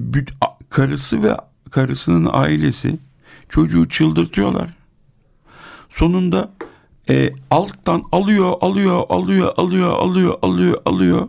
büt- 0.01 0.33
karısı 0.71 1.23
ve 1.23 1.37
karısının 1.71 2.29
ailesi 2.33 2.97
çocuğu 3.49 3.89
çıldırtıyorlar. 3.89 4.77
Sonunda 5.91 6.51
e, 7.11 7.33
alttan 7.51 8.03
alıyor, 8.13 8.53
alıyor, 8.61 9.03
alıyor, 9.09 9.53
alıyor, 9.57 9.93
alıyor, 9.99 10.39
alıyor, 10.43 10.79
alıyor. 10.85 11.29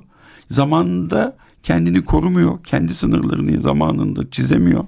Zamanında 0.50 1.38
kendini 1.64 2.06
korumuyor. 2.06 2.64
Kendi 2.64 2.96
sınırlarını 2.96 3.62
zamanında 3.62 4.30
çizemiyor. 4.32 4.86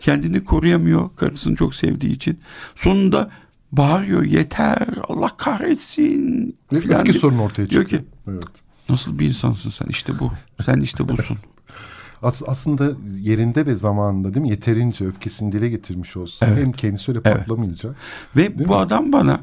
Kendini 0.00 0.44
koruyamıyor 0.44 1.10
karısını 1.16 1.56
çok 1.56 1.74
sevdiği 1.74 2.12
için. 2.12 2.40
Sonunda 2.74 3.30
bağırıyor 3.72 4.24
yeter 4.24 4.86
Allah 5.08 5.36
kahretsin. 5.36 6.56
Filan 6.70 7.00
öfke 7.00 7.04
diyor. 7.12 7.20
sorunu 7.20 7.42
ortaya 7.42 7.70
Diyor 7.70 7.82
çıkıyor. 7.82 8.02
ki 8.02 8.08
Evet. 8.28 8.44
Nasıl 8.92 9.18
bir 9.18 9.26
insansın 9.28 9.70
sen 9.70 9.86
işte 9.86 10.18
bu. 10.18 10.30
Sen 10.62 10.80
işte 10.80 11.08
busun. 11.08 11.36
As- 12.22 12.42
aslında 12.46 12.92
yerinde 13.20 13.66
ve 13.66 13.76
zamanında 13.76 14.34
değil 14.34 14.42
mi? 14.46 14.50
Yeterince 14.50 15.06
öfkesini 15.06 15.52
dile 15.52 15.68
getirmiş 15.68 16.16
olsa 16.16 16.46
Evet. 16.46 16.58
hem 16.58 16.72
kendisi 16.72 17.10
öyle 17.10 17.20
Evet. 17.24 17.38
patlamayacak. 17.38 17.96
Ve 18.36 18.58
Değil 18.58 18.68
bu 18.68 18.72
mi? 18.72 18.78
adam 18.78 19.12
bana 19.12 19.40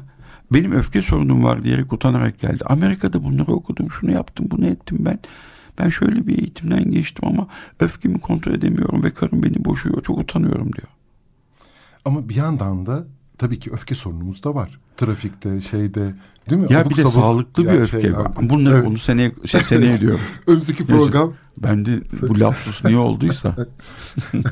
benim 0.52 0.72
öfke 0.72 1.02
sorunum 1.02 1.44
var 1.44 1.64
diyerek 1.64 1.92
utanarak 1.92 2.38
geldi. 2.40 2.64
Amerika'da 2.66 3.24
bunları 3.24 3.52
okudum, 3.52 3.90
şunu 3.90 4.12
yaptım, 4.12 4.46
bunu 4.50 4.66
ettim 4.66 4.98
ben. 5.00 5.18
Ben 5.78 5.88
şöyle 5.88 6.26
bir 6.26 6.38
eğitimden 6.38 6.90
geçtim 6.90 7.24
ama 7.28 7.46
öfkemi 7.80 8.18
kontrol 8.20 8.52
edemiyorum 8.52 9.02
ve 9.04 9.10
karım 9.14 9.42
beni 9.42 9.64
boşuyor. 9.64 10.02
Çok 10.02 10.18
utanıyorum 10.18 10.72
diyor. 10.72 10.88
Ama 12.04 12.28
bir 12.28 12.34
yandan 12.34 12.86
da 12.86 13.04
tabii 13.38 13.58
ki 13.58 13.70
öfke 13.72 13.94
sorunumuz 13.94 14.44
da 14.44 14.54
var. 14.54 14.80
Trafikte, 14.96 15.60
şeyde 15.60 16.14
değil 16.50 16.62
mi? 16.62 16.72
Ya 16.72 16.80
Abuk 16.80 16.90
bir 16.90 16.96
de 16.96 17.00
sabuk 17.00 17.12
sağlıklı 17.14 17.64
bir 17.64 17.80
öfke 17.80 18.00
şey. 18.02 18.12
Bunları 18.42 18.74
Evet. 18.74 18.86
bunu 18.86 18.98
seneye, 18.98 19.32
şey, 19.44 19.62
seneye 19.64 20.00
diyorum. 20.00 20.20
Önümüzdeki 20.46 20.86
program 20.86 21.34
Ben 21.58 21.86
de 21.86 22.00
bu 22.28 22.40
lapsus 22.40 22.84
niye 22.84 22.98
olduysa 22.98 23.56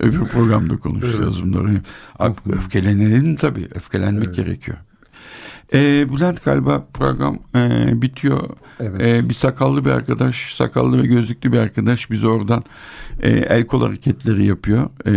öbür 0.00 0.24
programda 0.24 0.76
konuşacağız 0.76 1.42
bunları. 1.42 1.80
Abi, 2.18 2.34
öfkelenelim 2.52 3.36
tabii. 3.36 3.68
Öfkelenmek 3.74 4.34
gerekiyor. 4.34 4.76
Ee, 5.74 6.06
Bülent 6.12 6.44
galiba 6.44 6.86
program 6.94 7.38
e, 7.54 7.90
bitiyor. 8.02 8.48
Evet. 8.80 9.02
Ee, 9.02 9.28
bir 9.28 9.34
sakallı 9.34 9.84
bir 9.84 9.90
arkadaş, 9.90 10.54
sakallı 10.54 11.02
ve 11.02 11.06
gözlüklü 11.06 11.52
bir 11.52 11.58
arkadaş 11.58 12.10
bize 12.10 12.26
oradan 12.26 12.64
e, 13.22 13.30
el 13.30 13.66
kol 13.66 13.82
hareketleri 13.82 14.44
yapıyor. 14.44 14.90
E, 15.06 15.12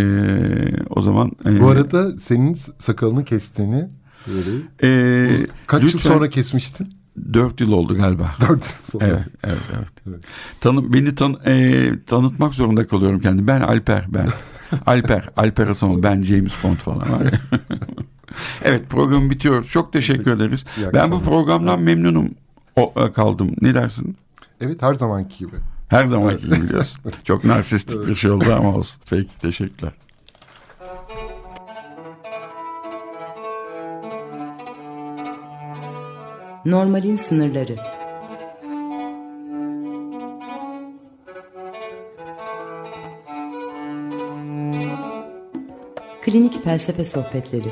o 0.89 1.01
zaman 1.01 1.31
e, 1.45 1.59
Bu 1.59 1.67
arada 1.67 2.17
senin 2.17 2.57
sakalını 2.79 3.25
kestiğini 3.25 3.89
böyle 4.27 4.57
e, 4.83 5.47
kaç 5.67 5.81
yıl 5.83 5.89
lütfen- 5.89 6.09
sonra 6.13 6.29
kesmiştin? 6.29 6.89
Dört 7.33 7.61
yıl 7.61 7.71
oldu 7.71 7.95
galiba. 7.97 8.31
Dört 8.41 8.49
yıl 8.49 8.91
sonra. 8.91 9.05
Evet, 9.05 9.27
evet, 9.43 9.57
evet. 9.77 9.87
Evet. 10.09 10.23
Tanı, 10.61 10.93
beni 10.93 11.15
tan, 11.15 11.37
e, 11.45 11.89
tanıtmak 12.07 12.53
zorunda 12.53 12.87
kalıyorum 12.87 13.19
kendimi. 13.19 13.47
Ben 13.47 13.61
Alper, 13.61 14.05
ben. 14.07 14.27
Alper, 14.85 15.29
Alper 15.37 15.67
Hasanoğlu, 15.67 16.03
ben 16.03 16.21
James 16.21 16.63
Bond 16.63 16.75
falan. 16.77 16.99
var 16.99 17.21
ya. 17.25 17.31
evet, 18.63 18.89
program 18.89 19.29
bitiyor. 19.29 19.63
Çok 19.65 19.93
teşekkür 19.93 20.31
ederiz. 20.31 20.65
Ben 20.93 21.11
bu 21.11 21.21
programdan 21.21 21.81
memnunum 21.81 22.29
o, 22.75 22.93
e, 22.97 23.11
kaldım. 23.11 23.51
Ne 23.61 23.75
dersin? 23.75 24.17
Evet 24.61 24.81
her 24.81 24.93
zamanki 24.93 25.37
gibi. 25.37 25.55
Her 25.87 26.05
zamanki 26.05 26.45
gibi 26.45 26.61
biliyorsun. 26.61 27.01
Çok 27.23 27.43
narsistik 27.43 28.07
bir 28.07 28.15
şey 28.15 28.31
oldu 28.31 28.45
ama 28.57 28.75
olsun. 28.75 29.01
Peki 29.09 29.29
teşekkürler. 29.41 29.91
Normalin 36.65 37.17
sınırları. 37.17 37.75
Klinik 46.21 46.63
Felsefe 46.63 47.05
Sohbetleri. 47.05 47.69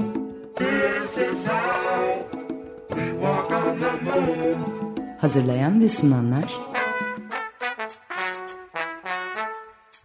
Hazırlayan 5.18 5.82
ve 5.82 5.90
sunanlar 5.90 6.54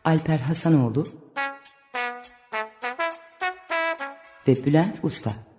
Alper 0.04 0.38
Hasanoğlu 0.38 1.04
ve 4.48 4.64
Bülent 4.64 4.98
Usta 5.02 5.53